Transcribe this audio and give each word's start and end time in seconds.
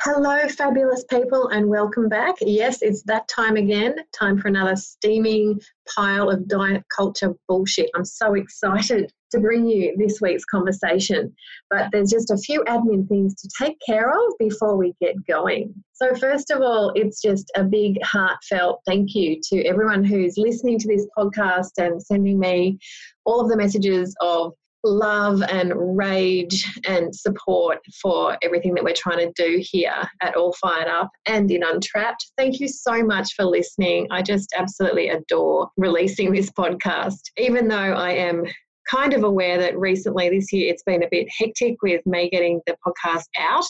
Hello, 0.00 0.48
fabulous 0.48 1.04
people, 1.04 1.48
and 1.48 1.68
welcome 1.68 2.08
back. 2.08 2.34
Yes, 2.40 2.82
it's 2.82 3.02
that 3.04 3.26
time 3.28 3.56
again. 3.56 3.94
Time 4.12 4.36
for 4.36 4.48
another 4.48 4.74
steaming 4.74 5.60
pile 5.94 6.30
of 6.30 6.48
diet 6.48 6.82
culture 6.94 7.32
bullshit. 7.48 7.90
I'm 7.94 8.04
so 8.04 8.34
excited 8.34 9.12
to 9.30 9.38
bring 9.38 9.66
you 9.66 9.96
this 9.96 10.20
week's 10.20 10.44
conversation, 10.44 11.32
but 11.70 11.90
there's 11.92 12.10
just 12.10 12.32
a 12.32 12.36
few 12.36 12.64
admin 12.64 13.08
things 13.08 13.34
to 13.36 13.48
take 13.56 13.78
care 13.86 14.10
of 14.10 14.34
before 14.40 14.76
we 14.76 14.94
get 15.00 15.14
going. 15.26 15.72
So, 15.92 16.12
first 16.16 16.50
of 16.50 16.60
all, 16.60 16.92
it's 16.96 17.22
just 17.22 17.50
a 17.54 17.62
big 17.62 18.02
heartfelt 18.02 18.80
thank 18.86 19.14
you 19.14 19.40
to 19.50 19.64
everyone 19.64 20.02
who's 20.02 20.36
listening 20.36 20.78
to 20.80 20.88
this 20.88 21.06
podcast 21.16 21.70
and 21.78 22.02
sending 22.02 22.38
me 22.38 22.78
all 23.24 23.40
of 23.40 23.48
the 23.48 23.56
messages 23.56 24.14
of 24.20 24.54
love 24.84 25.42
and 25.42 25.72
rage 25.96 26.64
and 26.86 27.14
support 27.14 27.78
for 28.00 28.36
everything 28.42 28.74
that 28.74 28.84
we're 28.84 28.94
trying 28.94 29.18
to 29.18 29.32
do 29.34 29.58
here 29.60 30.08
at 30.20 30.36
All 30.36 30.52
Fired 30.60 30.88
Up 30.88 31.10
and 31.26 31.50
in 31.50 31.62
Untrapped. 31.62 32.32
Thank 32.36 32.60
you 32.60 32.68
so 32.68 33.02
much 33.02 33.34
for 33.34 33.44
listening. 33.44 34.06
I 34.10 34.22
just 34.22 34.52
absolutely 34.56 35.08
adore 35.08 35.70
releasing 35.76 36.32
this 36.32 36.50
podcast, 36.50 37.20
even 37.38 37.68
though 37.68 37.76
I 37.76 38.10
am 38.10 38.44
kind 38.88 39.12
of 39.12 39.24
aware 39.24 39.58
that 39.58 39.78
recently 39.78 40.28
this 40.28 40.52
year 40.52 40.70
it's 40.72 40.82
been 40.82 41.02
a 41.02 41.08
bit 41.10 41.28
hectic 41.38 41.76
with 41.82 42.04
me 42.06 42.28
getting 42.28 42.60
the 42.66 42.76
podcast 42.86 43.26
out 43.38 43.64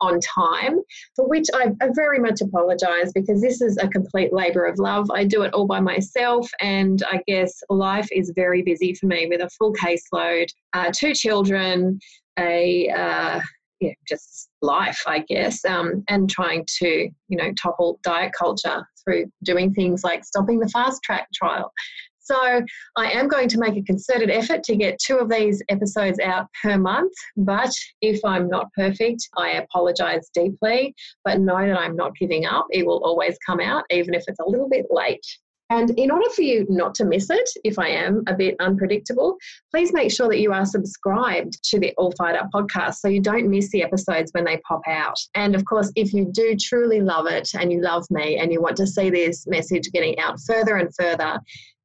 on 0.00 0.20
time, 0.20 0.80
for 1.16 1.28
which 1.28 1.46
I, 1.54 1.72
very 1.94 2.18
much 2.18 2.40
apologise 2.40 3.12
because 3.12 3.40
this 3.40 3.60
is 3.60 3.76
a 3.78 3.88
complete 3.88 4.32
labour 4.32 4.64
of 4.64 4.78
love. 4.78 5.10
I 5.10 5.24
do 5.24 5.42
it 5.42 5.52
all 5.54 5.66
by 5.66 5.80
myself, 5.80 6.48
and 6.60 7.02
I 7.10 7.20
guess 7.26 7.62
life 7.68 8.08
is 8.12 8.32
very 8.34 8.62
busy 8.62 8.94
for 8.94 9.06
me 9.06 9.26
with 9.26 9.40
a 9.40 9.50
full 9.50 9.74
caseload, 9.74 10.46
uh, 10.72 10.90
two 10.94 11.14
children, 11.14 11.98
a 12.38 12.88
uh, 12.88 13.40
yeah, 13.80 13.92
just 14.08 14.48
life, 14.62 15.02
I 15.06 15.20
guess, 15.28 15.64
um, 15.64 16.04
and 16.08 16.30
trying 16.30 16.64
to, 16.78 17.10
you 17.28 17.36
know, 17.36 17.52
topple 17.60 17.98
diet 18.04 18.32
culture 18.38 18.86
through 19.04 19.26
doing 19.42 19.74
things 19.74 20.04
like 20.04 20.24
stopping 20.24 20.60
the 20.60 20.68
fast 20.68 21.02
track 21.02 21.26
trial 21.34 21.72
so 22.22 22.62
I 22.96 23.10
am 23.10 23.28
going 23.28 23.48
to 23.48 23.58
make 23.58 23.76
a 23.76 23.82
concerted 23.82 24.30
effort 24.30 24.62
to 24.64 24.76
get 24.76 24.98
two 24.98 25.18
of 25.18 25.28
these 25.28 25.62
episodes 25.68 26.18
out 26.20 26.46
per 26.62 26.78
month. 26.78 27.12
But 27.36 27.72
if 28.00 28.20
I'm 28.24 28.48
not 28.48 28.72
perfect, 28.74 29.28
I 29.36 29.52
apologize 29.52 30.30
deeply. 30.34 30.94
But 31.24 31.40
know 31.40 31.66
that 31.66 31.78
I'm 31.78 31.96
not 31.96 32.16
giving 32.16 32.46
up. 32.46 32.66
It 32.70 32.86
will 32.86 33.04
always 33.04 33.36
come 33.44 33.60
out, 33.60 33.84
even 33.90 34.14
if 34.14 34.24
it's 34.26 34.40
a 34.40 34.48
little 34.48 34.68
bit 34.68 34.86
late. 34.90 35.24
And 35.72 35.88
in 35.98 36.10
order 36.10 36.28
for 36.28 36.42
you 36.42 36.66
not 36.68 36.94
to 36.96 37.06
miss 37.06 37.30
it, 37.30 37.48
if 37.64 37.78
I 37.78 37.88
am 37.88 38.24
a 38.26 38.34
bit 38.34 38.56
unpredictable, 38.60 39.38
please 39.70 39.90
make 39.94 40.10
sure 40.10 40.28
that 40.28 40.38
you 40.38 40.52
are 40.52 40.66
subscribed 40.66 41.58
to 41.70 41.80
the 41.80 41.94
All 41.96 42.12
Fired 42.18 42.36
Up 42.36 42.50
podcast 42.54 42.96
so 42.96 43.08
you 43.08 43.22
don't 43.22 43.48
miss 43.48 43.70
the 43.70 43.82
episodes 43.82 44.30
when 44.34 44.44
they 44.44 44.58
pop 44.68 44.82
out. 44.86 45.16
And 45.34 45.54
of 45.54 45.64
course, 45.64 45.90
if 45.96 46.12
you 46.12 46.30
do 46.30 46.56
truly 46.60 47.00
love 47.00 47.26
it 47.26 47.48
and 47.58 47.72
you 47.72 47.80
love 47.80 48.04
me 48.10 48.36
and 48.36 48.52
you 48.52 48.60
want 48.60 48.76
to 48.76 48.86
see 48.86 49.08
this 49.08 49.46
message 49.46 49.90
getting 49.92 50.18
out 50.18 50.38
further 50.46 50.76
and 50.76 50.94
further, 50.94 51.40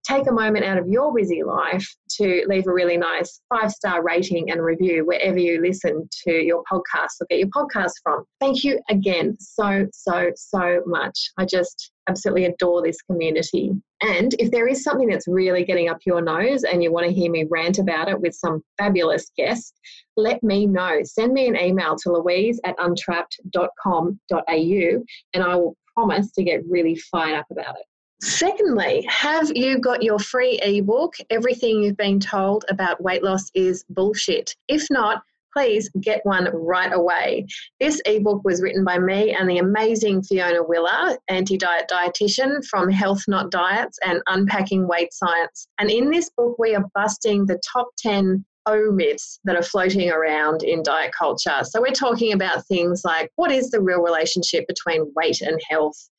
take 0.07 0.28
a 0.28 0.31
moment 0.31 0.66
out 0.66 0.78
of 0.78 0.88
your 0.88 1.13
busy 1.13 1.44
life 1.44 1.85
to 2.09 2.45
leave 2.47 2.68
a 2.68 2.73
really 2.73 2.97
nice 2.97 3.41
five 3.50 3.72
star 3.72 4.03
rating 4.03 4.51
and 4.51 4.63
review 4.63 5.06
wherever 5.06 5.38
you 5.38 5.62
listen 5.62 6.07
to 6.23 6.31
your 6.31 6.63
podcast 6.72 7.19
or 7.19 7.28
get 7.29 7.40
your 7.40 7.50
podcast 7.50 7.91
from. 8.03 8.23
Thank 8.40 8.63
you 8.63 8.79
again 8.90 9.35
so, 9.40 9.85
so, 9.91 10.31
so 10.35 10.81
much. 10.85 11.31
I 11.38 11.45
just 11.45 11.91
absolutely 12.07 12.45
adore 12.45 12.81
this 12.81 13.01
community. 13.01 13.72
And 14.01 14.34
if 14.40 14.51
there 14.51 14.68
is 14.68 14.84
something 14.84 15.09
that's 15.09 15.28
really 15.28 15.66
getting 15.66 15.90
up 15.90 15.97
your 16.06 16.22
nose 16.22 16.63
and 16.63 16.81
you 16.81 16.91
want 16.91 17.07
to 17.07 17.13
hear 17.13 17.29
me 17.29 17.45
rant 17.50 17.79
about 17.79 18.07
it 18.07 18.19
with 18.19 18.34
some 18.34 18.62
fabulous 18.78 19.29
guests, 19.35 19.74
let 20.16 20.41
me 20.44 20.68
know. 20.68 21.00
Send 21.03 21.34
me 21.34 21.47
an 21.47 21.57
email 21.57 21.95
to 21.97 22.13
louise 22.13 22.62
at 22.63 22.79
untrapped.com.au 22.79 25.03
and 25.34 25.44
I 25.44 25.56
will 25.56 25.75
promise 25.94 26.31
to 26.34 26.44
get 26.44 26.62
really 26.69 26.95
fired 26.95 27.39
up 27.39 27.47
about 27.51 27.75
it. 27.75 27.85
Secondly, 28.22 29.06
have 29.08 29.52
you 29.56 29.78
got 29.78 30.02
your 30.02 30.18
free 30.18 30.60
ebook, 30.64 31.16
Everything 31.30 31.84
You've 31.84 31.98
Been 31.98 32.20
Told 32.20 32.66
About 32.68 33.02
Weight 33.02 33.24
Loss 33.24 33.52
is 33.54 33.86
Bullshit? 33.90 34.56
If 34.68 34.88
not, 34.90 35.22
please 35.54 35.90
get 36.02 36.26
one 36.26 36.50
right 36.52 36.92
away. 36.94 37.46
This 37.80 38.02
ebook 38.06 38.44
was 38.44 38.62
written 38.62 38.84
by 38.84 38.98
me 38.98 39.34
and 39.34 39.48
the 39.48 39.60
amazing 39.60 40.24
Fiona 40.24 40.64
Willer, 40.64 41.18
anti 41.28 41.58
diet 41.58 41.90
dietitian 41.92 42.66
from 42.66 42.90
Health 42.90 43.22
Not 43.28 43.52
Diets 43.52 44.00
and 44.04 44.22
Unpacking 44.26 44.88
Weight 44.88 45.14
Science. 45.14 45.68
And 45.78 45.92
in 45.92 46.10
this 46.10 46.32
book, 46.36 46.58
we 46.58 46.76
are 46.76 46.86
busting 46.96 47.46
the 47.46 47.60
top 47.72 47.88
10 48.00 48.44
O 48.66 48.92
myths 48.92 49.40
that 49.46 49.56
are 49.56 49.64
floating 49.64 50.10
around 50.10 50.64
in 50.64 50.84
diet 50.84 51.12
culture. 51.18 51.64
So, 51.64 51.82
we're 51.82 51.92
talking 51.92 52.34
about 52.34 52.66
things 52.66 53.04
like 53.06 53.32
what 53.36 53.52
is 53.52 53.70
the 53.70 53.82
real 53.82 54.02
relationship 54.02 54.68
between 54.68 55.12
weight 55.16 55.42
and 55.42 55.60
health? 55.70 56.10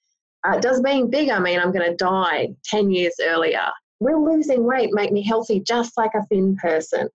Uh, 0.44 0.58
does 0.58 0.80
being 0.80 1.10
bigger 1.10 1.40
mean 1.40 1.58
I'm 1.58 1.72
going 1.72 1.90
to 1.90 1.96
die 1.96 2.48
10 2.64 2.90
years 2.90 3.14
earlier? 3.22 3.66
Will 4.00 4.24
losing 4.24 4.64
weight 4.64 4.90
make 4.92 5.12
me 5.12 5.22
healthy 5.22 5.60
just 5.60 5.96
like 5.96 6.12
a 6.14 6.24
thin 6.26 6.56
person? 6.56 7.08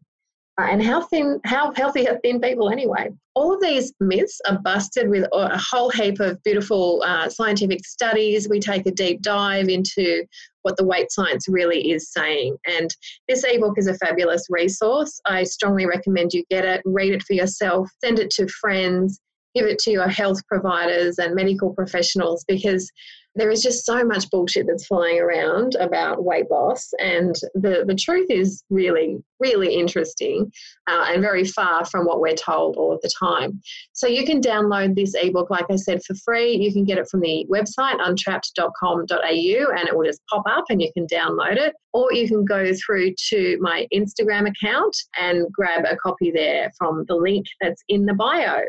Uh, 0.60 0.68
and 0.70 0.84
how 0.84 1.02
thin, 1.02 1.40
how 1.46 1.74
healthy 1.74 2.08
are 2.08 2.20
thin 2.20 2.40
people 2.40 2.70
anyway? 2.70 3.10
All 3.34 3.56
of 3.56 3.62
these 3.62 3.92
myths 4.00 4.40
are 4.48 4.60
busted 4.60 5.10
with 5.10 5.26
a 5.34 5.58
whole 5.58 5.90
heap 5.90 6.20
of 6.20 6.44
beautiful 6.44 7.02
uh, 7.04 7.28
scientific 7.28 7.84
studies. 7.86 8.48
We 8.48 8.60
take 8.60 8.86
a 8.86 8.92
deep 8.92 9.24
dive 9.24 9.68
into 9.68 10.24
what 10.62 10.78
the 10.78 10.86
weight 10.86 11.12
science 11.12 11.48
really 11.48 11.92
is 11.92 12.12
saying. 12.12 12.58
And 12.68 12.96
this 13.28 13.44
ebook 13.44 13.80
is 13.80 13.88
a 13.88 13.98
fabulous 13.98 14.46
resource. 14.50 15.20
I 15.26 15.44
strongly 15.44 15.88
recommend 15.88 16.34
you 16.34 16.44
get 16.52 16.66
it, 16.66 16.82
read 16.86 17.14
it 17.14 17.24
for 17.24 17.34
yourself, 17.34 17.90
send 18.04 18.20
it 18.20 18.30
to 18.32 18.48
friends, 18.48 19.20
give 19.56 19.66
it 19.66 19.80
to 19.80 19.92
your 19.92 20.08
health 20.08 20.46
providers 20.48 21.20
and 21.20 21.36
medical 21.36 21.74
professionals 21.74 22.44
because 22.48 22.92
there 23.36 23.50
is 23.50 23.64
just 23.64 23.86
so 23.86 24.04
much 24.04 24.30
bullshit 24.30 24.68
that's 24.68 24.86
flying 24.86 25.20
around 25.20 25.76
about 25.76 26.24
weight 26.24 26.50
loss. 26.52 26.92
And 27.00 27.34
the, 27.56 27.84
the 27.88 27.96
truth 27.96 28.28
is 28.30 28.64
really, 28.70 29.18
really 29.40 29.74
interesting 29.74 30.52
uh, 30.88 31.06
and 31.10 31.22
very 31.22 31.44
far 31.44 31.84
from 31.86 32.06
what 32.06 32.22
we're 32.22 32.36
told 32.36 32.76
all 32.78 32.94
of 32.94 33.02
the 33.02 33.12
time. 33.20 33.60
So 33.94 34.08
you 34.08 34.26
can 34.26 34.40
download 34.40 34.96
this 34.96 35.16
ebook, 35.16 35.50
like 35.50 35.66
I 35.72 35.78
said, 35.78 36.04
for 36.04 36.14
free. 36.24 36.56
You 36.56 36.72
can 36.72 36.86
get 36.86 37.00
it 37.00 37.10
from 37.10 37.22
the 37.22 37.46
website, 37.52 38.00
untrapped.com.au, 38.00 39.72
and 39.78 39.88
it 39.88 39.98
will 39.98 40.06
just 40.06 40.22
pop 40.30 40.44
up 40.48 40.66
and 40.70 40.82
you 40.82 40.92
can 40.94 41.08
download 41.08 41.58
it. 41.58 41.74
Or 41.94 42.14
you 42.14 42.28
can 42.28 42.46
go 42.46 42.72
through 42.86 43.14
to 43.30 43.58
my 43.62 43.88
Instagram 43.94 44.48
account 44.48 44.96
and 45.20 45.52
grab 45.52 45.86
a 45.90 45.96
copy 45.98 46.32
there 46.32 46.72
from 46.78 47.06
the 47.08 47.16
link 47.16 47.46
that's 47.62 47.84
in 47.88 48.06
the 48.06 48.14
bio. 48.14 48.62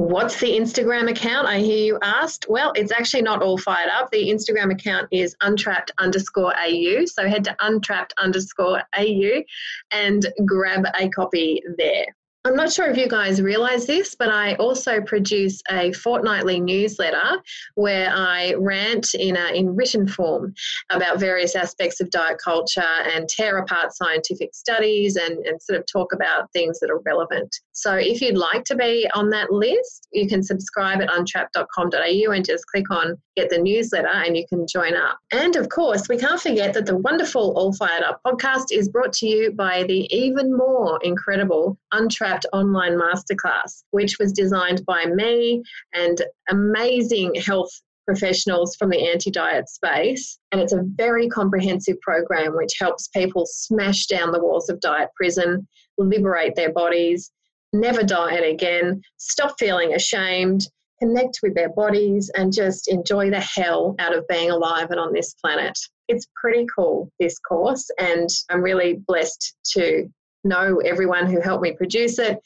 What's 0.00 0.40
the 0.40 0.58
Instagram 0.58 1.10
account? 1.10 1.46
I 1.46 1.58
hear 1.58 1.76
you 1.76 1.98
asked. 2.00 2.46
Well, 2.48 2.72
it's 2.74 2.90
actually 2.90 3.20
not 3.20 3.42
all 3.42 3.58
fired 3.58 3.90
up. 3.90 4.10
The 4.10 4.30
Instagram 4.30 4.72
account 4.72 5.06
is 5.10 5.36
untrapped 5.42 5.90
underscore 5.98 6.54
AU. 6.58 7.04
So 7.04 7.28
head 7.28 7.44
to 7.44 7.56
untrapped 7.60 8.14
underscore 8.16 8.82
AU 8.96 9.42
and 9.90 10.26
grab 10.46 10.86
a 10.98 11.10
copy 11.10 11.62
there. 11.76 12.06
I'm 12.46 12.56
not 12.56 12.72
sure 12.72 12.86
if 12.86 12.96
you 12.96 13.06
guys 13.06 13.42
realize 13.42 13.84
this, 13.84 14.14
but 14.14 14.30
I 14.30 14.54
also 14.54 15.02
produce 15.02 15.60
a 15.70 15.92
fortnightly 15.92 16.58
newsletter 16.58 17.38
where 17.74 18.10
I 18.10 18.54
rant 18.58 19.12
in, 19.12 19.36
a, 19.36 19.52
in 19.52 19.76
written 19.76 20.08
form 20.08 20.54
about 20.90 21.20
various 21.20 21.54
aspects 21.54 22.00
of 22.00 22.08
diet 22.08 22.38
culture 22.42 22.80
and 22.80 23.28
tear 23.28 23.58
apart 23.58 23.94
scientific 23.94 24.54
studies 24.54 25.16
and, 25.16 25.36
and 25.44 25.60
sort 25.60 25.78
of 25.78 25.84
talk 25.92 26.14
about 26.14 26.50
things 26.54 26.80
that 26.80 26.90
are 26.90 27.00
relevant. 27.00 27.54
So 27.72 27.96
if 27.96 28.22
you'd 28.22 28.38
like 28.38 28.64
to 28.64 28.74
be 28.74 29.06
on 29.14 29.28
that 29.30 29.52
list, 29.52 30.08
you 30.10 30.26
can 30.26 30.42
subscribe 30.42 31.02
at 31.02 31.12
untrapped.com.au 31.12 32.32
and 32.32 32.44
just 32.44 32.66
click 32.68 32.90
on 32.90 33.18
get 33.36 33.50
the 33.50 33.58
newsletter 33.58 34.08
and 34.08 34.36
you 34.36 34.46
can 34.48 34.66
join 34.66 34.94
up. 34.94 35.18
And 35.32 35.56
of 35.56 35.68
course, 35.68 36.08
we 36.08 36.16
can't 36.16 36.40
forget 36.40 36.72
that 36.74 36.86
the 36.86 36.96
wonderful 36.96 37.52
All 37.56 37.72
Fired 37.74 38.02
Up 38.02 38.20
podcast 38.26 38.66
is 38.70 38.88
brought 38.88 39.12
to 39.14 39.26
you 39.26 39.52
by 39.52 39.84
the 39.84 40.06
even 40.14 40.56
more 40.56 40.98
incredible 41.02 41.78
Untrapped 41.92 42.29
online 42.52 42.98
masterclass, 42.98 43.82
which 43.90 44.18
was 44.18 44.32
designed 44.32 44.84
by 44.86 45.04
me 45.06 45.62
and 45.94 46.22
amazing 46.50 47.34
health 47.34 47.70
professionals 48.06 48.74
from 48.76 48.90
the 48.90 49.08
anti 49.08 49.30
diet 49.30 49.68
space. 49.68 50.38
And 50.52 50.60
it's 50.60 50.72
a 50.72 50.84
very 50.96 51.28
comprehensive 51.28 52.00
program 52.00 52.56
which 52.56 52.72
helps 52.78 53.08
people 53.08 53.46
smash 53.46 54.06
down 54.06 54.32
the 54.32 54.42
walls 54.42 54.68
of 54.68 54.80
diet 54.80 55.10
prison, 55.16 55.66
liberate 55.98 56.56
their 56.56 56.72
bodies, 56.72 57.30
never 57.72 58.02
diet 58.02 58.44
again, 58.44 59.00
stop 59.16 59.54
feeling 59.58 59.94
ashamed, 59.94 60.66
connect 61.00 61.38
with 61.42 61.54
their 61.54 61.70
bodies, 61.70 62.30
and 62.36 62.52
just 62.52 62.88
enjoy 62.88 63.30
the 63.30 63.40
hell 63.40 63.94
out 63.98 64.16
of 64.16 64.26
being 64.28 64.50
alive 64.50 64.90
and 64.90 65.00
on 65.00 65.12
this 65.12 65.34
planet. 65.34 65.78
It's 66.08 66.26
pretty 66.40 66.66
cool, 66.74 67.10
this 67.20 67.38
course, 67.38 67.88
and 67.98 68.28
I'm 68.50 68.62
really 68.62 69.00
blessed 69.06 69.54
to 69.72 70.10
know 70.44 70.78
everyone 70.78 71.26
who 71.26 71.40
helped 71.40 71.62
me 71.62 71.72
produce 71.72 72.18
it. 72.18 72.38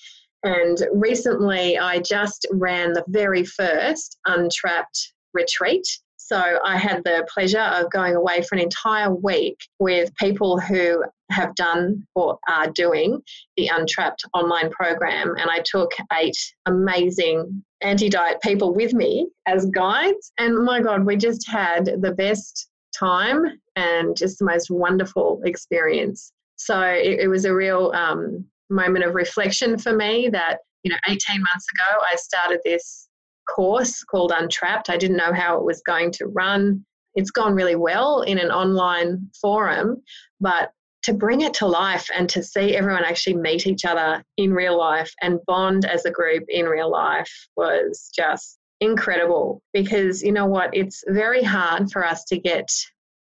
And 0.43 0.79
recently, 0.93 1.79
I 1.79 2.01
just 2.01 2.47
ran 2.53 2.93
the 2.93 3.05
very 3.09 3.45
first 3.45 4.19
Untrapped 4.27 5.13
retreat 5.33 5.87
so 6.27 6.59
I 6.65 6.79
had 6.79 7.05
the 7.05 7.27
pleasure 7.33 7.61
of 7.61 7.91
going 7.91 8.15
away 8.15 8.41
for 8.41 8.55
an 8.55 8.63
entire 8.63 9.15
week 9.15 9.59
with 9.79 10.15
people 10.15 10.59
who 10.59 11.05
have 11.31 11.55
done 11.55 12.07
or 12.15 12.39
are 12.49 12.71
doing 12.71 13.21
the 13.59 13.69
Untrapped 13.69 14.25
online 14.33 14.71
program. 14.71 15.35
And 15.37 15.51
I 15.51 15.63
took 15.67 15.93
eight 16.15 16.39
amazing 16.65 17.63
anti 17.83 18.09
diet 18.09 18.41
people 18.43 18.73
with 18.73 18.95
me 18.95 19.29
as 19.45 19.67
guides. 19.67 20.33
And 20.39 20.65
my 20.65 20.81
God, 20.81 21.05
we 21.05 21.19
just 21.19 21.47
had 21.47 21.91
the 22.01 22.13
best 22.13 22.71
time 22.99 23.45
and 23.77 24.17
just 24.17 24.39
the 24.39 24.47
most 24.47 24.71
wonderful 24.71 25.43
experience. 25.45 26.33
So 26.57 26.81
it, 26.81 27.21
it 27.21 27.29
was 27.29 27.45
a 27.45 27.55
real 27.55 27.93
um, 27.95 28.45
moment 28.71 29.05
of 29.05 29.15
reflection 29.15 29.79
for 29.79 29.95
me 29.95 30.29
that, 30.31 30.59
you 30.83 30.91
know, 30.91 30.99
18 31.09 31.19
months 31.41 31.67
ago, 31.75 32.01
I 32.13 32.17
started 32.17 32.61
this 32.65 33.09
course 33.49 34.03
called 34.05 34.33
Untrapped. 34.35 34.91
I 34.91 34.97
didn't 34.97 35.17
know 35.17 35.33
how 35.33 35.59
it 35.59 35.65
was 35.65 35.83
going 35.87 36.11
to 36.13 36.27
run. 36.27 36.85
It's 37.15 37.31
gone 37.31 37.55
really 37.55 37.77
well 37.77 38.23
in 38.23 38.39
an 38.39 38.51
online 38.51 39.31
forum, 39.41 40.03
but 40.41 40.71
to 41.05 41.13
bring 41.13 41.43
it 41.43 41.53
to 41.55 41.67
life 41.67 42.09
and 42.15 42.29
to 42.31 42.43
see 42.43 42.75
everyone 42.75 43.05
actually 43.05 43.37
meet 43.37 43.67
each 43.67 43.85
other 43.85 44.25
in 44.39 44.55
real 44.55 44.79
life 44.79 45.13
and 45.21 45.39
bond 45.47 45.85
as 45.85 46.07
a 46.07 46.11
group 46.11 46.45
in 46.49 46.65
real 46.65 46.91
life 46.91 47.31
was 47.57 48.11
just 48.15 48.59
incredible 48.81 49.63
because 49.73 50.23
you 50.23 50.33
know 50.33 50.47
what 50.47 50.71
it's 50.73 51.05
very 51.09 51.43
hard 51.43 51.91
for 51.93 52.05
us 52.05 52.25
to 52.25 52.39
get 52.39 52.69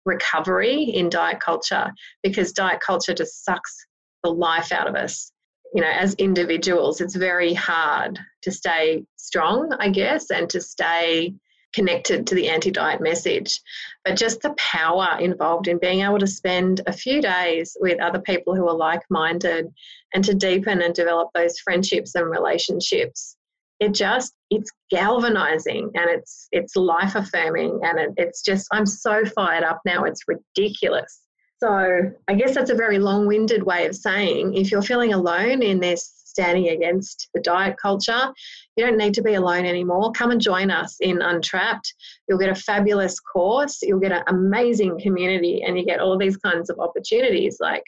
recovery 0.09 0.83
in 0.83 1.09
diet 1.09 1.41
culture 1.41 1.93
because 2.23 2.53
diet 2.53 2.81
culture 2.81 3.15
just 3.15 3.45
sucks 3.45 3.87
the 4.25 4.31
life 4.31 4.73
out 4.73 4.89
of 4.89 4.97
us 4.97 5.31
you 5.75 5.83
know, 5.83 5.91
as 5.91 6.15
individuals, 6.15 7.01
it's 7.01 7.15
very 7.15 7.55
hard 7.55 8.19
to 8.43 8.51
stay 8.51 9.05
strong, 9.17 9.71
I 9.79 9.91
guess, 9.91 10.31
and 10.31 10.49
to 10.51 10.61
stay 10.61 11.35
connected 11.75 12.27
to 12.27 12.35
the 12.35 12.49
anti 12.49 12.71
diet 12.71 13.01
message. 13.01 13.61
But 14.05 14.17
just 14.17 14.41
the 14.41 14.55
power 14.55 15.19
involved 15.21 15.69
in 15.69 15.79
being 15.79 16.01
able 16.01 16.19
to 16.19 16.27
spend 16.27 16.81
a 16.87 16.93
few 16.93 17.21
days 17.21 17.77
with 17.81 18.01
other 18.01 18.21
people 18.21 18.55
who 18.55 18.67
are 18.69 18.77
like 18.77 19.03
minded 19.11 19.67
and 20.15 20.25
to 20.25 20.35
deepen 20.35 20.81
and 20.81 20.95
develop 20.95 21.29
those 21.35 21.59
friendships 21.59 22.15
and 22.15 22.31
relationships. 22.31 23.37
It 23.81 23.95
just 23.95 24.35
it's 24.51 24.71
galvanizing 24.91 25.91
and 25.95 26.11
it's 26.11 26.49
it's 26.53 26.75
life 26.75 27.15
affirming 27.15 27.81
and 27.83 27.99
it, 27.99 28.11
it's 28.17 28.43
just 28.43 28.67
I'm 28.73 28.87
so 28.87 29.25
fired 29.25 29.63
up 29.63 29.81
now 29.85 30.05
it's 30.05 30.23
ridiculous 30.27 31.21
so 31.61 32.13
I 32.29 32.35
guess 32.35 32.55
that's 32.55 32.71
a 32.71 32.75
very 32.75 32.99
long 32.99 33.27
winded 33.27 33.65
way 33.65 33.87
of 33.87 33.97
saying 33.97 34.55
if 34.55 34.71
you're 34.71 34.83
feeling 34.83 35.13
alone 35.13 35.63
in 35.63 35.81
this 35.81 36.19
standing 36.25 36.69
against 36.69 37.29
the 37.35 37.41
diet 37.41 37.77
culture, 37.83 38.33
you 38.77 38.87
don't 38.87 38.97
need 38.97 39.15
to 39.15 39.23
be 39.23 39.35
alone 39.35 39.67
anymore. 39.67 40.13
Come 40.13 40.31
and 40.31 40.41
join 40.41 40.71
us 40.71 40.97
in 41.01 41.21
Untrapped. 41.21 41.93
You'll 42.29 42.39
get 42.39 42.51
a 42.51 42.55
fabulous 42.55 43.19
course, 43.19 43.81
you'll 43.83 43.99
get 43.99 44.13
an 44.13 44.23
amazing 44.29 45.01
community, 45.01 45.65
and 45.67 45.77
you 45.77 45.85
get 45.85 45.99
all 45.99 46.17
these 46.17 46.37
kinds 46.37 46.71
of 46.71 46.79
opportunities 46.79 47.57
like 47.59 47.83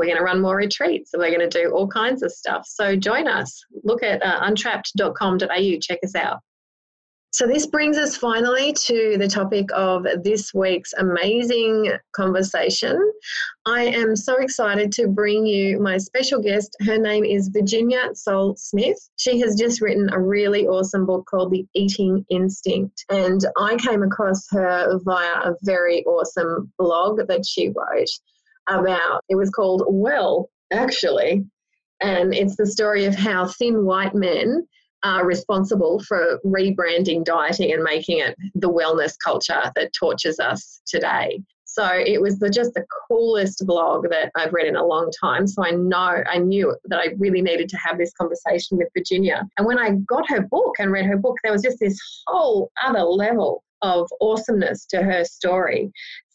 we're 0.00 0.06
going 0.06 0.16
to 0.16 0.24
run 0.24 0.40
more 0.40 0.56
retreats 0.56 1.12
and 1.12 1.20
we're 1.20 1.36
going 1.36 1.48
to 1.48 1.62
do 1.62 1.70
all 1.72 1.86
kinds 1.86 2.22
of 2.22 2.32
stuff. 2.32 2.66
So 2.66 2.96
join 2.96 3.28
us. 3.28 3.62
Look 3.84 4.02
at 4.02 4.22
uh, 4.22 4.40
untrapped.com.au. 4.40 5.78
Check 5.78 5.98
us 6.02 6.14
out. 6.14 6.38
So, 7.32 7.46
this 7.46 7.64
brings 7.64 7.96
us 7.96 8.16
finally 8.16 8.72
to 8.86 9.16
the 9.16 9.28
topic 9.28 9.66
of 9.72 10.04
this 10.24 10.52
week's 10.52 10.92
amazing 10.94 11.92
conversation. 12.10 12.98
I 13.66 13.82
am 13.82 14.16
so 14.16 14.38
excited 14.38 14.90
to 14.92 15.06
bring 15.06 15.46
you 15.46 15.78
my 15.78 15.96
special 15.98 16.42
guest. 16.42 16.76
Her 16.84 16.98
name 16.98 17.24
is 17.24 17.48
Virginia 17.52 18.10
Sole 18.14 18.56
Smith. 18.56 18.98
She 19.16 19.38
has 19.40 19.54
just 19.54 19.80
written 19.80 20.10
a 20.12 20.20
really 20.20 20.66
awesome 20.66 21.06
book 21.06 21.24
called 21.30 21.52
The 21.52 21.64
Eating 21.72 22.26
Instinct. 22.30 23.04
And 23.10 23.40
I 23.56 23.76
came 23.76 24.02
across 24.02 24.48
her 24.50 24.98
via 25.04 25.50
a 25.50 25.54
very 25.62 26.04
awesome 26.06 26.72
blog 26.78 27.20
that 27.28 27.46
she 27.46 27.68
wrote 27.68 28.10
about, 28.68 29.24
it 29.28 29.36
was 29.36 29.50
called 29.50 29.84
Well, 29.88 30.48
actually. 30.72 31.44
And 32.00 32.34
it's 32.34 32.56
the 32.56 32.66
story 32.66 33.04
of 33.04 33.14
how 33.14 33.46
thin 33.46 33.84
white 33.84 34.14
men 34.14 34.66
are 35.02 35.26
responsible 35.26 36.00
for 36.00 36.38
rebranding 36.44 37.24
dieting 37.24 37.72
and 37.72 37.82
making 37.82 38.18
it 38.18 38.36
the 38.54 38.70
wellness 38.70 39.14
culture 39.22 39.70
that 39.74 39.92
tortures 39.92 40.38
us 40.38 40.82
today. 40.86 41.40
So 41.64 41.86
it 41.86 42.20
was 42.20 42.38
the, 42.38 42.50
just 42.50 42.74
the 42.74 42.84
coolest 43.08 43.64
blog 43.64 44.10
that 44.10 44.32
I've 44.36 44.52
read 44.52 44.66
in 44.66 44.74
a 44.74 44.84
long 44.84 45.10
time. 45.20 45.46
So 45.46 45.64
I 45.64 45.70
know, 45.70 46.22
I 46.28 46.38
knew 46.38 46.76
that 46.86 46.98
I 46.98 47.14
really 47.16 47.42
needed 47.42 47.68
to 47.68 47.76
have 47.76 47.96
this 47.96 48.12
conversation 48.12 48.76
with 48.76 48.88
Virginia. 48.92 49.46
And 49.56 49.66
when 49.66 49.78
I 49.78 49.92
got 50.08 50.28
her 50.30 50.42
book 50.42 50.74
and 50.80 50.90
read 50.90 51.06
her 51.06 51.16
book, 51.16 51.36
there 51.42 51.52
was 51.52 51.62
just 51.62 51.78
this 51.78 51.96
whole 52.26 52.72
other 52.84 53.02
level 53.02 53.62
of 53.82 54.08
awesomeness 54.20 54.84
to 54.86 55.02
her 55.02 55.24
story. 55.24 55.92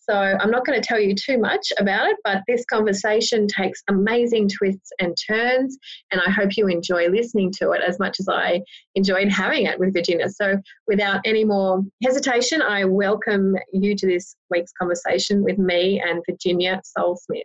So 0.07 0.13
I'm 0.13 0.52
not 0.52 0.66
going 0.66 0.80
to 0.80 0.88
tell 0.88 1.00
you 1.00 1.16
too 1.16 1.38
much 1.40 1.74
about 1.80 2.07
it, 2.07 2.18
but 2.24 2.44
this 2.48 2.63
conversation 2.66 3.48
takes 3.48 3.81
amazing 3.90 4.50
twists 4.50 4.92
and 5.00 5.16
turns, 5.28 5.78
and 6.12 6.22
I 6.25 6.30
hope 6.30 6.57
you 6.57 6.68
enjoy 6.68 7.07
listening 7.10 7.52
to 7.60 7.72
it 7.72 7.81
as 7.86 8.00
much 8.00 8.19
as 8.19 8.28
I 8.30 8.62
enjoyed 8.94 9.30
having 9.30 9.66
it 9.66 9.80
with 9.80 9.94
Virginia. 9.94 10.30
So 10.30 10.57
without 10.88 11.22
any 11.25 11.44
more 11.44 11.84
hesitation, 12.04 12.62
I 12.62 12.86
welcome 12.86 13.56
you 13.74 13.96
to 13.96 14.07
this 14.07 14.36
week's 14.50 14.72
conversation 14.80 15.44
with 15.44 15.57
me 15.57 16.00
and 16.00 16.22
Virginia 16.30 16.81
Sole 16.84 17.18
Smith. 17.18 17.44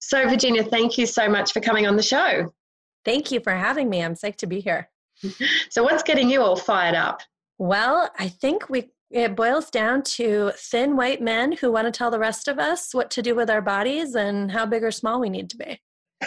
So, 0.00 0.28
Virginia, 0.28 0.62
thank 0.62 0.98
you 0.98 1.06
so 1.06 1.28
much 1.28 1.52
for 1.52 1.60
coming 1.60 1.86
on 1.86 1.96
the 1.96 2.02
show. 2.02 2.52
Thank 3.04 3.32
you 3.32 3.40
for 3.40 3.52
having 3.52 3.88
me. 3.88 4.02
I'm 4.02 4.14
psyched 4.14 4.36
to 4.38 4.46
be 4.46 4.60
here. 4.60 4.88
So, 5.70 5.82
what's 5.82 6.02
getting 6.02 6.30
you 6.30 6.42
all 6.42 6.56
fired 6.56 6.94
up? 6.94 7.22
Well, 7.58 8.10
I 8.18 8.28
think 8.28 8.68
we 8.68 8.90
it 9.16 9.34
boils 9.34 9.70
down 9.70 10.02
to 10.02 10.52
thin 10.56 10.94
white 10.94 11.22
men 11.22 11.52
who 11.52 11.72
want 11.72 11.86
to 11.86 11.90
tell 11.90 12.10
the 12.10 12.18
rest 12.18 12.48
of 12.48 12.58
us 12.58 12.92
what 12.92 13.10
to 13.12 13.22
do 13.22 13.34
with 13.34 13.48
our 13.48 13.62
bodies 13.62 14.14
and 14.14 14.50
how 14.50 14.66
big 14.66 14.84
or 14.84 14.90
small 14.90 15.20
we 15.20 15.30
need 15.30 15.48
to 15.50 15.56
be. 15.56 15.80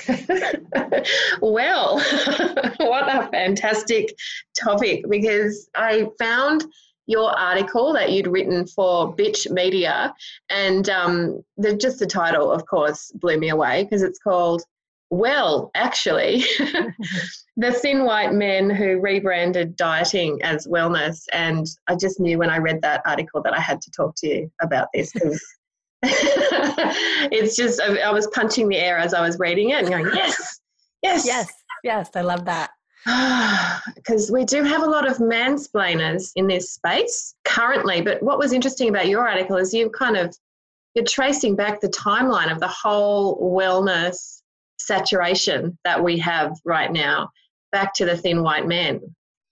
well, 1.41 1.99
what 2.77 3.07
a 3.07 3.29
fantastic 3.31 4.15
topic 4.59 5.03
because 5.07 5.69
I 5.75 6.07
found 6.17 6.65
your 7.05 7.31
article 7.37 7.93
that 7.93 8.11
you'd 8.11 8.27
written 8.27 8.65
for 8.67 9.15
Bitch 9.15 9.49
Media, 9.51 10.13
and 10.49 10.89
um, 10.89 11.43
the, 11.57 11.75
just 11.75 11.99
the 11.99 12.05
title, 12.05 12.51
of 12.51 12.65
course, 12.67 13.11
blew 13.15 13.37
me 13.37 13.49
away 13.49 13.83
because 13.83 14.03
it's 14.03 14.19
called 14.19 14.63
well, 15.09 15.71
actually, 15.75 16.43
the 17.57 17.71
thin 17.71 18.05
white 18.05 18.33
men 18.33 18.69
who 18.69 18.99
rebranded 18.99 19.75
dieting 19.75 20.39
as 20.43 20.67
wellness. 20.67 21.23
And 21.33 21.67
I 21.87 21.95
just 21.95 22.19
knew 22.19 22.37
when 22.37 22.49
I 22.49 22.57
read 22.57 22.81
that 22.81 23.01
article 23.05 23.41
that 23.43 23.53
I 23.53 23.59
had 23.59 23.81
to 23.81 23.91
talk 23.91 24.15
to 24.17 24.27
you 24.27 24.51
about 24.61 24.87
this 24.93 25.11
because 25.11 25.43
it's 26.03 27.55
just, 27.55 27.81
I, 27.81 27.97
I 27.97 28.11
was 28.11 28.27
punching 28.27 28.69
the 28.69 28.77
air 28.77 28.97
as 28.97 29.13
I 29.13 29.25
was 29.25 29.39
reading 29.39 29.71
it 29.71 29.79
and 29.79 29.89
going, 29.89 30.05
yes, 30.13 30.59
yes, 31.01 31.25
yes, 31.25 31.51
yes, 31.83 32.09
I 32.15 32.21
love 32.21 32.45
that. 32.45 32.71
Because 33.95 34.29
we 34.31 34.43
do 34.43 34.63
have 34.63 34.83
a 34.83 34.89
lot 34.89 35.09
of 35.09 35.17
mansplainers 35.17 36.31
in 36.35 36.47
this 36.47 36.73
space 36.73 37.33
currently. 37.45 38.01
But 38.01 38.21
what 38.21 38.37
was 38.37 38.53
interesting 38.53 38.89
about 38.89 39.07
your 39.07 39.27
article 39.27 39.57
is 39.57 39.73
you 39.73 39.89
kind 39.89 40.17
of 40.17 40.35
you're 40.95 41.05
tracing 41.05 41.55
back 41.55 41.79
the 41.79 41.89
timeline 41.89 42.51
of 42.51 42.59
the 42.59 42.67
whole 42.67 43.39
wellness 43.55 44.38
saturation 44.89 45.77
that 45.85 46.03
we 46.03 46.17
have 46.17 46.51
right 46.65 46.91
now 46.91 47.29
back 47.71 47.93
to 47.93 48.05
the 48.05 48.17
thin 48.17 48.41
white 48.43 48.67
men. 48.67 48.99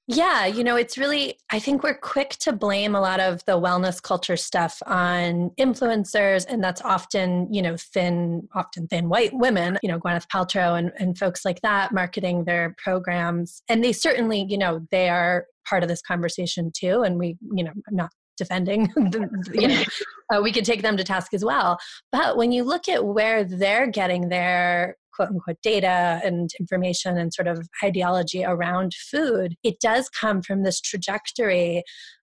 Yeah, 0.10 0.46
you 0.46 0.64
know, 0.64 0.78
it's 0.78 0.98
really, 0.98 1.38
I 1.50 1.60
think 1.60 1.84
we're 1.84 1.98
quick 1.98 2.30
to 2.40 2.54
blame 2.54 2.96
a 2.96 3.02
lot 3.02 3.20
of 3.20 3.44
the 3.46 3.60
wellness 3.60 4.02
culture 4.02 4.38
stuff 4.38 4.82
on 4.86 5.52
influencers, 5.60 6.46
and 6.48 6.64
that's 6.64 6.82
often, 6.82 7.54
you 7.54 7.62
know, 7.62 7.76
thin, 7.76 8.48
often 8.56 8.88
thin 8.88 9.10
white 9.10 9.32
women, 9.34 9.78
you 9.84 9.90
know, 9.90 10.00
Gwyneth 10.00 10.28
Paltrow 10.34 10.80
and, 10.80 10.94
and 10.98 11.18
folks 11.18 11.44
like 11.44 11.60
that 11.62 11.94
marketing 11.94 12.46
their 12.46 12.74
programs. 12.82 13.62
And 13.68 13.84
they 13.84 13.92
certainly, 13.92 14.46
you 14.48 14.58
know, 14.58 14.88
they 14.92 15.10
are 15.10 15.46
part 15.68 15.84
of 15.84 15.90
this 15.90 16.02
conversation 16.02 16.72
too. 16.74 17.02
And 17.02 17.20
we, 17.20 17.36
you 17.54 17.66
know, 17.66 17.74
I'm 17.88 17.96
not 17.96 18.12
defending 18.38 18.88
you 19.54 19.68
know, 19.68 19.84
uh, 20.32 20.40
we 20.42 20.52
could 20.54 20.64
take 20.64 20.84
them 20.84 20.96
to 20.96 21.04
task 21.04 21.34
as 21.34 21.44
well 21.44 21.78
but 22.12 22.38
when 22.38 22.52
you 22.52 22.64
look 22.64 22.88
at 22.88 23.04
where 23.04 23.44
they're 23.44 23.88
getting 23.88 24.30
their 24.30 24.96
quote 25.18 25.30
unquote 25.30 25.62
data 25.62 26.22
and 26.24 26.52
information 26.60 27.18
and 27.18 27.34
sort 27.34 27.48
of 27.48 27.68
ideology 27.84 28.46
around 28.46 28.94
food, 28.94 29.56
it 29.64 29.80
does 29.82 30.10
come 30.10 30.42
from 30.42 30.64
this 30.64 30.80
trajectory 30.80 31.84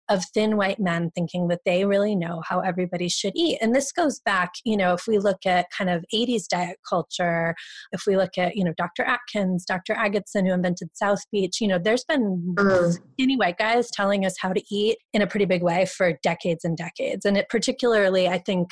of 0.10 0.24
thin 0.34 0.58
white 0.58 0.80
men 0.80 1.12
thinking 1.16 1.48
that 1.48 1.62
they 1.66 1.86
really 1.86 2.16
know 2.16 2.42
how 2.48 2.60
everybody 2.60 3.08
should 3.08 3.34
eat. 3.36 3.58
And 3.62 3.74
this 3.74 3.92
goes 3.92 4.20
back, 4.26 4.52
you 4.66 4.76
know, 4.76 4.94
if 4.94 5.08
we 5.08 5.18
look 5.18 5.46
at 5.46 5.68
kind 5.76 5.90
of 5.90 6.04
80s 6.14 6.48
diet 6.48 6.78
culture, 6.88 7.56
if 7.94 8.04
we 8.06 8.18
look 8.18 8.38
at, 8.38 8.56
you 8.56 8.66
know, 8.66 8.74
Dr. 8.78 9.04
Atkins, 9.04 9.66
Dr. 9.66 9.94
Agatston, 9.94 10.46
who 10.46 10.54
invented 10.54 10.90
South 10.94 11.22
Beach, 11.32 11.62
you 11.62 11.68
know, 11.68 11.80
there's 11.80 12.04
been 12.04 12.54
mm. 12.58 12.98
skinny 13.14 13.38
white 13.38 13.58
guys 13.58 13.90
telling 13.92 14.26
us 14.26 14.36
how 14.40 14.52
to 14.52 14.62
eat 14.70 14.98
in 15.14 15.22
a 15.22 15.28
pretty 15.28 15.46
big 15.46 15.64
way 15.64 15.86
for 15.86 16.14
decades 16.22 16.66
and 16.66 16.76
decades. 16.76 17.26
And 17.26 17.38
it 17.38 17.48
particularly, 17.50 18.28
I 18.28 18.40
think, 18.40 18.72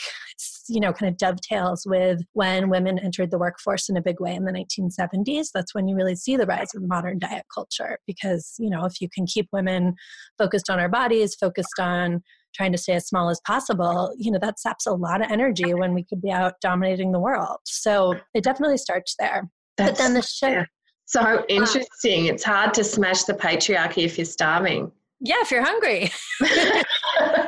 you 0.67 0.81
know, 0.81 0.91
kind 0.91 1.09
of 1.09 1.17
dovetails 1.17 1.85
with 1.85 2.21
when 2.33 2.69
women 2.69 2.99
entered 2.99 3.31
the 3.31 3.37
workforce 3.37 3.87
in 3.87 3.95
a 3.95 4.01
big 4.01 4.19
way 4.19 4.35
in 4.35 4.43
the 4.43 4.51
1970s. 4.51 5.47
That's 5.53 5.73
when 5.73 5.87
you 5.87 5.95
really 5.95 6.15
see 6.15 6.35
the 6.35 6.45
rise 6.45 6.75
of 6.75 6.83
modern 6.83 7.19
diet 7.19 7.45
culture 7.53 7.99
because, 8.05 8.55
you 8.59 8.69
know, 8.69 8.85
if 8.85 8.99
you 8.99 9.07
can 9.13 9.25
keep 9.25 9.47
women 9.53 9.95
focused 10.37 10.69
on 10.69 10.79
our 10.79 10.89
bodies, 10.89 11.20
focused 11.35 11.79
on 11.79 12.21
trying 12.53 12.71
to 12.71 12.77
stay 12.77 12.93
as 12.93 13.07
small 13.07 13.29
as 13.29 13.39
possible, 13.45 14.13
you 14.17 14.31
know, 14.31 14.39
that 14.39 14.59
saps 14.59 14.85
a 14.85 14.91
lot 14.91 15.21
of 15.23 15.31
energy 15.31 15.73
when 15.73 15.93
we 15.93 16.03
could 16.03 16.21
be 16.21 16.31
out 16.31 16.55
dominating 16.61 17.11
the 17.11 17.19
world. 17.19 17.57
So 17.65 18.15
it 18.33 18.43
definitely 18.43 18.77
starts 18.77 19.15
there. 19.19 19.49
That's, 19.77 19.91
but 19.91 19.97
then 19.97 20.13
the 20.13 20.21
shift. 20.21 20.53
Yeah. 20.53 20.65
So 21.05 21.45
interesting. 21.49 22.25
It's 22.25 22.43
hard 22.43 22.73
to 22.75 22.83
smash 22.83 23.23
the 23.23 23.33
patriarchy 23.33 24.05
if 24.05 24.17
you're 24.17 24.25
starving. 24.25 24.91
Yeah, 25.19 25.35
if 25.41 25.51
you're 25.51 25.63
hungry. 25.63 26.11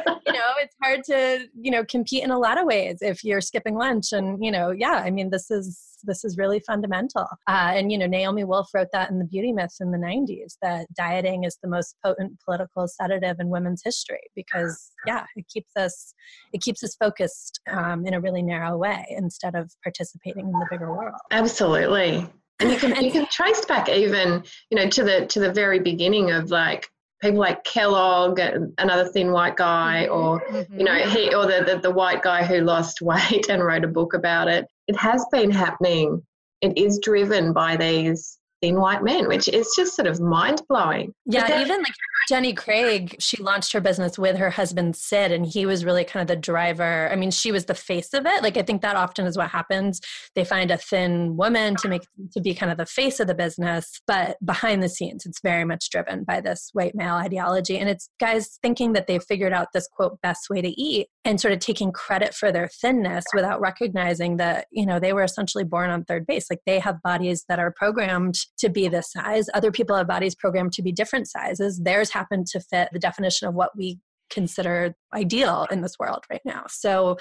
it's 0.63 0.75
hard 0.81 1.03
to, 1.05 1.47
you 1.59 1.71
know, 1.71 1.83
compete 1.85 2.23
in 2.23 2.31
a 2.31 2.39
lot 2.39 2.57
of 2.57 2.65
ways 2.65 2.97
if 3.01 3.23
you're 3.23 3.41
skipping 3.41 3.75
lunch. 3.75 4.11
And, 4.11 4.43
you 4.43 4.51
know, 4.51 4.71
yeah, 4.71 5.01
I 5.05 5.11
mean, 5.11 5.29
this 5.29 5.51
is 5.51 5.93
this 6.03 6.23
is 6.23 6.37
really 6.37 6.59
fundamental. 6.59 7.27
Uh, 7.47 7.71
and 7.75 7.91
you 7.91 7.97
know, 7.97 8.05
Naomi 8.05 8.43
Wolf 8.43 8.69
wrote 8.73 8.89
that 8.93 9.09
in 9.09 9.19
the 9.19 9.25
Beauty 9.25 9.51
Myth 9.51 9.75
in 9.79 9.91
the 9.91 9.97
'90s 9.97 10.57
that 10.61 10.87
dieting 10.95 11.43
is 11.43 11.57
the 11.61 11.69
most 11.69 11.95
potent 12.03 12.39
political 12.43 12.87
sedative 12.87 13.39
in 13.39 13.49
women's 13.49 13.81
history 13.83 14.21
because 14.35 14.91
yeah, 15.07 15.25
it 15.35 15.45
keeps 15.47 15.71
us 15.77 16.13
it 16.53 16.61
keeps 16.61 16.83
us 16.83 16.95
focused 16.95 17.61
um, 17.71 18.05
in 18.05 18.13
a 18.13 18.21
really 18.21 18.41
narrow 18.41 18.77
way 18.77 19.05
instead 19.09 19.55
of 19.55 19.71
participating 19.83 20.47
in 20.47 20.53
the 20.53 20.67
bigger 20.69 20.93
world. 20.93 21.15
Absolutely. 21.31 22.27
And 22.59 22.71
you 22.71 22.77
can 22.77 22.95
you 23.03 23.11
can 23.11 23.27
trace 23.27 23.65
back 23.65 23.89
even 23.89 24.43
you 24.69 24.77
know 24.77 24.89
to 24.89 25.03
the 25.03 25.25
to 25.27 25.39
the 25.39 25.51
very 25.51 25.79
beginning 25.79 26.31
of 26.31 26.51
like 26.51 26.87
people 27.23 27.39
like 27.39 27.63
Kellogg, 27.63 28.39
another 28.77 29.05
thin 29.05 29.31
white 29.31 29.55
guy, 29.55 30.07
mm-hmm. 30.07 30.13
or 30.13 30.41
mm-hmm. 30.41 30.79
you 30.79 30.85
know 30.85 30.95
he 30.95 31.33
or 31.33 31.47
the, 31.47 31.63
the, 31.65 31.79
the 31.81 31.91
white 31.91 32.21
guy 32.21 32.43
who 32.43 32.61
lost 32.61 33.01
weight 33.01 33.49
and 33.49 33.63
wrote 33.63 33.83
a 33.83 33.87
book 33.87 34.13
about 34.13 34.47
it. 34.47 34.67
It 34.87 34.97
has 34.97 35.25
been 35.31 35.49
happening. 35.49 36.21
It 36.61 36.77
is 36.77 36.99
driven 37.01 37.53
by 37.53 37.77
these 37.77 38.37
thin 38.63 38.79
white 38.79 39.03
men, 39.03 39.27
which 39.27 39.49
is 39.49 39.73
just 39.75 39.93
sort 39.93 40.07
of 40.07 40.21
mind 40.21 40.61
blowing. 40.69 41.13
Yeah, 41.25 41.61
even 41.61 41.79
like 41.79 41.93
Jenny 42.29 42.53
Craig, 42.53 43.17
she 43.19 43.41
launched 43.43 43.73
her 43.73 43.81
business 43.81 44.17
with 44.17 44.37
her 44.37 44.49
husband 44.49 44.95
Sid, 44.95 45.33
and 45.33 45.45
he 45.45 45.65
was 45.65 45.83
really 45.83 46.05
kind 46.05 46.21
of 46.21 46.33
the 46.33 46.39
driver. 46.39 47.09
I 47.11 47.17
mean, 47.17 47.31
she 47.31 47.51
was 47.51 47.65
the 47.65 47.75
face 47.75 48.13
of 48.13 48.25
it. 48.25 48.41
Like 48.41 48.55
I 48.55 48.61
think 48.61 48.81
that 48.81 48.95
often 48.95 49.25
is 49.25 49.37
what 49.37 49.49
happens. 49.49 49.99
They 50.33 50.45
find 50.45 50.71
a 50.71 50.77
thin 50.77 51.35
woman 51.35 51.75
to 51.77 51.89
make 51.89 52.03
to 52.31 52.41
be 52.41 52.55
kind 52.55 52.71
of 52.71 52.77
the 52.77 52.85
face 52.85 53.19
of 53.19 53.27
the 53.27 53.35
business, 53.35 53.99
but 54.07 54.37
behind 54.45 54.81
the 54.81 54.89
scenes, 54.89 55.25
it's 55.25 55.41
very 55.41 55.65
much 55.65 55.89
driven 55.89 56.23
by 56.23 56.39
this 56.39 56.69
white 56.71 56.95
male 56.95 57.15
ideology, 57.15 57.77
and 57.77 57.89
it's 57.89 58.09
guys 58.19 58.57
thinking 58.61 58.93
that 58.93 59.07
they've 59.07 59.23
figured 59.23 59.53
out 59.53 59.67
this 59.73 59.89
quote 59.91 60.21
best 60.21 60.49
way 60.49 60.61
to 60.61 60.69
eat 60.69 61.07
and 61.25 61.41
sort 61.41 61.53
of 61.53 61.59
taking 61.59 61.91
credit 61.91 62.33
for 62.33 62.51
their 62.51 62.69
thinness 62.69 63.25
without 63.33 63.59
recognizing 63.59 64.37
that 64.37 64.67
you 64.71 64.85
know 64.85 64.99
they 64.99 65.11
were 65.11 65.23
essentially 65.23 65.65
born 65.65 65.89
on 65.89 66.05
third 66.05 66.25
base. 66.25 66.47
Like 66.49 66.61
they 66.65 66.79
have 66.79 67.01
bodies 67.01 67.43
that 67.49 67.59
are 67.59 67.71
programmed 67.71 68.37
to 68.59 68.69
be 68.69 68.87
this 68.87 69.11
size. 69.11 69.47
Other 69.53 69.71
people 69.71 69.95
have 69.95 70.07
bodies 70.07 70.35
programmed 70.35 70.73
to 70.73 70.81
be 70.81 70.91
different 70.91 71.27
sizes. 71.27 71.79
Theirs 71.79 72.11
happen 72.11 72.43
to 72.51 72.59
fit 72.59 72.89
the 72.91 72.99
definition 72.99 73.47
of 73.47 73.53
what 73.53 73.71
we 73.75 73.99
consider 74.29 74.95
ideal 75.13 75.67
in 75.71 75.81
this 75.81 75.97
world 75.99 76.23
right 76.29 76.41
now. 76.45 76.63
So, 76.67 77.17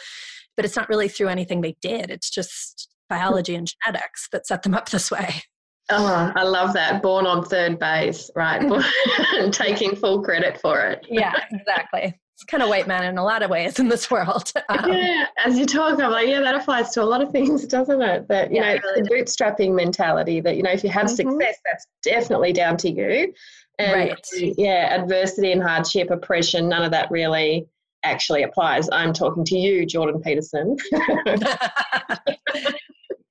but 0.56 0.64
it's 0.64 0.76
not 0.76 0.88
really 0.88 1.08
through 1.08 1.28
anything 1.28 1.60
they 1.60 1.76
did. 1.82 2.10
It's 2.10 2.30
just 2.30 2.88
biology 3.08 3.54
and 3.54 3.68
genetics 3.84 4.28
that 4.32 4.46
set 4.46 4.62
them 4.62 4.74
up 4.74 4.88
this 4.90 5.10
way. 5.10 5.42
Oh, 5.90 6.32
I 6.34 6.44
love 6.44 6.72
that. 6.74 7.02
Born 7.02 7.26
on 7.26 7.44
third 7.44 7.78
base, 7.78 8.30
right? 8.34 8.62
taking 9.52 9.96
full 9.96 10.22
credit 10.22 10.60
for 10.60 10.80
it. 10.80 11.06
yeah, 11.10 11.34
exactly. 11.50 12.18
It's 12.42 12.50
kind 12.50 12.60
of 12.60 12.68
white 12.70 12.88
man 12.88 13.04
in 13.04 13.18
a 13.18 13.24
lot 13.24 13.44
of 13.44 13.50
ways 13.50 13.78
in 13.78 13.88
this 13.88 14.10
world. 14.10 14.52
Um, 14.68 14.92
yeah, 14.92 15.26
as 15.44 15.58
you 15.58 15.66
talk, 15.66 16.00
I'm 16.00 16.10
like, 16.10 16.28
yeah, 16.28 16.40
that 16.40 16.54
applies 16.54 16.90
to 16.90 17.02
a 17.02 17.04
lot 17.04 17.20
of 17.20 17.30
things, 17.30 17.66
doesn't 17.76 18.00
it? 18.00 18.26
That 18.28 18.50
you 18.50 18.56
yeah, 18.56 18.74
know, 18.74 18.80
really 18.82 19.02
the 19.02 19.10
bootstrapping 19.10 19.74
mentality. 19.74 20.40
That 20.40 20.56
you 20.56 20.62
know, 20.62 20.70
if 20.70 20.82
you 20.82 20.90
have 20.90 21.06
mm-hmm. 21.06 21.30
success, 21.30 21.58
that's 21.64 21.86
definitely 22.02 22.52
down 22.52 22.76
to 22.78 22.90
you. 22.90 23.34
And 23.78 23.92
right. 23.92 24.26
yeah, 24.32 24.94
adversity 25.00 25.52
and 25.52 25.62
hardship, 25.62 26.10
oppression, 26.10 26.68
none 26.68 26.82
of 26.82 26.90
that 26.92 27.10
really 27.10 27.66
actually 28.02 28.44
applies. 28.44 28.88
I'm 28.90 29.12
talking 29.12 29.44
to 29.44 29.56
you, 29.56 29.84
Jordan 29.84 30.20
Peterson. 30.22 30.76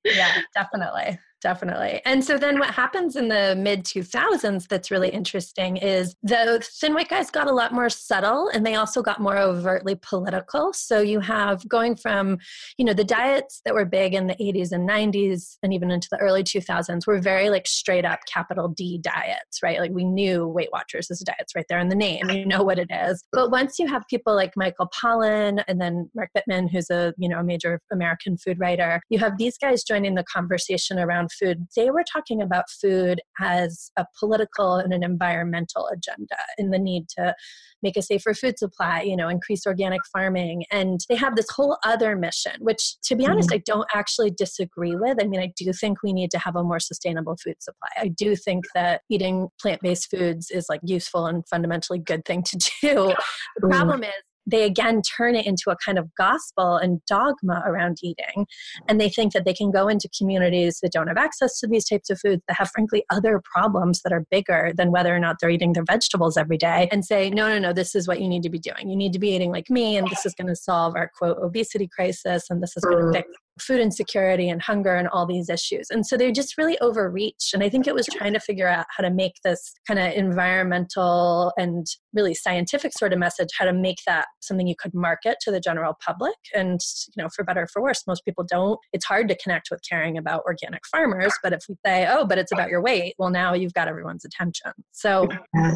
yeah, 0.04 0.42
definitely 0.54 1.18
definitely. 1.42 2.00
And 2.04 2.24
so 2.24 2.38
then 2.38 2.58
what 2.58 2.70
happens 2.70 3.16
in 3.16 3.28
the 3.28 3.54
mid 3.58 3.84
2000s 3.84 4.68
that's 4.68 4.90
really 4.90 5.08
interesting 5.08 5.76
is 5.76 6.14
the 6.22 6.64
thin 6.80 6.94
white 6.94 7.08
guys 7.08 7.30
got 7.30 7.48
a 7.48 7.52
lot 7.52 7.72
more 7.72 7.90
subtle 7.90 8.48
and 8.48 8.64
they 8.64 8.76
also 8.76 9.02
got 9.02 9.20
more 9.20 9.36
overtly 9.36 9.96
political. 10.00 10.72
So 10.72 11.00
you 11.00 11.20
have 11.20 11.68
going 11.68 11.96
from, 11.96 12.38
you 12.78 12.84
know, 12.84 12.94
the 12.94 13.04
diets 13.04 13.60
that 13.64 13.74
were 13.74 13.84
big 13.84 14.14
in 14.14 14.28
the 14.28 14.36
80s 14.36 14.72
and 14.72 14.88
90s 14.88 15.56
and 15.62 15.74
even 15.74 15.90
into 15.90 16.08
the 16.10 16.18
early 16.18 16.44
2000s 16.44 17.06
were 17.06 17.20
very 17.20 17.50
like 17.50 17.66
straight 17.66 18.04
up 18.04 18.20
capital 18.32 18.68
D 18.68 18.98
diets, 18.98 19.62
right? 19.62 19.80
Like 19.80 19.92
we 19.92 20.04
knew 20.04 20.46
Weight 20.46 20.70
Watchers 20.72 21.10
as 21.10 21.20
a 21.20 21.24
diets 21.24 21.54
right 21.54 21.66
there 21.68 21.80
in 21.80 21.88
the 21.88 21.96
name. 21.96 22.30
You 22.30 22.46
know 22.46 22.62
what 22.62 22.78
it 22.78 22.88
is. 22.90 23.24
But 23.32 23.50
once 23.50 23.78
you 23.78 23.86
have 23.88 24.06
people 24.08 24.34
like 24.34 24.52
Michael 24.56 24.88
Pollan 24.88 25.62
and 25.66 25.80
then 25.80 26.10
Mark 26.14 26.30
Bittman, 26.36 26.70
who's 26.70 26.90
a, 26.90 27.12
you 27.18 27.28
know, 27.28 27.40
a 27.40 27.44
major 27.44 27.80
American 27.92 28.36
food 28.36 28.58
writer, 28.60 29.02
you 29.10 29.18
have 29.18 29.38
these 29.38 29.58
guys 29.58 29.82
joining 29.82 30.14
the 30.14 30.24
conversation 30.24 30.98
around 30.98 31.31
food, 31.38 31.66
they 31.76 31.90
were 31.90 32.04
talking 32.10 32.42
about 32.42 32.64
food 32.70 33.20
as 33.40 33.90
a 33.96 34.06
political 34.18 34.76
and 34.76 34.92
an 34.92 35.02
environmental 35.02 35.88
agenda 35.92 36.36
and 36.58 36.72
the 36.72 36.78
need 36.78 37.08
to 37.18 37.34
make 37.82 37.96
a 37.96 38.02
safer 38.02 38.32
food 38.32 38.58
supply, 38.58 39.02
you 39.02 39.16
know, 39.16 39.28
increase 39.28 39.66
organic 39.66 40.00
farming. 40.12 40.64
And 40.70 41.00
they 41.08 41.16
have 41.16 41.36
this 41.36 41.50
whole 41.50 41.78
other 41.84 42.16
mission, 42.16 42.52
which 42.60 42.96
to 43.04 43.16
be 43.16 43.26
honest, 43.26 43.48
mm-hmm. 43.48 43.56
I 43.56 43.62
don't 43.66 43.88
actually 43.94 44.30
disagree 44.30 44.94
with. 44.94 45.18
I 45.20 45.26
mean, 45.26 45.40
I 45.40 45.52
do 45.56 45.72
think 45.72 46.02
we 46.02 46.12
need 46.12 46.30
to 46.32 46.38
have 46.38 46.56
a 46.56 46.62
more 46.62 46.80
sustainable 46.80 47.36
food 47.42 47.56
supply. 47.60 47.88
I 47.98 48.08
do 48.08 48.36
think 48.36 48.64
that 48.74 49.02
eating 49.10 49.48
plant 49.60 49.82
based 49.82 50.10
foods 50.10 50.50
is 50.50 50.66
like 50.68 50.80
useful 50.84 51.26
and 51.26 51.46
fundamentally 51.48 51.98
good 51.98 52.24
thing 52.24 52.42
to 52.44 52.70
do. 52.82 53.14
The 53.56 53.68
problem 53.68 54.04
is 54.04 54.12
they 54.46 54.64
again 54.64 55.02
turn 55.02 55.34
it 55.34 55.46
into 55.46 55.70
a 55.70 55.76
kind 55.76 55.98
of 55.98 56.12
gospel 56.14 56.76
and 56.76 57.00
dogma 57.06 57.62
around 57.66 57.98
eating. 58.02 58.46
And 58.88 59.00
they 59.00 59.08
think 59.08 59.32
that 59.32 59.44
they 59.44 59.54
can 59.54 59.70
go 59.70 59.88
into 59.88 60.08
communities 60.16 60.80
that 60.82 60.92
don't 60.92 61.08
have 61.08 61.16
access 61.16 61.58
to 61.60 61.66
these 61.66 61.84
types 61.84 62.10
of 62.10 62.18
foods, 62.20 62.42
that 62.48 62.56
have 62.56 62.70
frankly 62.74 63.04
other 63.10 63.40
problems 63.44 64.02
that 64.02 64.12
are 64.12 64.26
bigger 64.30 64.72
than 64.76 64.90
whether 64.90 65.14
or 65.14 65.18
not 65.18 65.36
they're 65.40 65.50
eating 65.50 65.72
their 65.72 65.84
vegetables 65.84 66.36
every 66.36 66.58
day, 66.58 66.88
and 66.90 67.04
say, 67.04 67.30
no, 67.30 67.48
no, 67.48 67.58
no, 67.58 67.72
this 67.72 67.94
is 67.94 68.08
what 68.08 68.20
you 68.20 68.28
need 68.28 68.42
to 68.42 68.50
be 68.50 68.58
doing. 68.58 68.88
You 68.88 68.96
need 68.96 69.12
to 69.12 69.18
be 69.18 69.30
eating 69.30 69.52
like 69.52 69.70
me, 69.70 69.96
and 69.96 70.08
this 70.08 70.26
is 70.26 70.34
going 70.34 70.48
to 70.48 70.56
solve 70.56 70.94
our 70.96 71.10
quote 71.16 71.38
obesity 71.38 71.88
crisis, 71.94 72.46
and 72.50 72.62
this 72.62 72.76
is 72.76 72.84
going 72.84 73.12
to 73.12 73.12
fix 73.12 73.28
food 73.60 73.80
insecurity 73.80 74.48
and 74.48 74.62
hunger 74.62 74.94
and 74.94 75.08
all 75.08 75.26
these 75.26 75.48
issues. 75.48 75.88
And 75.90 76.06
so 76.06 76.16
they 76.16 76.32
just 76.32 76.56
really 76.56 76.78
overreach. 76.80 77.50
And 77.52 77.62
I 77.62 77.68
think 77.68 77.86
it 77.86 77.94
was 77.94 78.06
trying 78.06 78.32
to 78.32 78.40
figure 78.40 78.68
out 78.68 78.86
how 78.96 79.02
to 79.02 79.10
make 79.10 79.34
this 79.44 79.74
kind 79.86 79.98
of 79.98 80.12
environmental 80.12 81.52
and 81.56 81.86
really 82.14 82.34
scientific 82.34 82.92
sort 82.92 83.12
of 83.12 83.18
message, 83.18 83.48
how 83.58 83.64
to 83.64 83.72
make 83.72 83.98
that 84.06 84.26
something 84.40 84.66
you 84.66 84.74
could 84.76 84.94
market 84.94 85.36
to 85.42 85.50
the 85.50 85.60
general 85.60 85.96
public. 86.04 86.34
And, 86.54 86.80
you 87.14 87.22
know, 87.22 87.28
for 87.34 87.44
better 87.44 87.62
or 87.62 87.66
for 87.66 87.82
worse, 87.82 88.06
most 88.06 88.24
people 88.24 88.44
don't. 88.44 88.78
It's 88.92 89.04
hard 89.04 89.28
to 89.28 89.36
connect 89.36 89.68
with 89.70 89.80
caring 89.88 90.16
about 90.16 90.42
organic 90.46 90.86
farmers. 90.86 91.32
But 91.42 91.52
if 91.52 91.64
we 91.68 91.76
say, 91.84 92.06
oh, 92.08 92.26
but 92.26 92.38
it's 92.38 92.52
about 92.52 92.70
your 92.70 92.82
weight, 92.82 93.14
well, 93.18 93.30
now 93.30 93.54
you've 93.54 93.74
got 93.74 93.88
everyone's 93.88 94.24
attention. 94.24 94.72
So 94.92 95.28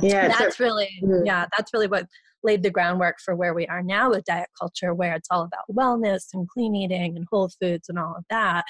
yeah, 0.02 0.28
that's 0.28 0.58
really, 0.58 0.88
mm-hmm. 1.02 1.26
yeah, 1.26 1.46
that's 1.56 1.72
really 1.74 1.88
what 1.88 2.06
laid 2.46 2.62
the 2.62 2.70
groundwork 2.70 3.16
for 3.24 3.36
where 3.36 3.54
we 3.54 3.66
are 3.66 3.82
now 3.82 4.10
with 4.10 4.24
diet 4.24 4.48
culture, 4.58 4.94
where 4.94 5.14
it's 5.14 5.28
all 5.30 5.42
about 5.42 5.64
wellness 5.70 6.24
and 6.32 6.48
clean 6.48 6.74
eating 6.74 7.16
and 7.16 7.26
whole 7.30 7.50
foods 7.60 7.88
and 7.88 7.98
all 7.98 8.14
of 8.16 8.24
that. 8.30 8.64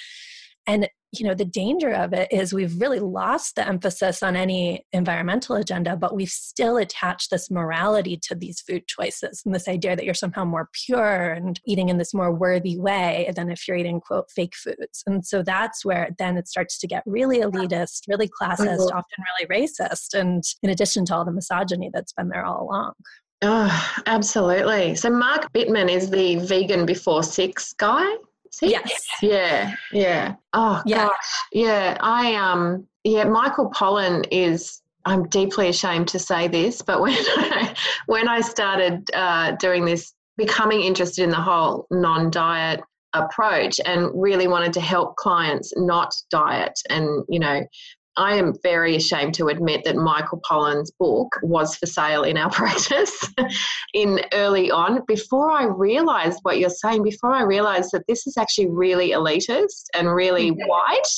And 0.67 0.89
you 1.13 1.27
know 1.27 1.35
the 1.35 1.45
danger 1.45 1.93
of 1.93 2.13
it 2.13 2.29
is 2.31 2.53
we've 2.53 2.81
really 2.81 2.99
lost 2.99 3.57
the 3.57 3.67
emphasis 3.67 4.23
on 4.23 4.37
any 4.37 4.85
environmental 4.93 5.57
agenda 5.57 5.97
but 5.97 6.15
we've 6.15 6.29
still 6.29 6.77
attached 6.77 7.31
this 7.31 7.51
morality 7.51 8.19
to 8.23 8.35
these 8.35 8.61
food 8.61 8.87
choices 8.87 9.43
and 9.45 9.55
this 9.55 9.69
idea 9.69 9.97
that 9.97 10.05
you're 10.05 10.15
somehow 10.15 10.45
more 10.45 10.69
pure 10.87 11.33
and 11.33 11.61
eating 11.67 11.89
in 11.89 11.99
this 11.99 12.15
more 12.15 12.33
worthy 12.33 12.79
way 12.79 13.31
than 13.37 13.51
if 13.51 13.67
you're 13.67 13.77
eating 13.77 14.01
quote 14.01 14.31
fake 14.31 14.55
foods 14.55 15.03
and 15.07 15.25
so 15.25 15.43
that's 15.43 15.85
where 15.85 16.11
then 16.19 16.37
it 16.37 16.49
starts 16.49 16.79
to 16.79 16.87
get 16.87 17.03
really 17.07 17.39
elitist 17.39 18.03
really 18.09 18.29
classist 18.29 18.79
mm-hmm. 18.79 18.97
often 18.97 19.25
really 19.39 19.63
racist 19.63 20.15
and 20.19 20.45
in 20.63 20.71
addition 20.71 21.05
to 21.05 21.15
all 21.15 21.25
the 21.25 21.33
misogyny 21.33 21.91
that's 21.93 22.13
been 22.13 22.29
there 22.29 22.45
all 22.45 22.63
along 22.63 22.93
Oh, 23.49 24.01
absolutely. 24.07 24.97
So 24.97 25.09
Mark 25.09 25.53
Bittman 25.53 25.89
is 25.89 26.11
the 26.11 26.37
vegan 26.37 26.85
before 26.85 27.23
six 27.23 27.73
guy. 27.75 28.05
Yes. 28.61 29.07
Yeah. 29.23 29.75
Yeah. 29.93 30.35
Oh 30.53 30.83
yeah. 30.85 31.07
gosh. 31.07 31.35
Yeah. 31.53 31.97
I 32.01 32.35
um. 32.35 32.87
Yeah. 33.05 33.25
Michael 33.25 33.71
Pollan 33.71 34.27
is 34.33 34.83
I'm 35.05 35.29
deeply 35.29 35.69
ashamed 35.69 36.09
to 36.09 36.19
say 36.19 36.49
this, 36.49 36.83
but 36.83 37.01
when 37.03 37.15
I, 37.15 37.75
when 38.07 38.29
I 38.29 38.41
started 38.41 39.09
uh, 39.15 39.53
doing 39.53 39.85
this, 39.85 40.13
becoming 40.37 40.83
interested 40.83 41.23
in 41.23 41.31
the 41.31 41.37
whole 41.37 41.87
non-diet 41.93 42.81
approach 43.13 43.81
and 43.87 44.11
really 44.15 44.49
wanted 44.49 44.73
to 44.73 44.81
help 44.81 45.17
clients 45.17 45.73
not 45.77 46.13
diet 46.31 46.79
and 46.91 47.25
you 47.29 47.39
know 47.39 47.63
I 48.17 48.37
am 48.37 48.55
very 48.63 48.97
ashamed 48.97 49.35
to 49.35 49.49
admit 49.49 49.85
that 49.85 49.97
Michael 49.97 50.41
Pollan's 50.49 50.91
book 50.99 51.39
was 51.43 51.77
for 51.77 51.87
sale 51.87 52.23
in 52.23 52.37
our 52.37 52.51
practice 52.53 53.29
in 53.95 54.21
early 54.33 54.71
on 54.71 55.03
before 55.07 55.51
I 55.51 55.65
realized 55.65 56.41
what 56.43 56.59
you're 56.59 56.71
saying, 56.71 57.03
before 57.03 57.33
I 57.33 57.43
realized 57.43 57.91
that 57.93 58.05
this 58.09 58.27
is 58.27 58.37
actually 58.37 58.69
really 58.69 59.11
elitist 59.11 59.85
and 59.95 60.15
really 60.15 60.51
mm-hmm. 60.51 60.69
white 60.69 61.09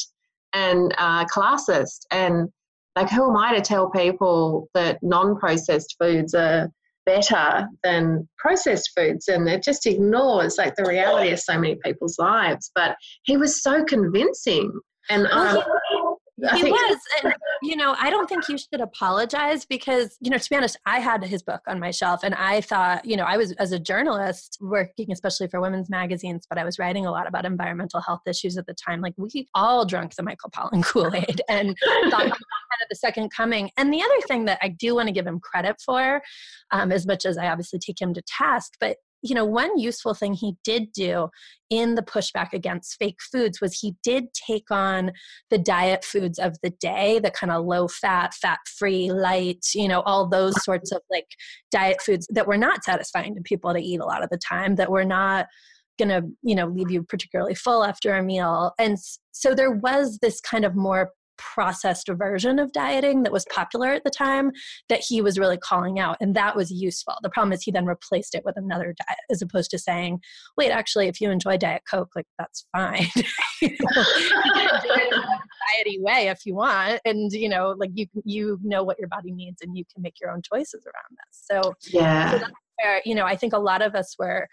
and 0.53 0.95
uh, 0.99 1.25
classist. 1.27 2.01
And 2.11 2.49
like, 2.97 3.11
who 3.11 3.31
am 3.31 3.37
I 3.37 3.55
to 3.55 3.61
tell 3.61 3.91
people 3.91 4.69
that 4.75 4.99
non 5.03 5.39
processed 5.39 5.97
foods 6.01 6.35
are 6.35 6.69
better 7.07 7.69
than 7.85 8.29
processed 8.39 8.91
foods? 8.97 9.29
And 9.29 9.49
it 9.49 9.63
just 9.63 9.87
ignores 9.87 10.59
like 10.59 10.75
the 10.75 10.85
reality 10.85 11.31
of 11.31 11.39
so 11.39 11.59
many 11.59 11.77
people's 11.77 12.19
lives. 12.19 12.71
But 12.75 12.97
he 13.23 13.37
was 13.37 13.63
so 13.63 13.85
convincing. 13.85 14.73
And 15.11 15.27
um, 15.29 15.63
he 16.55 16.65
was 16.65 16.99
and 17.23 17.35
you 17.63 17.75
know 17.75 17.97
i 17.99 18.11
don't 18.11 18.29
think 18.29 18.49
you 18.49 18.57
should 18.57 18.81
apologize 18.81 19.65
because 19.65 20.17
you 20.21 20.31
know 20.31 20.39
to 20.39 20.49
be 20.49 20.55
honest 20.57 20.79
i 20.87 21.01
had 21.01 21.23
his 21.25 21.43
book 21.43 21.61
on 21.67 21.81
my 21.81 21.91
shelf 21.91 22.21
and 22.23 22.35
i 22.37 22.61
thought 22.61 23.05
you 23.05 23.17
know 23.17 23.25
i 23.25 23.37
was 23.37 23.53
as 23.53 23.73
a 23.73 23.79
journalist 23.79 24.57
working 24.61 25.11
especially 25.11 25.49
for 25.49 25.61
women's 25.61 25.91
magazines 25.91 26.47
but 26.49 26.59
i 26.59 26.65
was 26.65 26.79
writing 26.79 27.07
a 27.07 27.11
lot 27.11 27.27
about 27.27 27.45
environmental 27.45 28.01
health 28.01 28.21
issues 28.27 28.57
at 28.57 28.67
the 28.67 28.75
time 28.75 29.01
like 29.01 29.15
we 29.17 29.49
all 29.55 29.85
drank 29.85 30.15
the 30.15 30.23
michael 30.23 30.51
pollan 30.51 30.85
kool-aid 30.85 31.41
and 31.49 31.77
thought 32.11 32.31
kind 32.69 32.83
of 32.83 32.89
the 32.89 32.97
second 32.97 33.31
coming. 33.31 33.71
And 33.77 33.93
the 33.93 34.03
other 34.03 34.21
thing 34.27 34.45
that 34.45 34.59
i 34.63 34.69
do 34.69 34.95
want 34.95 35.09
to 35.09 35.13
give 35.13 35.27
him 35.27 35.41
credit 35.41 35.77
for 35.85 36.23
um, 36.71 36.93
as 36.93 37.07
much 37.07 37.27
as 37.27 37.37
i 37.37 37.49
obviously 37.49 37.79
take 37.79 38.01
him 38.01 38.15
to 38.15 38.23
task 38.23 38.75
but 38.81 38.97
you 39.23 39.35
know, 39.35 39.45
one 39.45 39.79
useful 39.79 40.15
thing 40.15 40.35
he 40.35 40.55
did 40.65 40.93
do 40.93 41.29
in 41.71 41.95
the 41.95 42.03
pushback 42.03 42.53
against 42.53 42.97
fake 42.99 43.19
foods 43.33 43.61
was 43.61 43.79
he 43.79 43.95
did 44.03 44.33
take 44.33 44.71
on 44.71 45.13
the 45.51 45.59
diet 45.59 46.05
foods 46.05 46.39
of 46.39 46.57
the 46.63 46.71
day, 46.81 47.19
the 47.19 47.31
kind 47.31 47.53
of 47.53 47.65
low 47.65 47.89
fat, 47.89 48.33
fat 48.35 48.61
free, 48.79 49.11
light, 49.11 49.67
you 49.75 49.89
know, 49.89 50.01
all 50.03 50.29
those 50.29 50.63
sorts 50.65 50.93
of 50.93 51.03
like 51.11 51.27
diet 51.71 52.01
foods 52.01 52.27
that 52.31 52.47
were 52.47 52.57
not 52.57 52.85
satisfying 52.85 53.35
to 53.35 53.43
people 53.43 53.73
to 53.73 53.81
eat 53.81 54.01
a 54.01 54.07
lot 54.07 54.23
of 54.23 54.31
the 54.31 54.39
time, 54.39 54.77
that 54.77 54.91
were 54.91 55.05
not 55.05 55.47
going 55.99 56.09
to, 56.09 56.23
you 56.43 56.55
know, 56.55 56.67
leave 56.67 56.91
you 56.91 57.03
particularly 57.03 57.55
full 57.55 57.85
after 57.85 58.15
a 58.15 58.23
meal. 58.23 58.73
And 58.79 58.97
so 59.33 59.55
there 59.55 59.73
was 59.73 60.19
this 60.23 60.41
kind 60.41 60.65
of 60.65 60.77
more 60.77 61.11
processed 61.39 62.09
version 62.09 62.59
of 62.59 62.73
dieting 62.73 63.23
that 63.23 63.33
was 63.33 63.47
popular 63.51 63.89
at 63.89 64.05
the 64.05 64.11
time 64.11 64.51
that 64.89 65.01
he 65.07 65.23
was 65.23 65.39
really 65.39 65.57
calling 65.57 65.99
out 65.99 66.17
and 66.21 66.35
that 66.35 66.55
was 66.55 66.71
useful. 66.71 67.15
The 67.23 67.31
problem 67.31 67.53
is 67.53 67.63
he 67.63 67.71
then 67.71 67.87
replaced 67.87 68.35
it 68.35 68.45
with 68.45 68.57
another 68.57 68.95
diet 69.07 69.19
as 69.31 69.41
opposed 69.41 69.71
to 69.71 69.79
saying 69.79 70.21
wait 70.57 70.71
actually 70.71 71.09
if 71.09 71.21
you 71.21 71.31
enjoy 71.31 71.57
diet 71.57 71.83
coke 71.91 72.11
like 72.15 72.27
that's 72.39 72.67
fine. 72.73 73.07
You, 73.61 73.71
know, 73.71 74.03
you 74.17 74.31
can 74.55 74.81
do 74.85 74.91
it 74.93 75.13
in 75.13 75.19
a 75.19 75.39
diety 75.77 75.99
way 76.01 76.29
if 76.29 76.47
you 76.47 76.55
want 76.55 77.01
and 77.05 77.33
you 77.33 77.49
know 77.49 77.75
like 77.77 77.91
you 77.93 78.07
you 78.25 78.57
know 78.63 78.85
what 78.85 79.01
your 79.01 79.09
body 79.09 79.33
needs 79.33 79.63
and 79.63 79.77
you 79.77 79.83
can 79.93 80.01
make 80.01 80.21
your 80.21 80.31
own 80.31 80.43
choices 80.43 80.87
around 80.87 81.17
this 81.19 81.43
so 81.51 81.75
yeah. 81.91 82.31
so 82.31 82.39
that's 82.39 82.53
where 82.81 83.03
you 83.05 83.17
know 83.17 83.25
i 83.25 83.35
think 83.35 83.53
a 83.53 83.59
lot 83.59 83.83
of 83.83 83.97
us 83.97 84.15
were 84.17 84.47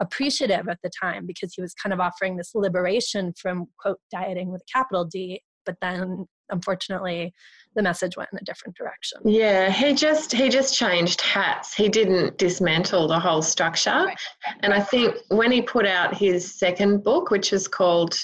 appreciative 0.00 0.68
at 0.68 0.78
the 0.82 0.90
time 0.90 1.26
because 1.26 1.54
he 1.54 1.62
was 1.62 1.74
kind 1.74 1.92
of 1.92 2.00
offering 2.00 2.36
this 2.36 2.54
liberation 2.54 3.32
from 3.34 3.66
quote 3.78 4.00
dieting 4.10 4.50
with 4.50 4.62
a 4.62 4.78
capital 4.78 5.04
D 5.04 5.42
but 5.66 5.76
then 5.80 6.26
unfortunately 6.50 7.32
the 7.76 7.82
message 7.82 8.16
went 8.16 8.28
in 8.32 8.38
a 8.38 8.44
different 8.44 8.76
direction. 8.76 9.18
Yeah 9.24 9.70
he 9.70 9.94
just 9.94 10.32
he 10.32 10.48
just 10.48 10.76
changed 10.76 11.20
hats. 11.20 11.74
He 11.74 11.88
didn't 11.88 12.38
dismantle 12.38 13.08
the 13.08 13.18
whole 13.18 13.42
structure. 13.42 13.90
Right. 13.90 14.18
and 14.62 14.72
i 14.72 14.80
think 14.80 15.16
when 15.28 15.52
he 15.52 15.62
put 15.62 15.86
out 15.86 16.16
his 16.16 16.58
second 16.58 17.04
book 17.04 17.30
which 17.30 17.52
is 17.52 17.68
called 17.68 18.18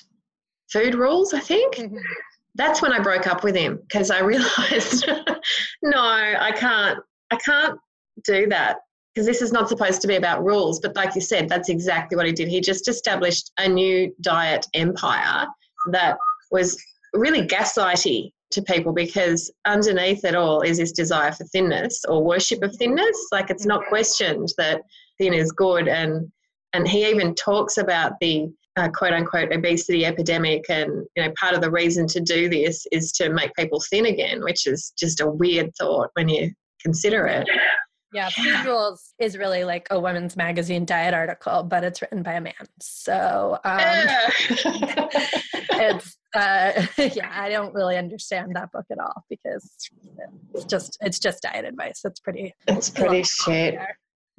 food 0.72 0.94
rules 0.94 1.32
i 1.32 1.40
think 1.40 1.76
mm-hmm. 1.76 1.96
that's 2.56 2.82
when 2.82 2.92
i 2.92 2.98
broke 2.98 3.26
up 3.26 3.44
with 3.44 3.54
him 3.54 3.78
because 3.82 4.10
i 4.10 4.18
realized 4.32 5.08
no 5.82 6.00
i 6.00 6.52
can't 6.56 6.98
i 7.30 7.36
can't 7.36 7.78
do 8.24 8.46
that 8.48 8.78
because 9.16 9.26
this 9.26 9.40
is 9.40 9.50
not 9.50 9.66
supposed 9.66 10.02
to 10.02 10.06
be 10.08 10.16
about 10.16 10.44
rules. 10.44 10.78
But 10.78 10.94
like 10.94 11.14
you 11.14 11.22
said 11.22 11.48
that's 11.48 11.70
exactly 11.70 12.16
what 12.16 12.26
he 12.26 12.32
did. 12.32 12.48
He 12.48 12.60
just 12.60 12.86
established 12.86 13.50
a 13.58 13.66
new 13.66 14.14
diet 14.20 14.66
empire 14.74 15.46
that 15.90 16.18
was 16.50 16.76
really 17.18 17.46
gaslighty 17.46 18.30
to 18.52 18.62
people 18.62 18.92
because 18.92 19.52
underneath 19.64 20.24
it 20.24 20.34
all 20.34 20.60
is 20.60 20.78
this 20.78 20.92
desire 20.92 21.32
for 21.32 21.44
thinness 21.44 22.04
or 22.08 22.22
worship 22.22 22.62
of 22.62 22.74
thinness. 22.76 23.28
Like 23.32 23.50
it's 23.50 23.66
not 23.66 23.86
questioned 23.88 24.48
that 24.58 24.80
thin 25.18 25.34
is 25.34 25.52
good, 25.52 25.88
and 25.88 26.30
and 26.72 26.86
he 26.86 27.08
even 27.08 27.34
talks 27.34 27.78
about 27.78 28.12
the 28.20 28.48
uh, 28.76 28.88
quote 28.90 29.12
unquote 29.12 29.52
obesity 29.52 30.04
epidemic, 30.04 30.64
and 30.68 31.04
you 31.16 31.24
know 31.24 31.32
part 31.38 31.54
of 31.54 31.60
the 31.60 31.70
reason 31.70 32.06
to 32.08 32.20
do 32.20 32.48
this 32.48 32.86
is 32.92 33.12
to 33.12 33.30
make 33.30 33.54
people 33.54 33.82
thin 33.90 34.06
again, 34.06 34.42
which 34.42 34.66
is 34.66 34.92
just 34.98 35.20
a 35.20 35.30
weird 35.30 35.70
thought 35.78 36.10
when 36.14 36.28
you 36.28 36.50
consider 36.82 37.26
it. 37.26 37.48
Yeah, 38.16 38.30
Food 38.30 38.64
Rules 38.64 39.12
is 39.18 39.36
really 39.36 39.64
like 39.64 39.88
a 39.90 40.00
women's 40.00 40.38
magazine 40.38 40.86
diet 40.86 41.12
article, 41.12 41.62
but 41.62 41.84
it's 41.84 42.00
written 42.00 42.22
by 42.22 42.32
a 42.32 42.40
man. 42.40 42.54
So 42.80 43.58
um, 43.62 43.78
it's 45.68 46.16
uh, 46.34 46.86
yeah, 47.14 47.30
I 47.30 47.50
don't 47.50 47.74
really 47.74 47.98
understand 47.98 48.56
that 48.56 48.72
book 48.72 48.86
at 48.90 48.98
all 48.98 49.22
because 49.28 49.90
it's 50.54 50.64
just 50.64 50.96
it's 51.02 51.18
just 51.18 51.42
diet 51.42 51.66
advice. 51.66 52.00
It's 52.06 52.18
pretty. 52.18 52.54
It's 52.66 52.88
pretty 52.88 53.22
shit. 53.22 53.78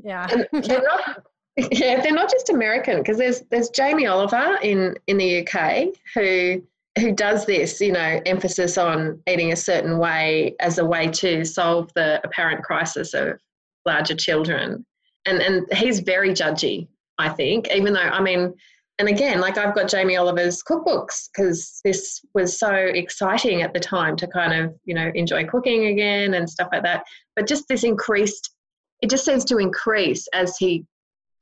Yeah. 0.03 0.25
they're 0.51 0.81
not, 0.81 1.23
yeah, 1.71 2.01
they're 2.01 2.13
not 2.13 2.31
just 2.31 2.49
American 2.49 2.97
because 2.97 3.19
there's 3.19 3.41
there's 3.51 3.69
Jamie 3.69 4.07
Oliver 4.07 4.57
in 4.63 4.95
in 5.05 5.17
the 5.17 5.47
UK 5.47 5.89
who 6.15 6.63
who 6.97 7.11
does 7.11 7.45
this, 7.45 7.79
you 7.79 7.91
know, 7.91 8.19
emphasis 8.25 8.75
on 8.75 9.21
eating 9.27 9.51
a 9.51 9.55
certain 9.55 9.99
way 9.99 10.55
as 10.59 10.79
a 10.79 10.85
way 10.85 11.09
to 11.09 11.45
solve 11.45 11.93
the 11.93 12.19
apparent 12.23 12.63
crisis 12.63 13.13
of 13.13 13.39
larger 13.87 14.15
children. 14.15 14.85
And 15.25 15.41
and 15.41 15.65
he's 15.73 15.99
very 15.99 16.29
judgy, 16.29 16.87
I 17.17 17.29
think, 17.29 17.69
even 17.73 17.93
though 17.93 17.99
I 17.99 18.21
mean 18.21 18.53
and 18.99 19.09
again, 19.09 19.39
like 19.39 19.57
I've 19.59 19.75
got 19.75 19.89
Jamie 19.89 20.17
Oliver's 20.17 20.63
cookbooks 20.63 21.29
because 21.29 21.81
this 21.83 22.19
was 22.33 22.57
so 22.57 22.73
exciting 22.73 23.61
at 23.61 23.73
the 23.73 23.79
time 23.79 24.15
to 24.15 24.27
kind 24.27 24.53
of, 24.53 24.73
you 24.85 24.95
know, 24.95 25.11
enjoy 25.13 25.45
cooking 25.45 25.87
again 25.87 26.33
and 26.33 26.49
stuff 26.49 26.69
like 26.71 26.81
that. 26.81 27.03
But 27.35 27.47
just 27.47 27.67
this 27.67 27.83
increased, 27.83 28.55
it 29.01 29.11
just 29.11 29.23
seems 29.23 29.45
to 29.45 29.59
increase 29.59 30.27
as 30.33 30.57
he 30.57 30.83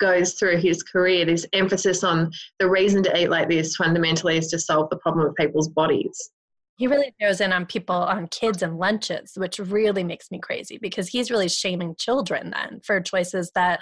goes 0.02 0.34
through 0.34 0.58
his 0.58 0.84
career, 0.84 1.24
this 1.24 1.46
emphasis 1.54 2.04
on 2.04 2.30
the 2.60 2.70
reason 2.70 3.02
to 3.04 3.18
eat 3.18 3.30
like 3.30 3.48
this 3.48 3.78
fundamentally 3.78 4.38
is 4.38 4.50
to 4.50 4.60
solve 4.60 4.90
the 4.90 4.98
problem 4.98 5.26
of 5.26 5.36
people's 5.36 5.70
bodies 5.70 6.32
he 6.78 6.88
really 6.88 7.14
goes 7.22 7.42
in 7.42 7.54
on 7.54 7.66
people 7.66 7.96
on 7.96 8.28
kids 8.28 8.62
and 8.62 8.78
lunches 8.78 9.34
which 9.36 9.60
really 9.60 10.04
makes 10.04 10.30
me 10.32 10.40
crazy 10.40 10.78
because 10.82 11.08
he's 11.08 11.32
really 11.32 11.48
shaming 11.48 11.96
children 11.96 12.52
then 12.52 12.80
for 12.84 13.00
choices 13.02 13.52
that 13.56 13.82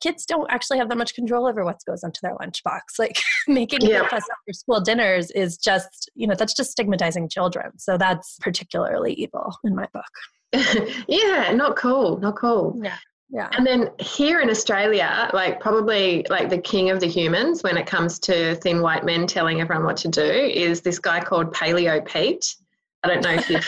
kids 0.00 0.26
don't 0.26 0.50
actually 0.50 0.78
have 0.78 0.88
that 0.88 0.98
much 0.98 1.14
control 1.14 1.46
over 1.46 1.64
what 1.64 1.80
goes 1.86 2.02
into 2.02 2.20
their 2.22 2.36
lunchbox. 2.36 2.80
Like 2.98 3.18
making 3.48 3.80
yeah. 3.82 4.00
breakfast 4.00 4.28
after 4.30 4.52
school 4.52 4.80
dinners 4.80 5.30
is 5.32 5.56
just 5.56 6.08
you 6.14 6.26
know 6.26 6.34
that's 6.36 6.54
just 6.54 6.70
stigmatizing 6.70 7.28
children. 7.28 7.76
So 7.78 7.98
that's 7.98 8.38
particularly 8.40 9.14
evil 9.14 9.56
in 9.64 9.74
my 9.74 9.88
book. 9.92 10.04
Yeah 11.08 11.52
not 11.52 11.76
cool 11.76 12.18
not 12.18 12.36
cool. 12.36 12.78
Yeah 12.82 12.96
yeah. 13.32 13.48
And 13.52 13.66
then 13.66 13.90
here 13.98 14.40
in 14.40 14.50
Australia, 14.50 15.30
like 15.32 15.58
probably 15.58 16.26
like 16.28 16.50
the 16.50 16.58
king 16.58 16.90
of 16.90 17.00
the 17.00 17.06
humans 17.06 17.62
when 17.62 17.78
it 17.78 17.86
comes 17.86 18.18
to 18.20 18.56
thin 18.56 18.82
white 18.82 19.06
men 19.06 19.26
telling 19.26 19.62
everyone 19.62 19.86
what 19.86 19.96
to 19.98 20.08
do 20.08 20.22
is 20.22 20.82
this 20.82 20.98
guy 20.98 21.18
called 21.24 21.54
Paleo 21.54 22.06
Pete. 22.06 22.54
I 23.02 23.08
don't 23.08 23.22
know 23.22 23.32
if 23.32 23.48
you. 23.48 23.58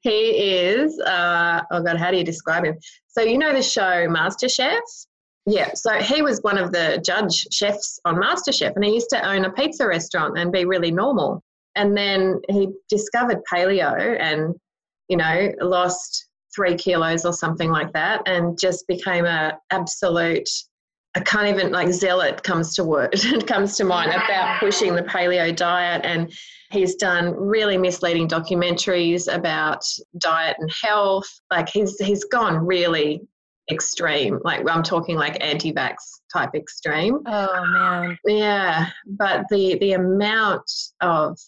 he 0.02 0.10
is. 0.10 0.98
Uh, 0.98 1.62
oh 1.70 1.80
God, 1.80 1.96
how 1.96 2.10
do 2.10 2.16
you 2.16 2.24
describe 2.24 2.64
him? 2.64 2.76
So 3.06 3.22
you 3.22 3.38
know 3.38 3.52
the 3.52 3.62
show 3.62 4.08
MasterChef. 4.08 4.80
Yeah, 5.46 5.70
so 5.74 5.92
he 6.00 6.22
was 6.22 6.40
one 6.42 6.58
of 6.58 6.72
the 6.72 7.00
judge 7.06 7.46
chefs 7.52 8.00
on 8.04 8.16
MasterChef, 8.16 8.74
and 8.74 8.84
he 8.84 8.94
used 8.94 9.10
to 9.10 9.26
own 9.26 9.44
a 9.44 9.52
pizza 9.52 9.86
restaurant 9.86 10.36
and 10.36 10.50
be 10.50 10.64
really 10.64 10.90
normal. 10.90 11.40
And 11.76 11.96
then 11.96 12.40
he 12.48 12.70
discovered 12.88 13.38
paleo, 13.50 14.18
and 14.20 14.56
you 15.08 15.16
know 15.16 15.52
lost 15.60 16.26
three 16.54 16.74
kilos 16.74 17.24
or 17.24 17.32
something 17.32 17.70
like 17.70 17.92
that, 17.92 18.22
and 18.26 18.58
just 18.58 18.86
became 18.86 19.24
a 19.24 19.58
absolute. 19.70 20.48
I 21.16 21.20
can't 21.20 21.48
even 21.48 21.72
like 21.72 21.92
zealot 21.92 22.42
comes 22.44 22.74
to 22.76 22.84
word. 22.84 23.10
it 23.12 23.46
comes 23.48 23.76
to 23.78 23.84
mind 23.84 24.12
about 24.12 24.60
pushing 24.60 24.94
the 24.94 25.02
paleo 25.02 25.54
diet, 25.54 26.02
and 26.04 26.32
he's 26.70 26.94
done 26.94 27.34
really 27.34 27.76
misleading 27.76 28.28
documentaries 28.28 29.32
about 29.32 29.82
diet 30.18 30.56
and 30.60 30.70
health. 30.82 31.28
Like 31.50 31.68
he's 31.68 31.98
he's 31.98 32.24
gone 32.24 32.64
really 32.64 33.22
extreme. 33.70 34.38
Like 34.44 34.68
I'm 34.68 34.82
talking 34.82 35.16
like 35.16 35.42
anti-vax 35.42 35.96
type 36.32 36.54
extreme. 36.54 37.18
Oh 37.26 37.66
man. 37.66 38.18
Yeah, 38.26 38.90
but 39.06 39.46
the 39.50 39.78
the 39.78 39.92
amount 39.92 40.70
of 41.00 41.38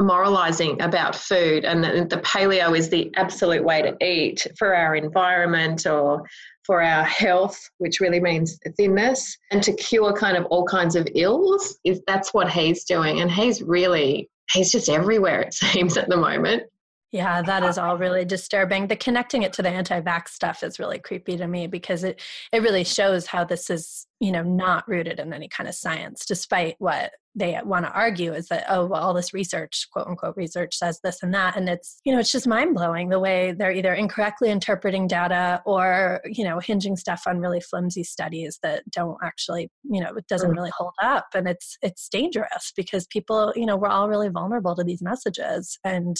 moralizing 0.00 0.80
about 0.80 1.14
food 1.14 1.64
and 1.64 1.84
the, 1.84 2.06
the 2.08 2.20
paleo 2.22 2.76
is 2.76 2.88
the 2.88 3.10
absolute 3.16 3.62
way 3.62 3.82
to 3.82 3.96
eat 4.04 4.46
for 4.58 4.74
our 4.74 4.96
environment 4.96 5.86
or 5.86 6.22
for 6.64 6.82
our 6.82 7.04
health, 7.04 7.58
which 7.78 8.00
really 8.00 8.20
means 8.20 8.58
thinness, 8.76 9.36
and 9.50 9.62
to 9.62 9.72
cure 9.74 10.12
kind 10.12 10.36
of 10.36 10.44
all 10.46 10.64
kinds 10.64 10.96
of 10.96 11.06
ills. 11.14 11.78
Is 11.84 12.00
that's 12.06 12.32
what 12.32 12.50
he's 12.50 12.84
doing, 12.84 13.20
and 13.20 13.30
he's 13.30 13.62
really 13.62 14.30
he's 14.52 14.70
just 14.70 14.88
everywhere 14.88 15.40
it 15.40 15.54
seems 15.62 15.96
at 15.96 16.08
the 16.08 16.16
moment. 16.16 16.64
Yeah, 17.12 17.42
that 17.42 17.64
is 17.64 17.78
all 17.78 17.96
really 17.98 18.24
disturbing. 18.24 18.86
The 18.86 18.96
connecting 18.96 19.42
it 19.42 19.52
to 19.54 19.62
the 19.62 19.68
anti-vax 19.68 20.28
stuff 20.28 20.62
is 20.62 20.78
really 20.78 20.98
creepy 20.98 21.36
to 21.36 21.46
me 21.46 21.66
because 21.66 22.04
it 22.04 22.20
it 22.52 22.62
really 22.62 22.84
shows 22.84 23.26
how 23.26 23.44
this 23.44 23.70
is, 23.70 24.06
you 24.20 24.32
know, 24.32 24.42
not 24.42 24.88
rooted 24.88 25.18
in 25.18 25.32
any 25.32 25.48
kind 25.48 25.68
of 25.68 25.74
science, 25.74 26.24
despite 26.24 26.76
what 26.78 27.12
they 27.34 27.58
want 27.64 27.84
to 27.84 27.92
argue 27.92 28.32
is 28.32 28.48
that 28.48 28.64
oh 28.68 28.84
well 28.84 29.00
all 29.00 29.14
this 29.14 29.32
research 29.32 29.86
quote 29.92 30.06
unquote 30.08 30.36
research 30.36 30.74
says 30.76 30.98
this 31.04 31.22
and 31.22 31.32
that 31.32 31.56
and 31.56 31.68
it's 31.68 32.00
you 32.04 32.12
know 32.12 32.18
it's 32.18 32.32
just 32.32 32.46
mind 32.46 32.74
blowing 32.74 33.08
the 33.08 33.20
way 33.20 33.54
they're 33.56 33.70
either 33.70 33.94
incorrectly 33.94 34.50
interpreting 34.50 35.06
data 35.06 35.62
or 35.64 36.20
you 36.24 36.42
know 36.42 36.58
hinging 36.58 36.96
stuff 36.96 37.22
on 37.26 37.38
really 37.38 37.60
flimsy 37.60 38.02
studies 38.02 38.58
that 38.62 38.82
don't 38.90 39.16
actually 39.22 39.70
you 39.84 40.00
know 40.00 40.12
it 40.16 40.26
doesn't 40.26 40.50
mm. 40.50 40.56
really 40.56 40.72
hold 40.76 40.92
up 41.00 41.26
and 41.34 41.48
it's 41.48 41.76
it's 41.82 42.08
dangerous 42.08 42.72
because 42.76 43.06
people 43.06 43.52
you 43.54 43.64
know 43.64 43.76
we're 43.76 43.88
all 43.88 44.08
really 44.08 44.28
vulnerable 44.28 44.74
to 44.74 44.82
these 44.82 45.02
messages 45.02 45.78
and 45.84 46.16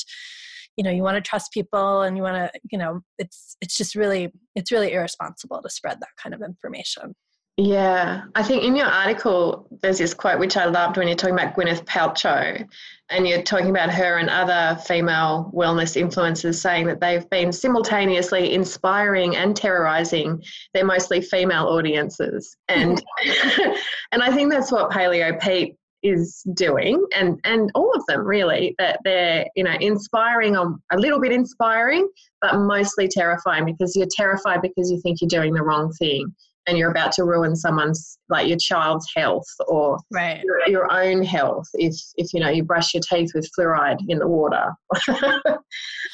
you 0.77 0.85
know 0.85 0.91
you 0.91 1.03
want 1.03 1.17
to 1.17 1.29
trust 1.29 1.53
people 1.53 2.03
and 2.03 2.17
you 2.17 2.23
want 2.23 2.37
to 2.37 2.61
you 2.71 2.79
know 2.79 3.01
it's 3.19 3.57
it's 3.61 3.77
just 3.77 3.95
really 3.95 4.33
it's 4.55 4.73
really 4.73 4.93
irresponsible 4.93 5.61
to 5.63 5.71
spread 5.71 5.99
that 6.01 6.09
kind 6.23 6.35
of 6.35 6.43
information 6.43 7.15
yeah, 7.61 8.23
I 8.35 8.43
think 8.43 8.65
in 8.65 8.75
your 8.75 8.87
article, 8.87 9.69
there's 9.83 9.99
this 9.99 10.15
quote 10.15 10.39
which 10.39 10.57
I 10.57 10.65
loved 10.65 10.97
when 10.97 11.09
you're 11.09 11.17
talking 11.17 11.35
about 11.35 11.55
Gwyneth 11.55 11.85
Paltrow, 11.85 12.67
and 13.11 13.29
you're 13.29 13.43
talking 13.43 13.69
about 13.69 13.91
her 13.91 14.17
and 14.17 14.31
other 14.31 14.81
female 14.81 15.51
wellness 15.55 16.01
influencers 16.01 16.55
saying 16.55 16.87
that 16.87 17.01
they've 17.01 17.29
been 17.29 17.53
simultaneously 17.53 18.55
inspiring 18.55 19.37
and 19.37 19.55
terrorizing 19.55 20.43
their 20.73 20.87
mostly 20.87 21.21
female 21.21 21.67
audiences. 21.67 22.57
And, 22.69 23.03
and 24.13 24.23
I 24.23 24.33
think 24.33 24.51
that's 24.51 24.73
what 24.73 24.91
Paleo 24.91 25.39
Pete 25.39 25.77
is 26.03 26.43
doing 26.55 27.05
and 27.15 27.39
and 27.45 27.71
all 27.75 27.93
of 27.95 28.05
them 28.07 28.21
really 28.25 28.75
that 28.79 28.99
they're 29.05 29.45
you 29.55 29.63
know 29.65 29.77
inspiring 29.81 30.57
or 30.57 30.77
a 30.93 30.97
little 30.99 31.21
bit 31.21 31.33
inspiring 31.33 32.09
but 32.41 32.57
mostly 32.59 33.07
terrifying 33.07 33.67
because 33.67 33.95
you're 33.95 34.09
terrified 34.17 34.63
because 34.63 34.91
you 34.91 34.99
think 35.03 35.21
you're 35.21 35.29
doing 35.29 35.53
the 35.53 35.63
wrong 35.63 35.93
thing 35.99 36.35
and 36.66 36.77
you're 36.77 36.90
about 36.90 37.12
to 37.12 37.25
ruin 37.25 37.57
someone's 37.57 38.18
like 38.29 38.46
your 38.46 38.59
child's 38.59 39.07
health 39.16 39.46
or 39.66 39.99
right. 40.12 40.42
your, 40.44 40.68
your 40.68 40.92
own 40.92 41.23
health 41.23 41.66
if 41.75 41.94
if 42.16 42.33
you 42.33 42.40
know 42.40 42.49
you 42.49 42.62
brush 42.62 42.94
your 42.94 43.03
teeth 43.09 43.31
with 43.35 43.49
fluoride 43.59 43.99
in 44.09 44.18
the 44.18 44.29
water. 44.29 44.73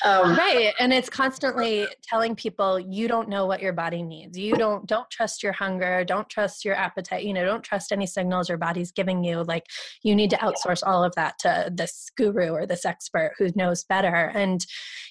Um, 0.04 0.36
right 0.36 0.74
and 0.78 0.92
it's 0.92 1.08
constantly 1.08 1.86
telling 2.02 2.36
people 2.36 2.78
you 2.78 3.08
don't 3.08 3.30
know 3.30 3.46
what 3.46 3.62
your 3.62 3.72
body 3.72 4.02
needs. 4.02 4.36
You 4.36 4.54
don't 4.54 4.86
don't 4.86 5.10
trust 5.10 5.42
your 5.42 5.52
hunger. 5.52 6.04
Don't 6.04 6.28
trust 6.28 6.66
your 6.66 6.74
appetite. 6.74 7.24
You 7.24 7.32
know 7.32 7.46
don't 7.46 7.62
trust 7.62 7.92
any 7.92 8.06
signals 8.06 8.48
your 8.50 8.58
body's 8.58 8.92
giving 8.92 9.24
you. 9.24 9.42
Like 9.42 9.64
you 10.02 10.14
need 10.14 10.28
to 10.30 10.36
outsource 10.36 10.82
all 10.86 11.02
of 11.02 11.14
that 11.14 11.38
to 11.40 11.70
this 11.74 12.10
guru 12.14 12.50
or 12.50 12.66
this 12.66 12.84
expert 12.84 13.32
who 13.38 13.48
knows 13.54 13.84
better. 13.84 14.30
And 14.34 14.64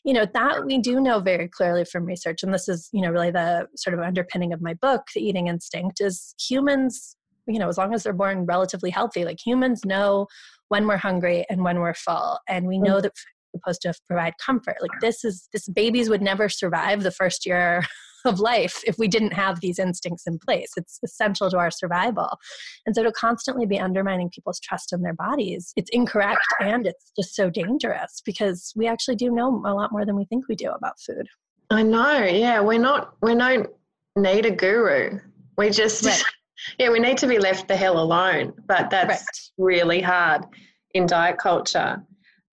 you 0.04 0.14
know 0.14 0.28
that 0.34 0.66
we 0.66 0.78
do 0.78 1.00
know 1.00 1.20
very 1.20 1.48
clearly 1.48 1.84
from 1.84 2.06
research 2.06 2.44
and 2.44 2.54
this 2.54 2.70
is 2.70 2.90
you 2.94 3.02
know 3.02 3.10
really 3.10 3.32
the 3.32 3.68
sort 3.76 3.96
of 3.96 4.00
underpinning 4.00 4.54
of 4.54 4.62
my 4.62 4.76
book 4.76 5.08
the 5.16 5.25
eating 5.26 5.48
instinct 5.48 6.00
is 6.00 6.36
humans 6.40 7.16
you 7.48 7.60
know 7.60 7.68
as 7.68 7.78
long 7.78 7.94
as 7.94 8.04
they're 8.04 8.14
born 8.14 8.46
relatively 8.46 8.90
healthy 8.90 9.26
like 9.26 9.38
humans 9.46 9.86
know 9.86 10.28
when 10.70 10.88
we're 10.88 10.98
hungry 10.98 11.46
and 11.50 11.64
when 11.64 11.80
we're 11.80 11.94
full. 11.94 12.40
And 12.48 12.68
we 12.68 12.78
know 12.78 12.98
mm. 12.98 13.04
that 13.04 13.18
food 13.18 13.32
is 13.54 13.62
supposed 13.62 13.82
to 13.82 13.94
provide 14.08 14.34
comfort. 14.44 14.78
Like 14.82 15.00
this 15.02 15.24
is 15.24 15.48
this 15.54 15.68
babies 15.70 16.10
would 16.10 16.22
never 16.22 16.50
survive 16.50 17.04
the 17.04 17.12
first 17.12 17.46
year 17.46 17.84
of 18.26 18.40
life 18.40 18.82
if 18.88 18.98
we 18.98 19.08
didn't 19.08 19.34
have 19.34 19.60
these 19.60 19.78
instincts 19.78 20.26
in 20.26 20.40
place. 20.40 20.72
It's 20.78 21.00
essential 21.04 21.50
to 21.52 21.58
our 21.58 21.70
survival. 21.70 22.38
And 22.86 22.96
so 22.96 23.04
to 23.04 23.12
constantly 23.12 23.68
be 23.68 23.80
undermining 23.80 24.30
people's 24.30 24.60
trust 24.60 24.94
in 24.94 25.04
their 25.04 25.14
bodies 25.14 25.74
it's 25.76 25.90
incorrect 25.92 26.46
and 26.60 26.88
it's 26.88 27.12
just 27.16 27.36
so 27.36 27.50
dangerous 27.50 28.22
because 28.26 28.74
we 28.76 28.88
actually 28.88 29.16
do 29.16 29.32
know 29.32 29.62
a 29.66 29.74
lot 29.74 29.92
more 29.92 30.06
than 30.06 30.16
we 30.16 30.26
think 30.26 30.48
we 30.50 30.56
do 30.56 30.72
about 30.72 31.00
food. 31.00 31.28
I 31.70 31.84
know 31.84 32.24
yeah 32.24 32.60
we're 32.60 32.80
not 32.80 33.14
we're 33.22 33.36
not 33.36 33.68
need 34.16 34.46
a 34.46 34.52
guru. 34.52 35.20
We 35.58 35.70
just, 35.70 36.06
right. 36.06 36.22
yeah, 36.80 36.90
we 36.90 37.00
need 37.00 37.18
to 37.20 37.28
be 37.28 37.40
left 37.40 37.68
the 37.68 37.76
hell 37.76 38.00
alone. 38.00 38.54
But 38.68 38.90
that's 38.90 39.52
right. 39.58 39.66
really 39.66 40.02
hard 40.02 40.46
in 40.94 41.06
diet 41.06 41.38
culture. 41.38 42.04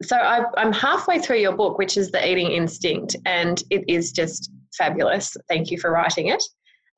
So 0.03 0.16
I, 0.16 0.44
I'm 0.57 0.72
halfway 0.72 1.20
through 1.20 1.38
your 1.38 1.57
book, 1.57 1.79
which 1.79 1.96
is 1.96 2.11
The 2.11 2.29
Eating 2.29 2.51
Instinct, 2.51 3.16
and 3.25 3.62
it 3.70 3.85
is 3.88 4.11
just 4.12 4.51
fabulous. 4.77 5.37
Thank 5.48 5.70
you 5.70 5.79
for 5.79 5.90
writing 5.90 6.29
it. 6.29 6.42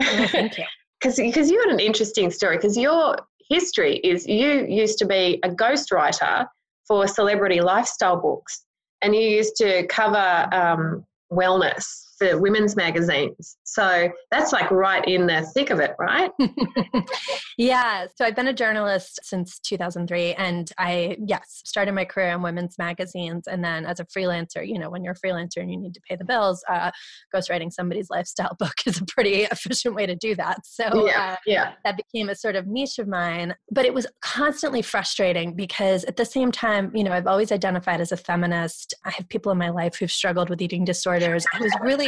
Oh, 0.03 0.27
thank 0.29 0.59
you. 0.59 0.65
Because 1.01 1.17
because 1.17 1.51
you 1.51 1.61
had 1.61 1.69
an 1.69 1.81
interesting 1.81 2.31
story. 2.31 2.57
Because 2.57 2.79
your 2.79 3.19
history 3.51 3.97
is 3.99 4.27
you 4.27 4.65
used 4.65 4.97
to 5.01 5.05
be 5.05 5.39
a 5.43 5.51
ghostwriter 5.51 6.47
for 6.89 7.07
celebrity 7.07 7.61
lifestyle 7.61 8.19
books, 8.19 8.65
and 9.03 9.15
you 9.15 9.21
used 9.21 9.55
to 9.57 9.87
cover 9.89 10.49
um, 10.51 11.05
wellness 11.31 12.04
for 12.19 12.41
women's 12.41 12.77
magazines. 12.77 13.57
So 13.65 14.11
that's 14.31 14.53
like 14.53 14.71
right 14.71 15.07
in 15.07 15.27
the 15.27 15.43
thick 15.55 15.71
of 15.71 15.81
it, 15.81 15.93
right? 15.99 16.31
yeah. 17.59 18.07
So 18.15 18.25
I've 18.25 18.37
been 18.37 18.49
a 18.49 18.53
journalist 18.53 19.21
since 19.23 19.59
2003. 19.61 20.35
And 20.35 20.71
I, 20.79 21.17
yes, 21.25 21.63
started 21.65 21.93
my 21.93 22.05
career 22.05 22.29
in 22.29 22.43
women's 22.43 22.79
magazines. 22.79 23.47
And 23.47 23.65
then 23.65 23.87
as 23.87 24.01
a 24.01 24.05
freelancer, 24.07 24.67
you 24.67 24.79
know, 24.79 24.91
when 24.91 25.03
you're 25.03 25.15
a 25.15 25.27
freelancer 25.27 25.59
and 25.59 25.71
you 25.71 25.79
need 25.79 25.95
to 25.95 26.01
pay 26.09 26.17
the 26.17 26.25
bills, 26.25 26.63
uh, 26.69 26.91
ghostwriting 27.35 27.73
somebody's 27.73 28.11
lifestyle 28.11 28.55
book 28.59 28.75
is 28.87 29.01
a 29.01 29.05
pretty 29.07 29.43
efficient 29.43 29.95
way 29.95 30.07
to 30.07 30.15
do 30.15 30.35
that. 30.37 30.61
So 30.65 31.07
yeah, 31.07 31.33
uh, 31.33 31.37
yeah. 31.47 31.73
that 31.85 31.97
became 31.97 32.29
a 32.29 32.35
sort 32.35 32.57
of 32.57 32.67
niche 32.67 32.99
of 32.99 33.09
mine. 33.09 33.55
But 33.71 33.85
it 33.85 33.95
was 33.95 34.07
constantly 34.21 34.83
frustrating 34.83 35.55
because 35.55 36.05
at 36.05 36.17
the 36.17 36.25
same 36.25 36.53
time, 36.53 36.91
you 36.95 37.05
know, 37.05 37.13
I've 37.13 37.27
always 37.27 37.53
identified 37.53 38.01
as 38.01 38.13
a 38.13 38.17
feminist. 38.17 38.95
I 39.05 39.11
have 39.11 39.29
people 39.29 39.53
in 39.53 39.59
my 39.59 39.71
life 39.71 39.97
who've 39.97 40.11
struggled 40.11 40.51
with 40.51 40.63
eating 40.63 40.85
disorders. 40.85 41.45
I 41.53 41.61
was 41.61 41.73
really 41.81 42.04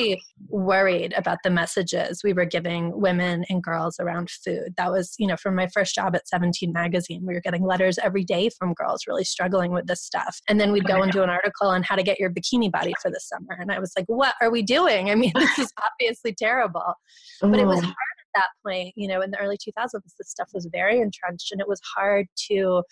worried 0.48 1.12
about 1.16 1.38
the 1.44 1.50
messages 1.50 2.22
we 2.22 2.32
were 2.32 2.44
giving 2.44 2.98
women 3.00 3.44
and 3.48 3.62
girls 3.62 3.98
around 3.98 4.30
food. 4.30 4.74
That 4.76 4.90
was, 4.90 5.14
you 5.18 5.26
know, 5.26 5.36
from 5.36 5.54
my 5.54 5.66
first 5.68 5.94
job 5.94 6.14
at 6.14 6.28
17 6.28 6.72
magazine, 6.72 7.24
we 7.26 7.34
were 7.34 7.40
getting 7.40 7.64
letters 7.64 7.98
every 8.02 8.24
day 8.24 8.50
from 8.50 8.74
girls 8.74 9.04
really 9.06 9.24
struggling 9.24 9.72
with 9.72 9.86
this 9.86 10.02
stuff. 10.02 10.40
And 10.48 10.60
then 10.60 10.72
we'd 10.72 10.86
go 10.86 10.98
oh, 10.98 11.02
and 11.02 11.12
do 11.12 11.22
an 11.22 11.30
article 11.30 11.68
on 11.68 11.82
how 11.82 11.96
to 11.96 12.02
get 12.02 12.18
your 12.18 12.30
bikini 12.30 12.70
body 12.70 12.94
for 13.00 13.10
the 13.10 13.20
summer. 13.20 13.56
And 13.58 13.72
I 13.72 13.78
was 13.78 13.92
like, 13.96 14.06
what 14.06 14.34
are 14.40 14.50
we 14.50 14.62
doing? 14.62 15.10
I 15.10 15.14
mean, 15.14 15.32
this 15.34 15.58
is 15.58 15.72
obviously 15.92 16.34
terrible. 16.34 16.94
But 17.40 17.58
it 17.58 17.66
was 17.66 17.78
oh. 17.78 17.82
hard 17.82 17.94
at 17.94 18.40
that 18.40 18.48
point, 18.64 18.92
you 18.96 19.08
know, 19.08 19.22
in 19.22 19.30
the 19.30 19.38
early 19.38 19.56
2000s, 19.56 19.90
this 19.92 20.30
stuff 20.30 20.50
was 20.54 20.68
very 20.72 21.00
entrenched 21.00 21.52
and 21.52 21.60
it 21.60 21.68
was 21.68 21.80
hard 21.96 22.26
to 22.48 22.82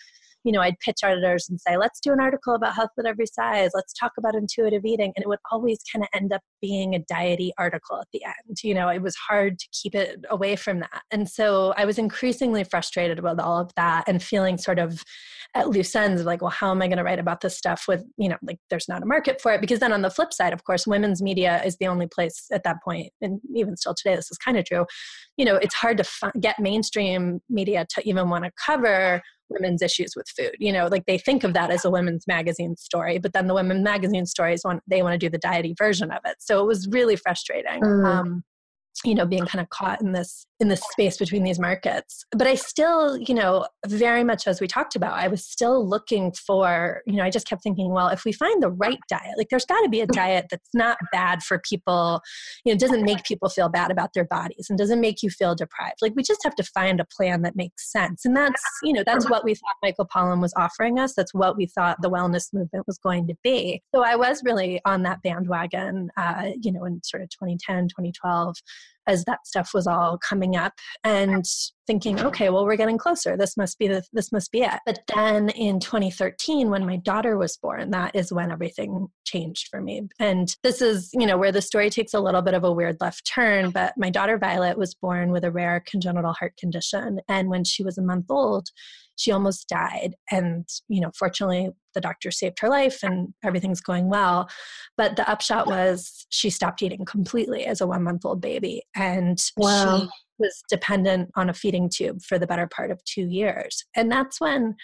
you 0.45 0.51
know, 0.51 0.61
I'd 0.61 0.79
pitch 0.79 0.99
editors 1.03 1.49
and 1.49 1.59
say, 1.59 1.75
let's 1.75 1.99
do 1.99 2.13
an 2.13 2.19
article 2.19 2.53
about 2.53 2.75
health 2.75 2.91
at 2.99 3.05
every 3.05 3.25
size. 3.25 3.71
Let's 3.73 3.93
talk 3.93 4.11
about 4.17 4.35
intuitive 4.35 4.85
eating. 4.85 5.11
And 5.15 5.23
it 5.23 5.27
would 5.27 5.39
always 5.51 5.79
kind 5.91 6.03
of 6.03 6.09
end 6.13 6.31
up 6.31 6.41
being 6.61 6.93
a 6.93 6.99
diety 6.99 7.51
article 7.57 7.99
at 7.99 8.07
the 8.13 8.23
end. 8.23 8.59
You 8.63 8.75
know, 8.75 8.87
it 8.89 9.01
was 9.01 9.15
hard 9.15 9.57
to 9.57 9.67
keep 9.73 9.95
it 9.95 10.23
away 10.29 10.55
from 10.55 10.81
that. 10.81 11.01
And 11.09 11.27
so 11.27 11.73
I 11.77 11.85
was 11.85 11.97
increasingly 11.97 12.63
frustrated 12.63 13.21
with 13.21 13.39
all 13.39 13.59
of 13.59 13.71
that 13.75 14.05
and 14.07 14.21
feeling 14.21 14.59
sort 14.59 14.77
of 14.77 15.03
at 15.55 15.69
loose 15.69 15.95
ends 15.95 16.25
like, 16.25 16.41
well, 16.41 16.51
how 16.51 16.69
am 16.69 16.81
I 16.81 16.87
going 16.87 16.97
to 16.97 17.03
write 17.03 17.17
about 17.17 17.41
this 17.41 17.57
stuff 17.57 17.85
with, 17.87 18.03
you 18.17 18.29
know, 18.29 18.37
like 18.43 18.59
there's 18.69 18.87
not 18.87 19.01
a 19.01 19.05
market 19.05 19.41
for 19.41 19.51
it? 19.51 19.61
Because 19.61 19.79
then 19.79 19.93
on 19.93 20.03
the 20.03 20.09
flip 20.11 20.31
side, 20.31 20.53
of 20.53 20.63
course, 20.63 20.85
women's 20.85 21.21
media 21.23 21.63
is 21.63 21.77
the 21.77 21.87
only 21.87 22.07
place 22.07 22.45
at 22.51 22.63
that 22.65 22.77
point, 22.83 23.11
and 23.21 23.39
even 23.55 23.75
still 23.77 23.95
today, 23.95 24.15
this 24.15 24.29
is 24.29 24.37
kind 24.37 24.57
of 24.57 24.65
true. 24.65 24.85
You 25.37 25.45
know, 25.45 25.55
it's 25.55 25.73
hard 25.73 25.97
to 25.97 26.03
f- 26.03 26.31
get 26.39 26.59
mainstream 26.59 27.41
media 27.49 27.87
to 27.95 28.07
even 28.07 28.29
want 28.29 28.43
to 28.43 28.51
cover 28.63 29.21
women's 29.49 29.81
issues 29.81 30.13
with 30.15 30.27
food. 30.37 30.55
You 30.59 30.71
know, 30.71 30.87
like 30.87 31.05
they 31.05 31.17
think 31.17 31.43
of 31.43 31.53
that 31.53 31.71
as 31.71 31.85
a 31.85 31.89
women's 31.89 32.25
magazine 32.27 32.75
story, 32.75 33.17
but 33.17 33.33
then 33.33 33.47
the 33.47 33.53
women's 33.53 33.83
magazine 33.83 34.25
stories 34.25 34.61
want 34.63 34.81
they 34.87 35.01
want 35.01 35.13
to 35.13 35.17
do 35.17 35.29
the 35.29 35.37
diety 35.37 35.75
version 35.77 36.11
of 36.11 36.19
it. 36.25 36.37
So 36.39 36.61
it 36.61 36.67
was 36.67 36.87
really 36.89 37.15
frustrating. 37.15 37.81
Mm. 37.81 38.05
Um, 38.05 38.43
you 39.03 39.15
know 39.15 39.25
being 39.25 39.45
kind 39.45 39.61
of 39.61 39.69
caught 39.69 40.01
in 40.01 40.11
this 40.11 40.45
in 40.59 40.69
this 40.69 40.81
space 40.91 41.17
between 41.17 41.43
these 41.43 41.59
markets. 41.59 42.25
But 42.31 42.47
i 42.47 42.55
still 42.55 43.17
you 43.17 43.33
know 43.33 43.67
very 43.87 44.23
much 44.23 44.47
as 44.47 44.61
we 44.61 44.67
talked 44.67 44.95
about 44.95 45.13
i 45.13 45.27
was 45.27 45.45
still 45.45 45.87
looking 45.87 46.31
for 46.31 47.01
you 47.05 47.15
know 47.15 47.23
i 47.23 47.29
just 47.29 47.47
kept 47.47 47.63
thinking 47.63 47.91
well 47.91 48.07
if 48.07 48.25
we 48.25 48.31
find 48.31 48.61
the 48.61 48.69
right 48.69 48.99
diet 49.09 49.37
like 49.37 49.49
there's 49.49 49.65
got 49.65 49.81
to 49.81 49.89
be 49.89 50.01
a 50.01 50.07
diet 50.07 50.45
that's 50.49 50.69
not 50.73 50.97
bad 51.11 51.43
for 51.43 51.59
people 51.59 52.21
you 52.63 52.73
know 52.73 52.77
doesn't 52.77 53.03
make 53.03 53.23
people 53.23 53.49
feel 53.49 53.69
bad 53.69 53.91
about 53.91 54.13
their 54.13 54.25
bodies 54.25 54.67
and 54.69 54.77
doesn't 54.77 55.01
make 55.01 55.21
you 55.23 55.29
feel 55.29 55.55
deprived. 55.55 55.97
Like 56.01 56.13
we 56.15 56.23
just 56.23 56.41
have 56.43 56.55
to 56.55 56.63
find 56.63 56.99
a 56.99 57.05
plan 57.05 57.41
that 57.43 57.55
makes 57.55 57.91
sense. 57.91 58.25
And 58.25 58.35
that's 58.35 58.61
you 58.83 58.93
know 58.93 59.03
that's 59.05 59.29
what 59.29 59.43
we 59.43 59.55
thought 59.55 59.75
michael 59.81 60.07
pollan 60.07 60.41
was 60.41 60.53
offering 60.55 60.99
us. 60.99 61.13
That's 61.13 61.33
what 61.33 61.57
we 61.57 61.65
thought 61.67 62.01
the 62.01 62.09
wellness 62.09 62.53
movement 62.53 62.87
was 62.87 62.97
going 62.97 63.27
to 63.27 63.35
be. 63.43 63.81
So 63.93 64.03
i 64.03 64.15
was 64.15 64.41
really 64.43 64.79
on 64.85 65.03
that 65.03 65.21
bandwagon 65.21 66.09
uh, 66.17 66.51
you 66.61 66.71
know 66.71 66.85
in 66.85 67.01
sort 67.03 67.23
of 67.23 67.29
2010 67.29 67.89
2012 67.89 68.55
as 69.07 69.23
that 69.25 69.45
stuff 69.45 69.71
was 69.73 69.87
all 69.87 70.17
coming 70.17 70.55
up. 70.55 70.73
And 71.03 71.45
thinking, 71.87 72.19
okay, 72.19 72.49
well, 72.49 72.65
we're 72.65 72.75
getting 72.75 72.97
closer. 72.97 73.37
This 73.37 73.57
must 73.57 73.77
be 73.77 73.87
the, 73.87 74.03
this 74.11 74.31
must 74.31 74.51
be 74.51 74.61
it. 74.61 74.79
But 74.85 74.99
then 75.13 75.49
in 75.49 75.79
2013, 75.79 76.69
when 76.69 76.85
my 76.85 76.97
daughter 76.97 77.37
was 77.37 77.57
born, 77.57 77.91
that 77.91 78.15
is 78.15 78.33
when 78.33 78.51
everything 78.51 79.07
changed 79.25 79.67
for 79.69 79.81
me. 79.81 80.07
And 80.19 80.55
this 80.63 80.81
is, 80.81 81.09
you 81.13 81.27
know, 81.27 81.37
where 81.37 81.51
the 81.51 81.61
story 81.61 81.89
takes 81.89 82.13
a 82.13 82.19
little 82.19 82.41
bit 82.41 82.53
of 82.53 82.63
a 82.63 82.71
weird 82.71 82.97
left 83.01 83.29
turn. 83.31 83.69
But 83.69 83.93
my 83.97 84.09
daughter 84.09 84.37
Violet 84.37 84.77
was 84.77 84.95
born 84.95 85.31
with 85.31 85.43
a 85.43 85.51
rare 85.51 85.83
congenital 85.87 86.33
heart 86.33 86.57
condition, 86.57 87.19
and 87.27 87.49
when 87.49 87.63
she 87.63 87.83
was 87.83 87.97
a 87.97 88.03
month 88.03 88.25
old, 88.29 88.69
she 89.15 89.31
almost 89.31 89.67
died. 89.67 90.15
And, 90.31 90.67
you 90.87 91.01
know, 91.01 91.11
fortunately, 91.17 91.69
the 91.93 92.01
doctor 92.01 92.31
saved 92.31 92.59
her 92.59 92.69
life 92.69 93.03
and 93.03 93.33
everything's 93.43 93.81
going 93.81 94.09
well. 94.09 94.49
But 94.97 95.15
the 95.15 95.29
upshot 95.29 95.67
was 95.67 96.25
she 96.29 96.49
stopped 96.49 96.81
eating 96.81 97.05
completely 97.05 97.65
as 97.65 97.81
a 97.81 97.87
one 97.87 98.03
month 98.03 98.25
old 98.25 98.41
baby. 98.41 98.83
And 98.95 99.41
wow. 99.57 99.99
she 99.99 100.09
was 100.39 100.63
dependent 100.69 101.31
on 101.35 101.49
a 101.49 101.53
feeding 101.53 101.89
tube 101.89 102.21
for 102.21 102.37
the 102.37 102.47
better 102.47 102.67
part 102.67 102.91
of 102.91 103.03
two 103.05 103.27
years. 103.27 103.85
And 103.95 104.11
that's 104.11 104.41
when 104.41 104.75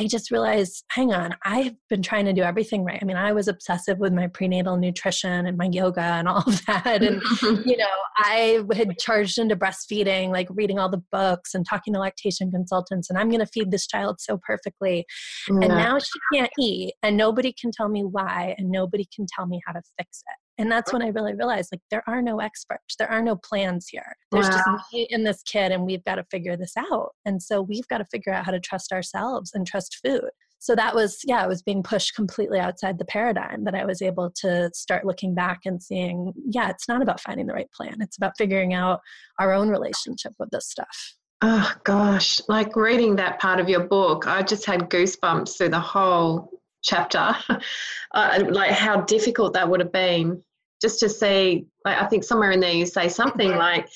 I 0.00 0.06
just 0.06 0.30
realized, 0.30 0.82
hang 0.88 1.12
on, 1.12 1.36
I've 1.44 1.74
been 1.90 2.00
trying 2.00 2.24
to 2.24 2.32
do 2.32 2.40
everything 2.40 2.84
right. 2.84 2.98
I 3.00 3.04
mean, 3.04 3.18
I 3.18 3.32
was 3.32 3.48
obsessive 3.48 3.98
with 3.98 4.14
my 4.14 4.28
prenatal 4.28 4.78
nutrition 4.78 5.46
and 5.46 5.58
my 5.58 5.68
yoga 5.70 6.00
and 6.00 6.26
all 6.26 6.42
of 6.46 6.64
that. 6.64 7.02
And, 7.02 7.20
you 7.66 7.76
know, 7.76 7.84
I 8.16 8.64
had 8.74 8.98
charged 8.98 9.38
into 9.38 9.56
breastfeeding, 9.56 10.30
like 10.30 10.48
reading 10.50 10.78
all 10.78 10.88
the 10.88 11.02
books 11.12 11.54
and 11.54 11.66
talking 11.68 11.92
to 11.92 12.00
lactation 12.00 12.50
consultants, 12.50 13.10
and 13.10 13.18
I'm 13.18 13.28
going 13.28 13.40
to 13.40 13.46
feed 13.46 13.70
this 13.70 13.86
child 13.86 14.22
so 14.22 14.40
perfectly. 14.42 15.04
Yeah. 15.50 15.58
And 15.66 15.68
now 15.68 15.98
she 15.98 16.18
can't 16.32 16.50
eat, 16.58 16.94
and 17.02 17.18
nobody 17.18 17.52
can 17.52 17.70
tell 17.70 17.90
me 17.90 18.02
why, 18.02 18.54
and 18.56 18.70
nobody 18.70 19.06
can 19.14 19.26
tell 19.36 19.46
me 19.46 19.60
how 19.66 19.74
to 19.74 19.82
fix 19.98 20.22
it. 20.26 20.38
And 20.60 20.70
that's 20.70 20.92
when 20.92 21.00
I 21.00 21.08
really 21.08 21.32
realized 21.32 21.70
like 21.72 21.80
there 21.90 22.04
are 22.06 22.20
no 22.20 22.40
experts, 22.40 22.94
there 22.98 23.10
are 23.10 23.22
no 23.22 23.34
plans 23.34 23.88
here. 23.88 24.14
There's 24.30 24.46
wow. 24.46 24.56
just 24.56 24.92
me 24.92 25.08
and 25.10 25.26
this 25.26 25.42
kid, 25.42 25.72
and 25.72 25.86
we've 25.86 26.04
got 26.04 26.16
to 26.16 26.24
figure 26.30 26.54
this 26.54 26.74
out. 26.76 27.12
And 27.24 27.42
so 27.42 27.62
we've 27.62 27.88
got 27.88 27.98
to 27.98 28.04
figure 28.04 28.34
out 28.34 28.44
how 28.44 28.52
to 28.52 28.60
trust 28.60 28.92
ourselves 28.92 29.52
and 29.54 29.66
trust 29.66 30.00
food. 30.04 30.28
So 30.58 30.74
that 30.76 30.94
was, 30.94 31.20
yeah, 31.24 31.42
it 31.42 31.48
was 31.48 31.62
being 31.62 31.82
pushed 31.82 32.14
completely 32.14 32.58
outside 32.58 32.98
the 32.98 33.06
paradigm 33.06 33.64
that 33.64 33.74
I 33.74 33.86
was 33.86 34.02
able 34.02 34.30
to 34.42 34.70
start 34.74 35.06
looking 35.06 35.34
back 35.34 35.60
and 35.64 35.82
seeing, 35.82 36.34
yeah, 36.44 36.68
it's 36.68 36.86
not 36.86 37.00
about 37.00 37.20
finding 37.20 37.46
the 37.46 37.54
right 37.54 37.72
plan. 37.72 37.96
It's 38.00 38.18
about 38.18 38.36
figuring 38.36 38.74
out 38.74 39.00
our 39.38 39.54
own 39.54 39.70
relationship 39.70 40.34
with 40.38 40.50
this 40.50 40.68
stuff. 40.68 41.14
Oh 41.40 41.72
gosh, 41.84 42.42
like 42.48 42.76
reading 42.76 43.16
that 43.16 43.40
part 43.40 43.60
of 43.60 43.70
your 43.70 43.84
book, 43.84 44.26
I 44.26 44.42
just 44.42 44.66
had 44.66 44.90
goosebumps 44.90 45.56
through 45.56 45.70
the 45.70 45.80
whole 45.80 46.50
chapter. 46.82 47.34
uh, 48.14 48.44
like 48.50 48.72
how 48.72 49.00
difficult 49.00 49.54
that 49.54 49.66
would 49.66 49.80
have 49.80 49.92
been 49.92 50.42
just 50.80 51.00
to 51.00 51.08
see, 51.08 51.66
like, 51.84 52.00
I 52.00 52.06
think 52.06 52.24
somewhere 52.24 52.50
in 52.50 52.60
there 52.60 52.72
you 52.72 52.86
say 52.86 53.08
something 53.08 53.56
like, 53.56 53.88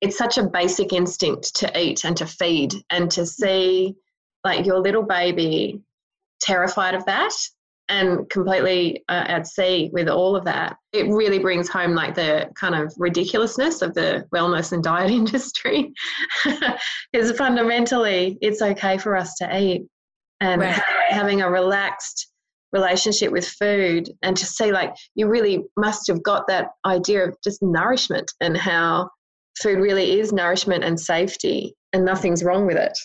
it's 0.00 0.18
such 0.18 0.38
a 0.38 0.46
basic 0.46 0.92
instinct 0.92 1.56
to 1.56 1.80
eat 1.80 2.04
and 2.04 2.16
to 2.18 2.26
feed, 2.26 2.74
and 2.90 3.10
to 3.12 3.24
see 3.24 3.94
like 4.44 4.66
your 4.66 4.78
little 4.78 5.02
baby 5.02 5.80
terrified 6.40 6.94
of 6.94 7.04
that 7.06 7.32
and 7.88 8.28
completely 8.30 9.04
uh, 9.08 9.24
at 9.26 9.46
sea 9.46 9.90
with 9.92 10.08
all 10.08 10.36
of 10.36 10.44
that. 10.44 10.76
It 10.92 11.08
really 11.08 11.38
brings 11.38 11.68
home 11.68 11.94
like 11.94 12.14
the 12.14 12.50
kind 12.54 12.74
of 12.74 12.92
ridiculousness 12.96 13.82
of 13.82 13.94
the 13.94 14.26
wellness 14.34 14.72
and 14.72 14.82
diet 14.82 15.10
industry. 15.20 15.92
Because 17.12 17.30
fundamentally, 17.38 18.38
it's 18.40 18.60
okay 18.60 18.98
for 18.98 19.16
us 19.16 19.36
to 19.36 19.56
eat, 19.56 19.86
and 20.40 20.60
right. 20.60 20.82
having 21.08 21.42
a 21.42 21.48
relaxed 21.48 22.33
relationship 22.74 23.30
with 23.30 23.48
food 23.48 24.10
and 24.22 24.36
to 24.36 24.44
see 24.44 24.72
like 24.72 24.92
you 25.14 25.28
really 25.28 25.64
must 25.78 26.08
have 26.08 26.22
got 26.24 26.46
that 26.48 26.72
idea 26.84 27.24
of 27.26 27.36
just 27.42 27.62
nourishment 27.62 28.30
and 28.40 28.56
how 28.56 29.08
food 29.62 29.78
really 29.78 30.18
is 30.18 30.32
nourishment 30.32 30.82
and 30.82 30.98
safety 30.98 31.74
and 31.92 32.04
nothing's 32.04 32.42
wrong 32.42 32.66
with 32.66 32.76
it 32.76 32.98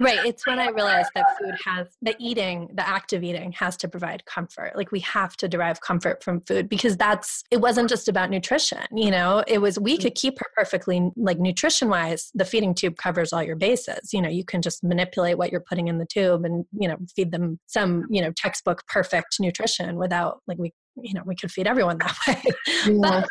Right. 0.00 0.24
It's 0.24 0.46
when 0.46 0.58
I 0.58 0.68
realized 0.68 1.10
that 1.14 1.26
food 1.38 1.54
has 1.64 1.88
the 2.02 2.14
eating, 2.20 2.70
the 2.74 2.86
act 2.86 3.12
of 3.12 3.24
eating 3.24 3.52
has 3.52 3.76
to 3.78 3.88
provide 3.88 4.24
comfort. 4.26 4.72
Like 4.76 4.92
we 4.92 5.00
have 5.00 5.36
to 5.38 5.48
derive 5.48 5.80
comfort 5.80 6.22
from 6.22 6.40
food 6.42 6.68
because 6.68 6.96
that's 6.96 7.42
it 7.50 7.60
wasn't 7.60 7.88
just 7.88 8.08
about 8.08 8.30
nutrition, 8.30 8.84
you 8.94 9.10
know, 9.10 9.42
it 9.46 9.58
was 9.58 9.78
we 9.78 9.98
could 9.98 10.14
keep 10.14 10.38
her 10.38 10.46
perfectly 10.54 11.10
like 11.16 11.38
nutrition 11.38 11.88
wise, 11.88 12.30
the 12.34 12.44
feeding 12.44 12.74
tube 12.74 12.96
covers 12.96 13.32
all 13.32 13.42
your 13.42 13.56
bases. 13.56 14.12
You 14.12 14.22
know, 14.22 14.28
you 14.28 14.44
can 14.44 14.62
just 14.62 14.84
manipulate 14.84 15.36
what 15.36 15.50
you're 15.50 15.60
putting 15.60 15.88
in 15.88 15.98
the 15.98 16.06
tube 16.06 16.44
and, 16.44 16.64
you 16.78 16.88
know, 16.88 16.96
feed 17.14 17.32
them 17.32 17.58
some, 17.66 18.06
you 18.08 18.22
know, 18.22 18.32
textbook 18.36 18.86
perfect 18.86 19.40
nutrition 19.40 19.96
without 19.96 20.40
like 20.46 20.58
we 20.58 20.72
you 21.00 21.14
know, 21.14 21.22
we 21.24 21.36
could 21.36 21.50
feed 21.50 21.66
everyone 21.66 21.98
that 21.98 22.16
way. 22.28 22.42
Yeah. 22.86 22.98
But 23.00 23.28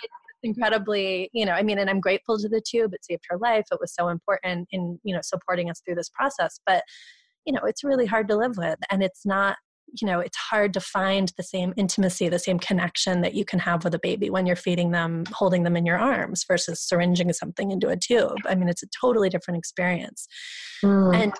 incredibly, 0.47 1.29
you 1.33 1.45
know, 1.45 1.51
I 1.51 1.63
mean, 1.63 1.77
and 1.77 1.89
I'm 1.89 1.99
grateful 1.99 2.37
to 2.39 2.49
the 2.49 2.61
tube. 2.61 2.93
It 2.93 3.05
saved 3.05 3.25
her 3.29 3.37
life. 3.37 3.65
It 3.71 3.79
was 3.79 3.93
so 3.93 4.07
important 4.07 4.67
in, 4.71 4.99
you 5.03 5.13
know, 5.13 5.21
supporting 5.21 5.69
us 5.69 5.81
through 5.81 5.95
this 5.95 6.09
process. 6.09 6.59
But, 6.65 6.83
you 7.45 7.53
know, 7.53 7.61
it's 7.63 7.83
really 7.83 8.05
hard 8.05 8.27
to 8.29 8.37
live 8.37 8.57
with. 8.57 8.79
And 8.89 9.03
it's 9.03 9.25
not, 9.25 9.57
you 10.01 10.05
know, 10.05 10.19
it's 10.19 10.37
hard 10.37 10.73
to 10.73 10.81
find 10.81 11.31
the 11.37 11.43
same 11.43 11.73
intimacy, 11.77 12.27
the 12.27 12.39
same 12.39 12.59
connection 12.59 13.21
that 13.21 13.35
you 13.35 13.45
can 13.45 13.59
have 13.59 13.83
with 13.83 13.95
a 13.95 13.99
baby 13.99 14.29
when 14.29 14.45
you're 14.45 14.55
feeding 14.55 14.91
them, 14.91 15.23
holding 15.31 15.63
them 15.63 15.77
in 15.77 15.85
your 15.85 15.97
arms 15.97 16.43
versus 16.47 16.81
syringing 16.81 17.31
something 17.33 17.71
into 17.71 17.89
a 17.89 17.95
tube. 17.95 18.37
I 18.45 18.55
mean, 18.55 18.67
it's 18.67 18.83
a 18.83 18.87
totally 18.99 19.29
different 19.29 19.57
experience. 19.57 20.27
Mm. 20.83 21.15
And 21.15 21.33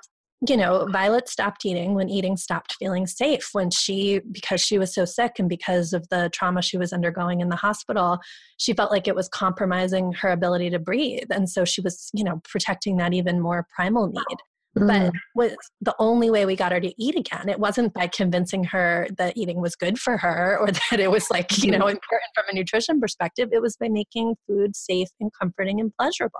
you 0.48 0.56
know, 0.56 0.88
Violet 0.92 1.28
stopped 1.28 1.66
eating 1.66 1.96
when 1.96 2.10
eating 2.10 2.38
stopped 2.38 2.76
feeling 2.78 3.08
safe. 3.08 3.50
When 3.54 3.72
she, 3.72 4.22
because 4.32 4.62
she 4.62 4.78
was 4.78 4.94
so 4.94 5.04
sick 5.04 5.40
and 5.40 5.50
because 5.50 5.94
of 5.94 6.08
the 6.10 6.30
trauma 6.32 6.62
she 6.62 6.78
was 6.78 6.94
undergoing 6.94 7.42
in 7.42 7.50
the 7.50 7.56
hospital, 7.56 8.20
she 8.58 8.74
felt 8.74 8.92
like 8.92 9.08
it 9.08 9.16
was 9.16 9.28
compromising 9.30 10.14
her 10.14 10.30
ability 10.30 10.70
to 10.72 10.80
breathe. 10.80 11.28
And 11.32 11.50
so 11.50 11.66
she 11.66 11.82
was, 11.82 12.12
you 12.14 12.24
know, 12.24 12.40
protecting 12.44 12.98
that 12.98 13.14
even 13.14 13.40
more 13.40 13.66
primal 13.76 14.08
need. 14.08 14.38
Mm. 14.78 14.88
But 14.88 15.14
was 15.34 15.56
the 15.82 15.96
only 15.98 16.30
way 16.30 16.46
we 16.46 16.56
got 16.56 16.72
her 16.72 16.80
to 16.80 16.94
eat 17.04 17.16
again. 17.16 17.50
It 17.50 17.60
wasn't 17.60 17.96
by 17.96 18.06
convincing 18.06 18.64
her 18.66 19.08
that 19.18 19.36
eating 19.36 19.60
was 19.60 19.76
good 19.76 19.98
for 19.98 20.18
her 20.18 20.56
or 20.60 20.68
that 20.92 21.00
it 21.00 21.10
was 21.10 21.32
like, 21.32 21.64
you 21.64 21.72
know, 21.72 21.80
mm-hmm. 21.80 21.90
important 21.90 22.32
from 22.36 22.46
a 22.52 22.54
nutrition 22.54 23.02
perspective. 23.02 23.50
It 23.52 23.62
was 23.62 23.76
by 23.76 23.90
making 23.90 24.36
food 24.46 24.76
safe 24.76 25.10
and 25.20 25.32
comforting 25.40 25.80
and 25.80 25.92
pleasurable. 26.00 26.40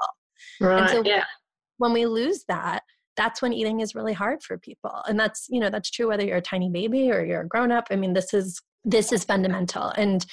Right. 0.62 0.82
And 0.82 0.90
so 0.90 1.04
yeah. 1.04 1.24
when 1.78 1.94
we 1.94 2.06
lose 2.06 2.46
that, 2.48 2.84
that's 3.18 3.42
when 3.42 3.54
eating 3.54 3.82
is 3.82 3.96
really 3.96 4.14
hard 4.14 4.42
for 4.44 4.58
people. 4.58 5.02
And 5.08 5.20
that's 5.20 5.48
you 5.50 5.60
know 5.60 5.70
that's 5.70 5.92
true 5.92 6.08
whether 6.08 6.26
you're 6.26 6.38
a 6.38 6.42
tiny 6.42 6.70
baby 6.70 7.12
or 7.12 7.26
you're 7.26 7.42
a 7.42 7.48
grown 7.48 7.72
up. 7.72 7.88
I 7.92 7.96
mean 7.96 8.14
this 8.14 8.34
is 8.34 8.62
this 8.86 9.12
is 9.12 9.26
fundamental. 9.26 9.90
And 9.90 10.26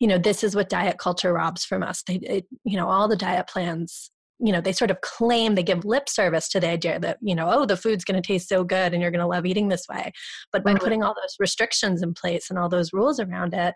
you 0.00 0.08
know 0.08 0.18
this 0.18 0.42
is 0.42 0.56
what 0.56 0.68
diet 0.68 0.98
culture 0.98 1.32
robs 1.32 1.64
from 1.64 1.82
us. 1.82 2.02
They 2.06 2.16
it, 2.16 2.46
you 2.64 2.76
know 2.76 2.88
all 2.88 3.06
the 3.06 3.16
diet 3.16 3.46
plans 3.46 4.10
you 4.44 4.50
know 4.50 4.60
they 4.60 4.72
sort 4.72 4.90
of 4.90 5.00
claim 5.02 5.54
they 5.54 5.62
give 5.62 5.84
lip 5.84 6.08
service 6.08 6.48
to 6.48 6.58
the 6.58 6.68
idea 6.68 6.98
that 6.98 7.18
you 7.20 7.34
know 7.34 7.48
oh 7.48 7.64
the 7.64 7.76
food's 7.76 8.04
going 8.04 8.20
to 8.20 8.26
taste 8.26 8.48
so 8.48 8.64
good 8.64 8.92
and 8.92 9.00
you're 9.00 9.12
going 9.12 9.20
to 9.20 9.26
love 9.26 9.46
eating 9.46 9.68
this 9.68 9.86
way. 9.88 10.10
But 10.52 10.64
by 10.64 10.74
putting 10.74 11.02
all 11.02 11.14
those 11.14 11.36
restrictions 11.38 12.02
in 12.02 12.14
place 12.14 12.50
and 12.50 12.58
all 12.58 12.68
those 12.68 12.92
rules 12.92 13.20
around 13.20 13.54
it 13.54 13.74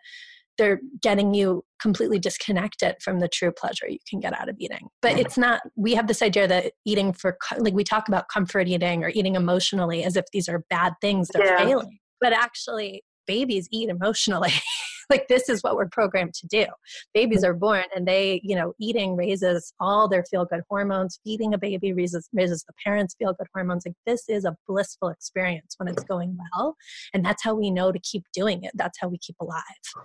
they're 0.59 0.81
getting 1.03 1.35
you 1.35 1.65
completely 1.81 2.19
disconnected 2.19 2.97
from 3.03 3.21
the 3.21 3.29
true 3.29 3.53
pleasure 3.53 3.89
you 3.89 3.99
can 4.09 4.21
get 4.21 4.39
out 4.39 4.49
of 4.49 4.57
eating. 4.59 4.89
But 5.03 5.19
it's 5.19 5.37
not, 5.37 5.61
we 5.77 5.95
have 5.95 6.07
this 6.07 6.23
idea 6.23 6.49
that 6.49 6.73
eating 6.85 7.13
for, 7.13 7.37
like 7.59 7.75
we 7.75 7.85
talk 7.85 8.09
about 8.09 8.29
comfort 8.29 8.69
eating 8.69 9.05
or 9.05 9.11
eating 9.15 9.35
emotionally 9.35 10.05
as 10.05 10.17
if 10.17 10.25
these 10.33 10.49
are 10.49 10.65
bad 10.71 10.95
things, 11.01 11.29
they're 11.29 11.45
yeah. 11.45 11.65
failing. 11.65 11.99
But 12.21 12.33
actually, 12.33 13.03
babies 13.27 13.69
eat 13.71 13.89
emotionally. 13.89 14.53
like 15.11 15.29
this 15.29 15.49
is 15.49 15.63
what 15.63 15.77
we're 15.77 15.89
programmed 15.89 16.35
to 16.35 16.47
do. 16.47 16.67
Babies 17.15 17.43
mm-hmm. 17.43 17.51
are 17.51 17.55
born 17.55 17.85
and 17.95 18.07
they 18.07 18.41
you 18.43 18.57
know 18.57 18.75
eating 18.81 19.17
raises 19.17 19.73
all 19.81 20.09
their 20.09 20.25
feel 20.25 20.45
good 20.45 20.63
hormones. 20.69 21.21
Feeding 21.25 21.55
a 21.55 21.59
baby 21.59 21.93
raises 21.93 22.29
raises 22.33 22.65
the 22.65 22.75
parents 22.85 23.15
feel 23.19 23.35
good 23.35 23.49
hormones. 23.55 23.85
Like 23.87 23.97
this 24.07 24.29
is 24.29 24.45
a 24.45 24.57
blissful 24.67 25.09
experience 25.09 25.75
when 25.79 25.89
it's 25.89 26.05
going 26.05 26.37
well 26.53 26.77
and 27.15 27.25
that's 27.25 27.43
how 27.43 27.55
we 27.55 27.71
know 27.71 27.93
to 27.93 27.99
keep 27.99 28.25
doing 28.33 28.65
it. 28.65 28.73
That's 28.75 28.99
how 29.01 29.09
we 29.09 29.19
keep 29.19 29.37
alive. 29.41 29.63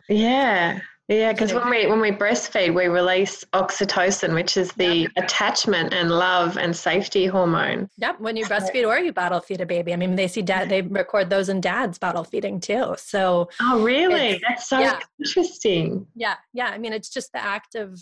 Yeah 0.10 0.80
yeah, 1.16 1.34
because 1.34 1.54
when 1.54 1.70
we 1.70 1.88
when 1.88 2.00
we 2.00 2.12
breastfeed, 2.12 2.74
we 2.74 2.88
release 2.88 3.44
oxytocin, 3.54 4.34
which 4.34 4.56
is 4.56 4.72
the 4.74 4.96
yep. 4.96 5.12
attachment 5.18 5.94
and 5.94 6.12
love 6.12 6.58
and 6.58 6.76
safety 6.76 7.26
hormone. 7.26 7.90
Yep. 7.98 8.20
When 8.20 8.38
you 8.38 8.46
breastfeed 8.46 8.88
or 8.88 8.98
you 9.00 9.12
bottle 9.12 9.40
feed 9.40 9.62
a 9.62 9.66
baby, 9.66 9.94
I 9.94 9.96
mean, 9.96 10.16
they 10.16 10.28
see 10.28 10.42
dad. 10.42 10.70
They 10.70 10.82
record 10.82 11.30
those 11.30 11.50
in 11.50 11.60
dads 11.62 11.98
bottle 11.98 12.24
feeding 12.24 12.60
too. 12.60 12.96
So. 12.98 13.50
Oh, 13.62 13.84
really? 13.84 14.42
That's 14.48 14.70
so 14.70 14.80
yeah. 14.80 15.00
interesting. 15.20 16.08
Yeah, 16.16 16.36
yeah. 16.54 16.68
I 16.68 16.78
mean, 16.78 16.94
it's 16.94 17.10
just 17.10 17.32
the 17.34 17.44
act 17.44 17.76
of 17.76 18.00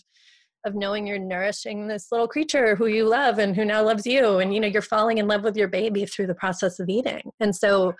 of 0.65 0.75
knowing 0.75 1.07
you're 1.07 1.17
nourishing 1.17 1.87
this 1.87 2.07
little 2.11 2.27
creature 2.27 2.75
who 2.75 2.87
you 2.87 3.07
love 3.07 3.39
and 3.39 3.55
who 3.55 3.63
now 3.63 3.81
loves 3.81 4.05
you, 4.05 4.39
and 4.39 4.53
you 4.53 4.59
know 4.59 4.67
you're 4.67 4.81
falling 4.81 5.17
in 5.17 5.27
love 5.27 5.43
with 5.43 5.55
your 5.55 5.67
baby 5.67 6.05
through 6.05 6.27
the 6.27 6.35
process 6.35 6.79
of 6.79 6.89
eating, 6.89 7.31
and 7.39 7.55
so 7.55 7.95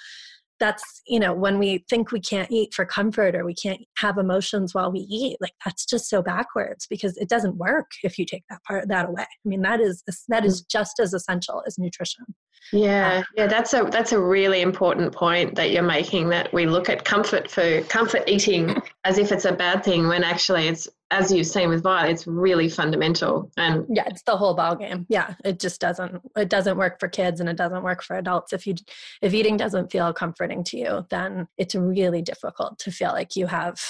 that's 0.59 1.01
you 1.07 1.19
know 1.19 1.33
when 1.33 1.57
we 1.57 1.85
think 1.89 2.11
we 2.11 2.19
can't 2.19 2.51
eat 2.51 2.73
for 2.73 2.85
comfort 2.85 3.35
or 3.35 3.45
we 3.45 3.53
can't 3.53 3.81
have 3.97 4.17
emotions 4.17 4.73
while 4.73 4.91
we 4.91 4.99
eat 4.99 5.37
like 5.39 5.53
that's 5.65 5.85
just 5.85 6.09
so 6.09 6.21
backwards 6.21 6.85
because 6.89 7.17
it 7.17 7.29
doesn't 7.29 7.57
work 7.57 7.87
if 8.03 8.17
you 8.17 8.25
take 8.25 8.43
that 8.49 8.63
part 8.63 8.87
that 8.87 9.07
away. 9.07 9.23
I 9.23 9.47
mean 9.47 9.61
that 9.61 9.79
is 9.79 10.03
that 10.27 10.45
is 10.45 10.61
mm. 10.61 10.69
just 10.69 10.99
as 10.99 11.13
essential 11.13 11.63
as 11.65 11.77
nutrition 11.77 12.25
yeah 12.71 13.17
um, 13.17 13.23
yeah 13.35 13.47
that's 13.47 13.73
a 13.73 13.83
that's 13.91 14.11
a 14.11 14.19
really 14.19 14.61
important 14.61 15.13
point 15.13 15.55
that 15.55 15.71
you're 15.71 15.83
making 15.83 16.29
that 16.29 16.51
we 16.53 16.65
look 16.65 16.89
at 16.89 17.03
comfort 17.05 17.49
food 17.49 17.87
comfort 17.89 18.23
eating 18.27 18.75
as 19.03 19.17
if 19.17 19.31
it's 19.31 19.45
a 19.45 19.51
bad 19.51 19.83
thing 19.83 20.07
when 20.07 20.23
actually 20.23 20.67
it's 20.67 20.87
as 21.11 21.31
you've 21.31 21.47
seen 21.47 21.69
with 21.69 21.81
Violet, 21.81 22.11
it's 22.11 22.27
really 22.27 22.69
fundamental. 22.69 23.51
And 23.57 23.85
yeah, 23.89 24.03
it's 24.07 24.21
the 24.23 24.37
whole 24.37 24.53
ball 24.53 24.75
game. 24.75 25.05
Yeah, 25.09 25.33
it 25.43 25.59
just 25.59 25.81
doesn't 25.81 26.21
it 26.37 26.49
doesn't 26.49 26.77
work 26.77 26.99
for 26.99 27.07
kids 27.07 27.39
and 27.39 27.49
it 27.49 27.57
doesn't 27.57 27.83
work 27.83 28.03
for 28.03 28.17
adults. 28.17 28.53
If 28.53 28.67
you 28.67 28.75
if 29.21 29.33
eating 29.33 29.57
doesn't 29.57 29.91
feel 29.91 30.13
comforting 30.13 30.63
to 30.65 30.77
you, 30.77 31.05
then 31.09 31.47
it's 31.57 31.75
really 31.75 32.21
difficult 32.21 32.77
to 32.79 32.91
feel 32.91 33.09
like 33.09 33.35
you 33.35 33.47
have 33.47 33.81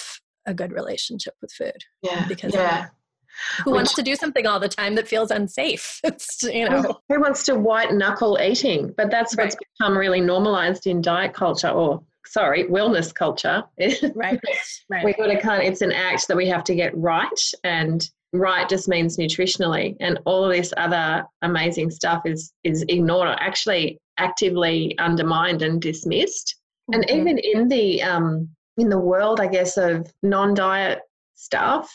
a 0.45 0.53
good 0.53 0.71
relationship 0.71 1.35
with 1.41 1.51
food. 1.51 1.83
Yeah, 2.01 2.25
because 2.27 2.53
yeah. 2.53 2.87
Who 3.63 3.71
wants 3.71 3.93
to 3.95 4.01
do 4.01 4.15
something 4.15 4.45
all 4.45 4.59
the 4.59 4.69
time 4.69 4.95
that 4.95 5.07
feels 5.07 5.31
unsafe? 5.31 5.99
It's 6.09 6.43
you 6.43 6.67
know 6.69 6.99
who 7.09 7.21
wants 7.21 7.43
to 7.45 7.55
white 7.55 7.93
knuckle 7.93 8.39
eating? 8.41 8.93
But 8.97 9.11
that's 9.11 9.35
what's 9.35 9.55
right. 9.55 9.63
become 9.79 9.97
really 9.97 10.21
normalized 10.21 10.87
in 10.87 11.01
diet 11.01 11.33
culture 11.33 11.69
or 11.69 12.01
sorry, 12.29 12.65
wellness 12.65 13.13
culture. 13.13 13.63
right. 14.15 14.39
right. 14.89 15.05
We 15.05 15.13
got 15.13 15.27
to 15.27 15.39
kind 15.39 15.61
of, 15.61 15.71
it's 15.71 15.81
an 15.81 15.91
act 15.91 16.27
that 16.27 16.37
we 16.37 16.47
have 16.47 16.63
to 16.65 16.75
get 16.75 16.95
right. 16.95 17.51
And 17.63 18.07
right 18.33 18.69
just 18.69 18.87
means 18.87 19.17
nutritionally. 19.17 19.97
And 19.99 20.19
all 20.25 20.45
of 20.45 20.51
this 20.51 20.73
other 20.77 21.25
amazing 21.41 21.89
stuff 21.89 22.21
is, 22.25 22.53
is 22.63 22.85
ignored 22.87 23.29
or 23.29 23.41
actually 23.41 23.99
actively 24.17 24.97
undermined 24.99 25.61
and 25.61 25.81
dismissed. 25.81 26.55
Mm-hmm. 26.91 27.01
And 27.01 27.09
even 27.09 27.37
in 27.39 27.67
the, 27.67 28.01
um, 28.03 28.49
in 28.77 28.89
the 28.89 28.99
world, 28.99 29.39
I 29.39 29.47
guess, 29.47 29.77
of 29.77 30.11
non-diet 30.21 30.99
stuff, 31.35 31.91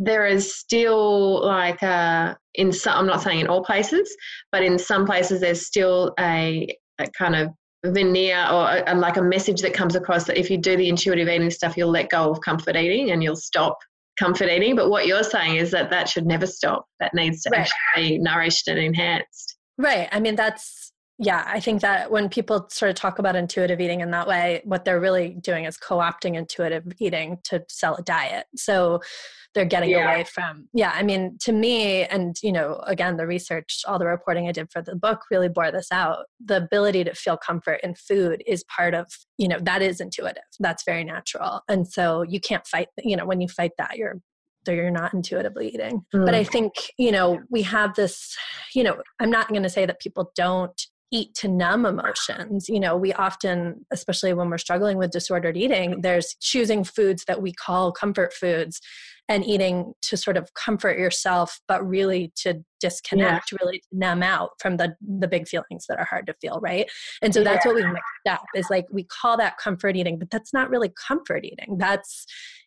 there 0.00 0.26
is 0.26 0.56
still 0.56 1.44
like 1.44 1.82
a, 1.82 2.36
in 2.54 2.72
some, 2.72 2.98
I'm 2.98 3.06
not 3.06 3.22
saying 3.22 3.40
in 3.40 3.46
all 3.46 3.62
places, 3.62 4.12
but 4.50 4.62
in 4.62 4.78
some 4.78 5.04
places 5.04 5.40
there's 5.40 5.66
still 5.66 6.14
a, 6.18 6.74
a 6.98 7.06
kind 7.10 7.36
of 7.36 7.50
veneer 7.84 8.46
or 8.50 8.82
a, 8.86 8.94
like 8.94 9.18
a 9.18 9.22
message 9.22 9.60
that 9.60 9.74
comes 9.74 9.94
across 9.94 10.24
that 10.24 10.38
if 10.38 10.50
you 10.50 10.56
do 10.56 10.76
the 10.76 10.88
intuitive 10.88 11.28
eating 11.28 11.50
stuff, 11.50 11.76
you'll 11.76 11.90
let 11.90 12.08
go 12.08 12.30
of 12.30 12.40
comfort 12.40 12.76
eating 12.76 13.10
and 13.10 13.22
you'll 13.22 13.36
stop 13.36 13.76
comfort 14.18 14.48
eating. 14.48 14.74
But 14.74 14.88
what 14.88 15.06
you're 15.06 15.22
saying 15.22 15.56
is 15.56 15.70
that 15.72 15.90
that 15.90 16.08
should 16.08 16.26
never 16.26 16.46
stop. 16.46 16.86
That 16.98 17.12
needs 17.12 17.42
to 17.42 17.50
right. 17.50 17.60
actually 17.60 18.10
be 18.10 18.18
nourished 18.18 18.68
and 18.68 18.78
enhanced. 18.78 19.58
Right. 19.76 20.08
I 20.12 20.18
mean, 20.18 20.34
that's, 20.34 20.92
yeah, 21.18 21.44
I 21.46 21.60
think 21.60 21.82
that 21.82 22.10
when 22.10 22.30
people 22.30 22.66
sort 22.70 22.88
of 22.88 22.96
talk 22.96 23.18
about 23.18 23.36
intuitive 23.36 23.80
eating 23.80 24.00
in 24.00 24.10
that 24.12 24.26
way, 24.26 24.62
what 24.64 24.86
they're 24.86 25.00
really 25.00 25.36
doing 25.40 25.66
is 25.66 25.76
co 25.76 25.98
opting 25.98 26.34
intuitive 26.36 26.84
eating 26.98 27.36
to 27.44 27.62
sell 27.68 27.96
a 27.96 28.02
diet. 28.02 28.46
So, 28.56 29.00
they're 29.54 29.64
getting 29.64 29.90
yeah. 29.90 30.12
away 30.12 30.24
from 30.24 30.68
yeah 30.72 30.92
i 30.94 31.02
mean 31.02 31.36
to 31.40 31.52
me 31.52 32.04
and 32.04 32.36
you 32.42 32.52
know 32.52 32.80
again 32.86 33.16
the 33.16 33.26
research 33.26 33.82
all 33.86 33.98
the 33.98 34.06
reporting 34.06 34.48
i 34.48 34.52
did 34.52 34.70
for 34.70 34.82
the 34.82 34.94
book 34.94 35.22
really 35.30 35.48
bore 35.48 35.70
this 35.70 35.88
out 35.92 36.26
the 36.44 36.56
ability 36.56 37.04
to 37.04 37.14
feel 37.14 37.36
comfort 37.36 37.80
in 37.82 37.94
food 37.94 38.42
is 38.46 38.64
part 38.64 38.94
of 38.94 39.06
you 39.38 39.48
know 39.48 39.58
that 39.62 39.82
is 39.82 40.00
intuitive 40.00 40.42
that's 40.60 40.84
very 40.84 41.04
natural 41.04 41.60
and 41.68 41.88
so 41.88 42.22
you 42.22 42.40
can't 42.40 42.66
fight 42.66 42.88
you 43.02 43.16
know 43.16 43.26
when 43.26 43.40
you 43.40 43.48
fight 43.48 43.72
that 43.78 43.96
you're 43.96 44.20
you're 44.68 44.90
not 44.90 45.12
intuitively 45.14 45.68
eating 45.68 46.02
mm. 46.14 46.24
but 46.24 46.34
i 46.34 46.44
think 46.44 46.72
you 46.98 47.10
know 47.10 47.40
we 47.50 47.62
have 47.62 47.94
this 47.94 48.36
you 48.74 48.84
know 48.84 48.96
i'm 49.18 49.30
not 49.30 49.48
going 49.48 49.62
to 49.62 49.70
say 49.70 49.86
that 49.86 50.00
people 50.00 50.30
don't 50.36 50.86
eat 51.12 51.34
to 51.34 51.48
numb 51.48 51.84
emotions. 51.84 52.68
You 52.68 52.80
know, 52.80 52.96
we 52.96 53.12
often, 53.12 53.84
especially 53.90 54.32
when 54.32 54.48
we're 54.48 54.58
struggling 54.58 54.96
with 54.96 55.10
disordered 55.10 55.56
eating, 55.56 56.02
there's 56.02 56.36
choosing 56.40 56.84
foods 56.84 57.24
that 57.26 57.42
we 57.42 57.52
call 57.52 57.92
comfort 57.92 58.32
foods 58.32 58.80
and 59.30 59.46
eating 59.46 59.94
to 60.02 60.16
sort 60.16 60.36
of 60.36 60.52
comfort 60.54 60.98
yourself 60.98 61.60
but 61.68 61.86
really 61.88 62.32
to 62.34 62.62
disconnect 62.80 63.52
yeah. 63.52 63.58
really 63.62 63.78
to 63.78 63.86
numb 63.92 64.22
out 64.22 64.50
from 64.58 64.76
the 64.76 64.94
the 65.18 65.28
big 65.28 65.48
feelings 65.48 65.86
that 65.88 65.98
are 65.98 66.04
hard 66.04 66.26
to 66.26 66.34
feel 66.40 66.58
right 66.60 66.90
and 67.22 67.32
so 67.32 67.42
that's 67.42 67.64
yeah. 67.64 67.72
what 67.72 67.82
we 67.82 67.86
mixed 67.86 68.28
up 68.28 68.44
is 68.54 68.66
like 68.68 68.84
we 68.90 69.04
call 69.04 69.36
that 69.36 69.56
comfort 69.56 69.96
eating 69.96 70.18
but 70.18 70.30
that's 70.30 70.52
not 70.52 70.68
really 70.68 70.92
comfort 71.08 71.44
eating 71.44 71.78
that's 71.78 72.26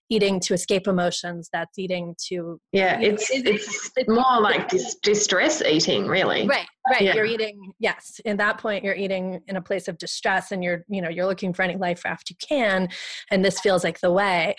eating 0.09 0.39
to 0.39 0.53
escape 0.53 0.87
emotions 0.87 1.49
that's 1.51 1.77
eating 1.77 2.15
to 2.27 2.59
yeah 2.71 2.99
it's 2.99 3.29
it's, 3.31 3.91
it's 3.97 4.09
more 4.09 4.39
like 4.39 4.69
dis- 4.69 4.95
distress 5.01 5.61
eating 5.61 6.07
really 6.07 6.47
right 6.47 6.67
right 6.89 7.01
yeah. 7.01 7.13
you're 7.13 7.25
eating 7.25 7.73
yes 7.79 8.21
in 8.23 8.37
that 8.37 8.57
point 8.57 8.83
you're 8.83 8.95
eating 8.95 9.41
in 9.47 9.55
a 9.57 9.61
place 9.61 9.87
of 9.87 9.97
distress 9.97 10.51
and 10.51 10.63
you're 10.63 10.85
you 10.87 11.01
know 11.01 11.09
you're 11.09 11.25
looking 11.25 11.53
for 11.53 11.63
any 11.63 11.75
life 11.75 12.05
raft 12.05 12.29
you 12.29 12.35
can 12.47 12.87
and 13.31 13.43
this 13.43 13.59
feels 13.59 13.83
like 13.83 13.99
the 14.01 14.11
way 14.11 14.55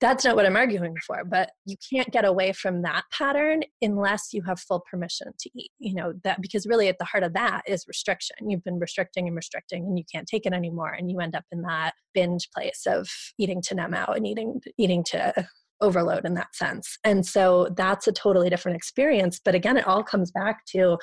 that's 0.00 0.24
not 0.24 0.36
what 0.36 0.44
I'm 0.44 0.56
arguing 0.56 0.94
for, 1.06 1.24
but 1.24 1.50
you 1.64 1.76
can't 1.90 2.10
get 2.10 2.24
away 2.24 2.52
from 2.52 2.82
that 2.82 3.04
pattern 3.10 3.62
unless 3.80 4.32
you 4.32 4.42
have 4.42 4.60
full 4.60 4.84
permission 4.90 5.28
to 5.38 5.50
eat. 5.54 5.70
You 5.78 5.94
know, 5.94 6.12
that 6.24 6.40
because 6.42 6.66
really 6.66 6.88
at 6.88 6.98
the 6.98 7.04
heart 7.04 7.22
of 7.22 7.32
that 7.32 7.62
is 7.66 7.86
restriction. 7.88 8.50
You've 8.50 8.64
been 8.64 8.78
restricting 8.78 9.26
and 9.26 9.36
restricting 9.36 9.84
and 9.84 9.98
you 9.98 10.04
can't 10.12 10.26
take 10.26 10.44
it 10.44 10.52
anymore 10.52 10.92
and 10.92 11.10
you 11.10 11.20
end 11.20 11.34
up 11.34 11.44
in 11.50 11.62
that 11.62 11.92
binge 12.12 12.48
place 12.54 12.82
of 12.86 13.08
eating 13.38 13.62
to 13.62 13.74
numb 13.74 13.94
out 13.94 14.16
and 14.16 14.26
eating 14.26 14.60
eating 14.76 15.02
to 15.04 15.48
overload 15.80 16.24
in 16.24 16.34
that 16.34 16.54
sense. 16.54 16.98
And 17.04 17.26
so 17.26 17.68
that's 17.76 18.06
a 18.06 18.12
totally 18.12 18.50
different 18.50 18.76
experience, 18.76 19.40
but 19.44 19.54
again 19.54 19.76
it 19.76 19.86
all 19.86 20.02
comes 20.02 20.30
back 20.30 20.64
to 20.66 20.98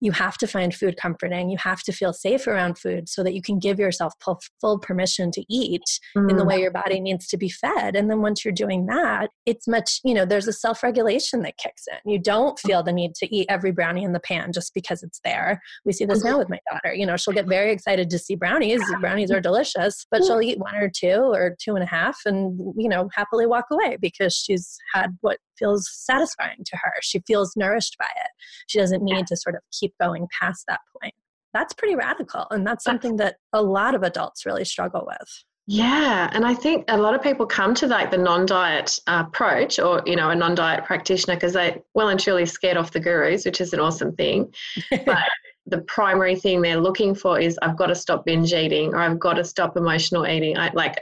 you 0.00 0.12
have 0.12 0.36
to 0.38 0.46
find 0.46 0.74
food 0.74 0.96
comforting. 0.96 1.48
You 1.48 1.56
have 1.58 1.82
to 1.84 1.92
feel 1.92 2.12
safe 2.12 2.46
around 2.46 2.78
food 2.78 3.08
so 3.08 3.22
that 3.22 3.34
you 3.34 3.40
can 3.40 3.58
give 3.58 3.78
yourself 3.78 4.12
full 4.60 4.78
permission 4.78 5.30
to 5.32 5.44
eat 5.48 5.82
mm. 6.16 6.30
in 6.30 6.36
the 6.36 6.44
mm. 6.44 6.48
way 6.48 6.60
your 6.60 6.70
body 6.70 7.00
needs 7.00 7.26
to 7.28 7.36
be 7.36 7.48
fed. 7.48 7.96
And 7.96 8.10
then 8.10 8.20
once 8.20 8.44
you're 8.44 8.52
doing 8.52 8.86
that, 8.86 9.30
it's 9.46 9.66
much, 9.66 10.00
you 10.04 10.12
know, 10.12 10.26
there's 10.26 10.48
a 10.48 10.52
self 10.52 10.82
regulation 10.82 11.42
that 11.42 11.56
kicks 11.56 11.84
in. 11.90 12.10
You 12.10 12.18
don't 12.18 12.58
feel 12.58 12.82
the 12.82 12.92
need 12.92 13.14
to 13.16 13.34
eat 13.34 13.46
every 13.48 13.72
brownie 13.72 14.04
in 14.04 14.12
the 14.12 14.20
pan 14.20 14.52
just 14.52 14.74
because 14.74 15.02
it's 15.02 15.20
there. 15.24 15.62
We 15.84 15.92
see 15.92 16.04
this 16.04 16.22
now 16.22 16.38
with 16.38 16.50
my 16.50 16.60
daughter. 16.70 16.94
You 16.94 17.06
know, 17.06 17.16
she'll 17.16 17.34
get 17.34 17.46
very 17.46 17.72
excited 17.72 18.10
to 18.10 18.18
see 18.18 18.34
brownies. 18.34 18.82
Brownies 19.00 19.30
are 19.30 19.40
delicious, 19.40 20.06
but 20.10 20.22
she'll 20.24 20.42
eat 20.42 20.58
one 20.58 20.74
or 20.74 20.90
two 20.90 21.32
or 21.32 21.56
two 21.60 21.74
and 21.74 21.82
a 21.82 21.86
half 21.86 22.18
and, 22.26 22.58
you 22.76 22.88
know, 22.88 23.08
happily 23.14 23.46
walk 23.46 23.66
away 23.70 23.96
because 24.12 24.34
she's 24.34 24.78
had 24.94 25.16
what 25.20 25.38
feels 25.58 25.88
satisfying 25.92 26.64
to 26.64 26.76
her. 26.76 26.92
She 27.02 27.20
feels 27.26 27.56
nourished 27.56 27.96
by 27.98 28.08
it. 28.16 28.30
She 28.66 28.78
doesn't 28.78 29.02
need 29.02 29.26
to 29.28 29.36
sort 29.36 29.54
of 29.54 29.62
keep 29.78 29.94
going 30.00 30.26
past 30.40 30.64
that 30.68 30.80
point. 31.00 31.14
That's 31.52 31.72
pretty 31.72 31.96
radical. 31.96 32.46
And 32.50 32.66
that's 32.66 32.84
something 32.84 33.16
that 33.16 33.36
a 33.52 33.62
lot 33.62 33.94
of 33.94 34.02
adults 34.02 34.44
really 34.44 34.64
struggle 34.64 35.04
with. 35.06 35.44
Yeah, 35.68 36.30
and 36.32 36.46
I 36.46 36.54
think 36.54 36.84
a 36.86 36.96
lot 36.96 37.14
of 37.14 37.22
people 37.22 37.44
come 37.44 37.74
to 37.74 37.88
like 37.88 38.12
the 38.12 38.18
non-diet 38.18 39.00
approach, 39.08 39.80
or 39.80 40.00
you 40.06 40.14
know, 40.14 40.30
a 40.30 40.34
non-diet 40.34 40.84
practitioner, 40.84 41.34
because 41.34 41.54
they 41.54 41.82
well 41.92 42.08
and 42.08 42.20
truly 42.20 42.46
scared 42.46 42.76
off 42.76 42.92
the 42.92 43.00
gurus, 43.00 43.44
which 43.44 43.60
is 43.60 43.72
an 43.72 43.80
awesome 43.80 44.14
thing. 44.14 44.54
But 45.04 45.24
the 45.66 45.78
primary 45.82 46.36
thing 46.36 46.62
they're 46.62 46.80
looking 46.80 47.14
for 47.16 47.40
is 47.40 47.58
I've 47.62 47.76
got 47.76 47.86
to 47.86 47.96
stop 47.96 48.24
binge 48.24 48.52
eating, 48.52 48.94
or 48.94 48.98
I've 48.98 49.18
got 49.18 49.34
to 49.34 49.44
stop 49.44 49.76
emotional 49.76 50.24
eating. 50.24 50.56
I 50.56 50.70
like 50.72 50.94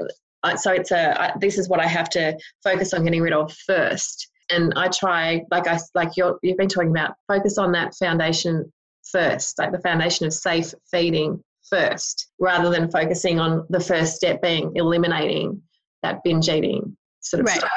so 0.57 0.73
it's 0.73 0.91
a 0.91 1.21
I, 1.21 1.33
this 1.39 1.59
is 1.59 1.69
what 1.69 1.81
I 1.81 1.87
have 1.87 2.09
to 2.11 2.39
focus 2.63 2.93
on 2.95 3.05
getting 3.05 3.23
rid 3.23 3.33
of 3.33 3.53
first 3.67 4.29
and 4.51 4.73
I 4.77 4.89
try, 4.89 5.43
like 5.51 5.67
I 5.67 5.79
like 5.95 6.17
you 6.17 6.39
you've 6.43 6.57
been 6.57 6.69
talking 6.69 6.91
about, 6.91 7.15
focus 7.29 7.59
on 7.59 7.73
that 7.73 7.95
foundation 7.95 8.73
first, 9.11 9.59
like 9.59 9.73
the 9.73 9.81
foundation 9.81 10.27
of 10.27 10.33
safe 10.33 10.75
feeding 10.91 11.43
first, 11.69 12.29
rather 12.39 12.71
than 12.71 12.91
focusing 12.91 13.41
on 13.41 13.67
the 13.71 13.81
first 13.81 14.17
step 14.17 14.43
being 14.43 14.73
eliminating 14.75 15.63
that 16.03 16.23
binge 16.23 16.49
eating 16.49 16.97
sort 17.21 17.41
of 17.41 17.47
right. 17.47 17.59
stuff. 17.59 17.71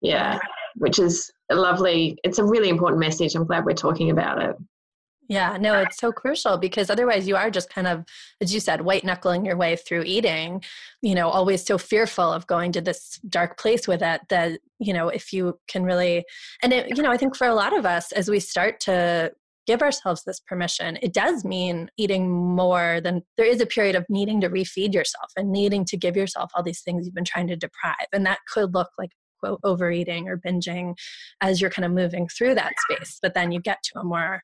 Yeah, 0.00 0.38
which 0.76 0.98
is 0.98 1.30
a 1.50 1.56
lovely. 1.56 2.18
It's 2.24 2.38
a 2.38 2.44
really 2.44 2.68
important 2.68 3.00
message. 3.00 3.34
I'm 3.34 3.46
glad 3.46 3.64
we're 3.64 3.74
talking 3.74 4.10
about 4.10 4.42
it. 4.42 4.56
Yeah, 5.28 5.56
no, 5.58 5.80
it's 5.80 5.98
so 5.98 6.12
crucial 6.12 6.58
because 6.58 6.90
otherwise 6.90 7.28
you 7.28 7.36
are 7.36 7.50
just 7.50 7.72
kind 7.72 7.86
of, 7.86 8.04
as 8.40 8.52
you 8.52 8.60
said, 8.60 8.82
white 8.82 9.04
knuckling 9.04 9.46
your 9.46 9.56
way 9.56 9.76
through 9.76 10.02
eating, 10.04 10.62
you 11.00 11.14
know, 11.14 11.28
always 11.28 11.64
so 11.64 11.78
fearful 11.78 12.30
of 12.32 12.46
going 12.46 12.72
to 12.72 12.80
this 12.80 13.18
dark 13.28 13.56
place 13.56 13.86
with 13.86 14.02
it 14.02 14.20
that, 14.28 14.60
you 14.78 14.92
know, 14.92 15.08
if 15.08 15.32
you 15.32 15.58
can 15.68 15.84
really, 15.84 16.24
and 16.62 16.72
it, 16.72 16.96
you 16.96 17.02
know, 17.02 17.10
I 17.10 17.16
think 17.16 17.36
for 17.36 17.46
a 17.46 17.54
lot 17.54 17.76
of 17.76 17.86
us, 17.86 18.12
as 18.12 18.28
we 18.28 18.40
start 18.40 18.80
to 18.80 19.32
give 19.66 19.80
ourselves 19.80 20.24
this 20.24 20.40
permission, 20.40 20.98
it 21.02 21.14
does 21.14 21.44
mean 21.44 21.88
eating 21.96 22.28
more 22.28 23.00
than 23.00 23.22
there 23.36 23.46
is 23.46 23.60
a 23.60 23.66
period 23.66 23.94
of 23.94 24.04
needing 24.08 24.40
to 24.40 24.50
refeed 24.50 24.92
yourself 24.92 25.30
and 25.36 25.52
needing 25.52 25.84
to 25.84 25.96
give 25.96 26.16
yourself 26.16 26.50
all 26.54 26.64
these 26.64 26.82
things 26.82 27.06
you've 27.06 27.14
been 27.14 27.24
trying 27.24 27.46
to 27.46 27.56
deprive. 27.56 28.08
And 28.12 28.26
that 28.26 28.40
could 28.52 28.74
look 28.74 28.90
like 28.98 29.10
quote 29.38 29.60
overeating 29.64 30.28
or 30.28 30.36
binging 30.36 30.94
as 31.40 31.60
you're 31.60 31.70
kind 31.70 31.86
of 31.86 31.92
moving 31.92 32.28
through 32.28 32.56
that 32.56 32.74
space. 32.90 33.18
But 33.22 33.34
then 33.34 33.52
you 33.52 33.60
get 33.60 33.78
to 33.84 34.00
a 34.00 34.04
more 34.04 34.42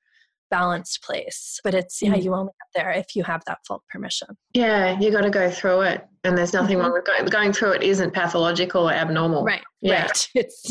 balanced 0.51 1.03
place. 1.03 1.61
But 1.63 1.75
it's, 1.75 2.01
yeah, 2.03 2.15
mm. 2.15 2.23
you 2.23 2.35
only 2.35 2.53
get 2.75 2.83
there 2.83 2.91
if 2.93 3.15
you 3.15 3.23
have 3.25 3.43
that 3.47 3.59
full 3.67 3.83
permission. 3.91 4.29
Yeah, 4.55 4.99
you 4.99 5.11
got 5.11 5.23
to 5.23 5.31
go 5.31 5.51
through 5.51 5.83
it. 5.83 6.07
And 6.25 6.37
there's 6.37 6.53
nothing 6.53 6.77
mm-hmm. 6.77 6.87
wrong 6.87 6.93
with 6.93 7.05
going, 7.05 7.25
going 7.27 7.53
through 7.53 7.73
it 7.73 7.83
isn't 7.83 8.13
pathological 8.13 8.89
or 8.89 8.93
abnormal. 8.93 9.45
Right. 9.45 9.63
Yeah. 9.81 10.03
Right. 10.03 10.29
It's 10.35 10.71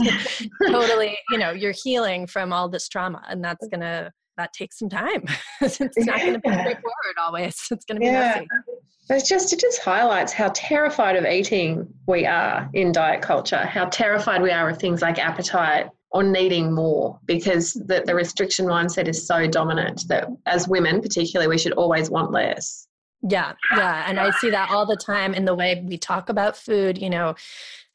totally, 0.67 1.17
you 1.31 1.37
know, 1.37 1.51
you're 1.51 1.73
healing 1.83 2.27
from 2.27 2.53
all 2.53 2.69
this 2.69 2.87
trauma 2.87 3.23
and 3.29 3.43
that's 3.43 3.67
going 3.67 3.81
to, 3.81 4.11
that 4.37 4.53
takes 4.53 4.77
some 4.79 4.89
time. 4.89 5.23
it's 5.61 5.79
not 5.79 6.19
going 6.19 6.33
to 6.33 6.39
be 6.39 6.49
straightforward 6.49 7.17
always. 7.19 7.55
It's 7.71 7.85
going 7.85 7.95
to 7.95 7.99
be 7.99 8.05
yeah. 8.05 8.35
messy. 8.35 8.47
But 9.07 9.17
it's 9.17 9.29
just 9.29 9.53
it 9.53 9.59
just 9.61 9.81
highlights 9.81 10.33
how 10.33 10.51
terrified 10.53 11.15
of 11.15 11.25
eating 11.25 11.87
we 12.07 12.25
are 12.25 12.69
in 12.73 12.91
diet 12.91 13.21
culture. 13.21 13.65
How 13.65 13.85
terrified 13.85 14.41
we 14.41 14.51
are 14.51 14.69
of 14.69 14.79
things 14.79 15.01
like 15.01 15.17
appetite 15.17 15.87
or 16.11 16.23
needing 16.23 16.73
more 16.73 17.19
because 17.25 17.73
the, 17.73 18.03
the 18.05 18.15
restriction 18.15 18.65
mindset 18.65 19.07
is 19.07 19.27
so 19.27 19.47
dominant 19.47 20.05
that 20.07 20.27
as 20.45 20.67
women 20.67 21.01
particularly 21.01 21.49
we 21.49 21.57
should 21.57 21.73
always 21.73 22.09
want 22.09 22.31
less. 22.31 22.87
Yeah 23.27 23.53
yeah 23.75 24.05
and 24.07 24.19
i 24.19 24.29
see 24.39 24.51
that 24.51 24.69
all 24.69 24.85
the 24.85 24.95
time 24.95 25.33
in 25.33 25.43
the 25.43 25.55
way 25.55 25.83
we 25.85 25.97
talk 25.97 26.29
about 26.29 26.55
food 26.55 26.97
you 26.99 27.09
know 27.09 27.35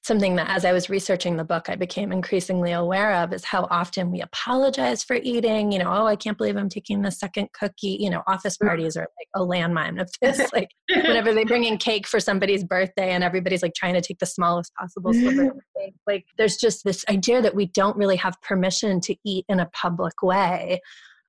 something 0.03 0.35
that 0.37 0.49
as 0.49 0.65
I 0.65 0.73
was 0.73 0.91
researching 0.91 1.37
the 1.37 1.45
book, 1.45 1.69
I 1.69 1.77
became 1.77 2.11
increasingly 2.11 2.73
aware 2.73 3.15
of 3.15 3.33
is 3.33 3.45
how 3.45 3.69
often 3.71 4.11
we 4.11 4.21
apologize 4.21 5.05
for 5.05 5.15
eating. 5.15 5.71
You 5.71 5.79
know, 5.79 5.93
oh, 5.93 6.07
I 6.07 6.17
can't 6.17 6.37
believe 6.37 6.57
I'm 6.57 6.69
taking 6.69 7.03
the 7.03 7.11
second 7.11 7.51
cookie. 7.53 7.99
You 8.01 8.11
know, 8.11 8.23
office 8.27 8.57
parties 8.57 8.97
are 8.97 9.03
like 9.03 9.29
a 9.35 9.41
landmine 9.41 10.01
of 10.01 10.11
this. 10.21 10.53
Like 10.53 10.71
whenever 10.89 11.33
they 11.33 11.45
bring 11.45 11.65
in 11.65 11.79
cake 11.79 12.07
for 12.07 12.19
somebody's 12.19 12.65
birthday 12.65 13.11
and 13.11 13.23
everybody's 13.23 13.63
like 13.63 13.75
trying 13.75 13.95
to 13.95 14.01
take 14.01 14.19
the 14.19 14.27
smallest 14.27 14.75
possible 14.75 15.13
sliver 15.15 15.51
of 15.51 15.61
cake. 15.79 15.95
Like 16.07 16.27
there's 16.37 16.57
just 16.57 16.85
this 16.85 17.05
idea 17.09 17.41
that 17.41 17.55
we 17.55 17.67
don't 17.67 17.97
really 17.97 18.17
have 18.17 18.41
permission 18.43 19.01
to 19.03 19.15
eat 19.25 19.45
in 19.49 19.61
a 19.61 19.71
public 19.73 20.23
way 20.23 20.81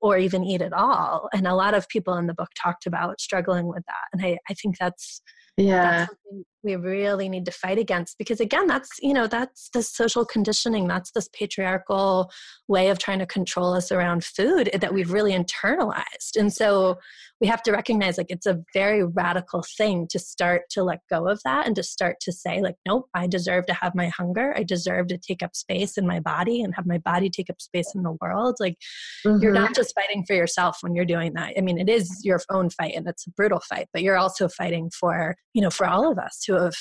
or 0.01 0.17
even 0.17 0.43
eat 0.43 0.61
at 0.61 0.73
all. 0.73 1.29
And 1.33 1.47
a 1.47 1.55
lot 1.55 1.75
of 1.75 1.87
people 1.87 2.15
in 2.15 2.27
the 2.27 2.33
book 2.33 2.49
talked 2.61 2.85
about 2.87 3.21
struggling 3.21 3.67
with 3.67 3.83
that. 3.85 4.07
And 4.11 4.25
I, 4.25 4.37
I 4.49 4.53
think 4.55 4.77
that's 4.77 5.21
yeah 5.55 6.07
that's 6.07 6.15
we 6.63 6.75
really 6.75 7.27
need 7.27 7.45
to 7.45 7.51
fight 7.51 7.77
against 7.77 8.17
because 8.17 8.39
again 8.39 8.67
that's 8.67 8.89
you 9.01 9.13
know 9.13 9.27
that's 9.27 9.69
the 9.73 9.83
social 9.83 10.25
conditioning 10.25 10.87
that's 10.87 11.11
this 11.11 11.29
patriarchal 11.33 12.31
way 12.67 12.89
of 12.89 12.97
trying 12.97 13.19
to 13.19 13.25
control 13.25 13.73
us 13.73 13.91
around 13.91 14.23
food 14.23 14.69
that 14.79 14.93
we've 14.93 15.11
really 15.11 15.33
internalized. 15.33 16.37
And 16.37 16.51
so 16.51 16.97
we 17.41 17.47
have 17.47 17.61
to 17.63 17.71
recognize 17.71 18.17
like 18.17 18.29
it's 18.29 18.45
a 18.45 18.63
very 18.73 19.03
radical 19.03 19.65
thing 19.77 20.07
to 20.09 20.17
start 20.17 20.63
to 20.69 20.83
let 20.83 20.99
go 21.09 21.27
of 21.27 21.41
that 21.43 21.67
and 21.67 21.75
to 21.75 21.83
start 21.83 22.15
to 22.21 22.31
say 22.31 22.61
like 22.61 22.75
nope 22.87 23.09
i 23.13 23.27
deserve 23.27 23.65
to 23.65 23.73
have 23.73 23.93
my 23.95 24.07
hunger. 24.07 24.53
I 24.55 24.63
deserve 24.63 25.07
to 25.07 25.17
take 25.17 25.43
up 25.43 25.55
space 25.55 25.97
in 25.97 26.07
my 26.07 26.19
body 26.19 26.61
and 26.61 26.73
have 26.75 26.85
my 26.85 26.99
body 26.99 27.29
take 27.29 27.49
up 27.49 27.61
space 27.61 27.91
in 27.95 28.03
the 28.03 28.17
world. 28.21 28.55
Like 28.59 28.77
mm-hmm. 29.25 29.41
you're 29.41 29.51
not 29.51 29.75
just 29.75 29.93
fighting 29.93 30.23
for 30.25 30.35
yourself 30.35 30.77
when 30.81 30.95
you're 30.95 31.05
doing 31.05 31.33
that. 31.33 31.53
I 31.57 31.61
mean 31.61 31.77
it 31.77 31.89
is 31.89 32.21
your 32.23 32.39
own 32.49 32.69
fight 32.69 32.93
and 32.95 33.07
it's 33.07 33.27
a 33.27 33.31
brutal 33.31 33.59
fight 33.59 33.87
but 33.91 34.03
you're 34.03 34.17
also 34.17 34.47
fighting 34.47 34.89
for 34.97 35.35
you 35.53 35.61
know 35.61 35.69
for 35.69 35.85
all 35.85 36.09
of 36.09 36.17
us 36.17 36.22
who 36.47 36.53
have 36.53 36.75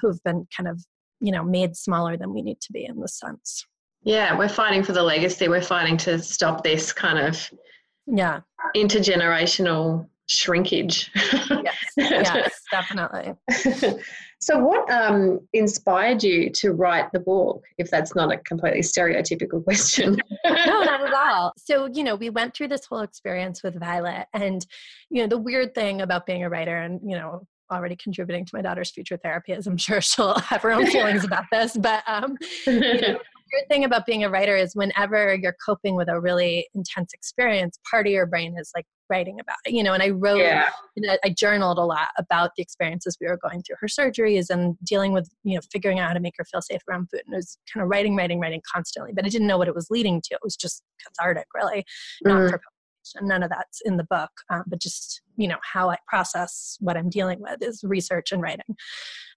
who've 0.00 0.22
been 0.24 0.46
kind 0.56 0.68
of 0.68 0.84
you 1.20 1.32
know 1.32 1.42
made 1.42 1.76
smaller 1.76 2.16
than 2.16 2.32
we 2.32 2.42
need 2.42 2.60
to 2.60 2.72
be 2.72 2.84
in 2.84 3.00
this 3.00 3.18
sense. 3.18 3.66
Yeah 4.02 4.36
we're 4.36 4.48
fighting 4.48 4.82
for 4.82 4.92
the 4.92 5.02
legacy. 5.02 5.48
We're 5.48 5.62
fighting 5.62 5.96
to 5.98 6.18
stop 6.18 6.62
this 6.62 6.92
kind 6.92 7.18
of 7.18 7.50
yeah. 8.06 8.40
intergenerational 8.76 10.08
shrinkage. 10.28 11.10
Yes, 11.14 11.76
yes 11.96 12.60
definitely. 12.70 13.34
So 14.42 14.58
what 14.58 14.90
um, 14.90 15.40
inspired 15.52 16.22
you 16.22 16.48
to 16.50 16.72
write 16.72 17.12
the 17.12 17.20
book 17.20 17.62
if 17.76 17.90
that's 17.90 18.14
not 18.14 18.32
a 18.32 18.38
completely 18.38 18.80
stereotypical 18.80 19.62
question? 19.62 20.16
No 20.44 20.82
not 20.82 21.02
at 21.02 21.12
all. 21.12 21.52
So 21.58 21.88
you 21.92 22.02
know 22.02 22.16
we 22.16 22.30
went 22.30 22.54
through 22.54 22.68
this 22.68 22.86
whole 22.86 23.00
experience 23.00 23.62
with 23.62 23.78
violet 23.78 24.26
and 24.32 24.64
you 25.10 25.22
know 25.22 25.28
the 25.28 25.38
weird 25.38 25.74
thing 25.74 26.00
about 26.00 26.24
being 26.24 26.42
a 26.42 26.48
writer 26.48 26.76
and 26.76 27.00
you 27.04 27.16
know 27.16 27.46
already 27.70 27.96
contributing 27.96 28.44
to 28.44 28.50
my 28.54 28.62
daughter's 28.62 28.90
future 28.90 29.16
therapy, 29.16 29.52
as 29.52 29.66
I'm 29.66 29.76
sure 29.76 30.00
she'll 30.00 30.38
have 30.38 30.62
her 30.62 30.72
own 30.72 30.86
feelings 30.86 31.24
about 31.24 31.44
this. 31.52 31.76
But 31.76 32.02
um, 32.06 32.36
you 32.66 32.80
know, 32.80 33.18
good 33.50 33.68
thing 33.68 33.84
about 33.84 34.06
being 34.06 34.24
a 34.24 34.30
writer 34.30 34.56
is 34.56 34.74
whenever 34.74 35.34
you're 35.34 35.56
coping 35.64 35.96
with 35.96 36.08
a 36.08 36.20
really 36.20 36.68
intense 36.74 37.12
experience, 37.12 37.78
part 37.90 38.06
of 38.06 38.12
your 38.12 38.26
brain 38.26 38.56
is 38.58 38.70
like 38.74 38.86
writing 39.08 39.40
about 39.40 39.56
it, 39.64 39.72
you 39.72 39.82
know. 39.82 39.92
And 39.92 40.02
I 40.02 40.10
wrote, 40.10 40.38
yeah. 40.38 40.70
you 40.94 41.06
know, 41.06 41.16
I 41.24 41.30
journaled 41.30 41.78
a 41.78 41.84
lot 41.84 42.08
about 42.16 42.52
the 42.56 42.62
experiences 42.62 43.16
we 43.20 43.26
were 43.26 43.38
going 43.38 43.62
through, 43.62 43.76
her 43.80 43.88
surgeries, 43.88 44.50
and 44.50 44.76
dealing 44.84 45.12
with, 45.12 45.28
you 45.42 45.56
know, 45.56 45.60
figuring 45.72 45.98
out 45.98 46.08
how 46.08 46.14
to 46.14 46.20
make 46.20 46.34
her 46.38 46.44
feel 46.44 46.62
safe 46.62 46.80
around 46.88 47.08
food. 47.10 47.22
And 47.26 47.34
it 47.34 47.38
was 47.38 47.58
kind 47.72 47.82
of 47.82 47.90
writing, 47.90 48.16
writing, 48.16 48.40
writing 48.40 48.62
constantly, 48.72 49.12
but 49.12 49.24
I 49.24 49.28
didn't 49.28 49.48
know 49.48 49.58
what 49.58 49.68
it 49.68 49.74
was 49.74 49.88
leading 49.90 50.20
to. 50.22 50.34
It 50.34 50.40
was 50.42 50.56
just 50.56 50.82
cathartic, 51.04 51.46
really, 51.54 51.84
not 52.22 52.38
mm-hmm. 52.38 52.50
for 52.50 52.60
and 53.16 53.28
none 53.28 53.42
of 53.42 53.50
that's 53.50 53.80
in 53.84 53.96
the 53.96 54.04
book 54.04 54.30
um, 54.50 54.64
but 54.66 54.80
just 54.80 55.22
you 55.36 55.48
know 55.48 55.58
how 55.62 55.90
i 55.90 55.96
process 56.06 56.76
what 56.80 56.96
i'm 56.96 57.08
dealing 57.08 57.40
with 57.40 57.62
is 57.62 57.82
research 57.84 58.32
and 58.32 58.42
writing. 58.42 58.76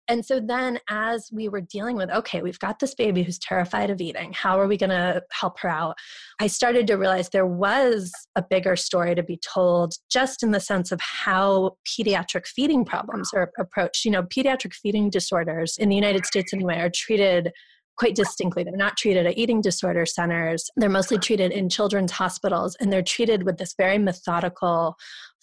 And 0.09 0.25
so 0.25 0.41
then 0.41 0.79
as 0.89 1.29
we 1.31 1.47
were 1.47 1.61
dealing 1.61 1.95
with 1.95 2.09
okay 2.09 2.41
we've 2.41 2.59
got 2.59 2.79
this 2.79 2.93
baby 2.93 3.23
who's 3.23 3.39
terrified 3.39 3.89
of 3.89 4.01
eating 4.01 4.33
how 4.33 4.59
are 4.59 4.67
we 4.67 4.75
going 4.75 4.89
to 4.89 5.23
help 5.31 5.59
her 5.61 5.69
out? 5.69 5.95
I 6.41 6.47
started 6.47 6.87
to 6.87 6.95
realize 6.95 7.29
there 7.29 7.45
was 7.47 8.11
a 8.35 8.43
bigger 8.43 8.75
story 8.75 9.15
to 9.15 9.23
be 9.23 9.37
told 9.37 9.93
just 10.09 10.43
in 10.43 10.51
the 10.51 10.59
sense 10.59 10.91
of 10.91 10.99
how 10.99 11.77
pediatric 11.87 12.47
feeding 12.47 12.83
problems 12.83 13.29
are 13.33 13.51
approached. 13.57 14.03
You 14.03 14.11
know 14.11 14.23
pediatric 14.23 14.73
feeding 14.73 15.09
disorders 15.09 15.77
in 15.77 15.87
the 15.89 15.95
united 15.95 16.25
states 16.25 16.53
anyway 16.53 16.79
are 16.79 16.91
treated 16.93 17.51
quite 17.97 18.15
distinctly. 18.15 18.63
They're 18.63 18.75
not 18.75 18.97
treated 18.97 19.25
at 19.25 19.37
eating 19.37 19.61
disorder 19.61 20.05
centers. 20.05 20.69
They're 20.75 20.89
mostly 20.89 21.17
treated 21.17 21.51
in 21.51 21.69
children's 21.69 22.11
hospitals, 22.11 22.75
and 22.79 22.91
they're 22.91 23.01
treated 23.01 23.43
with 23.43 23.57
this 23.57 23.75
very 23.77 23.97
methodical 23.97 24.97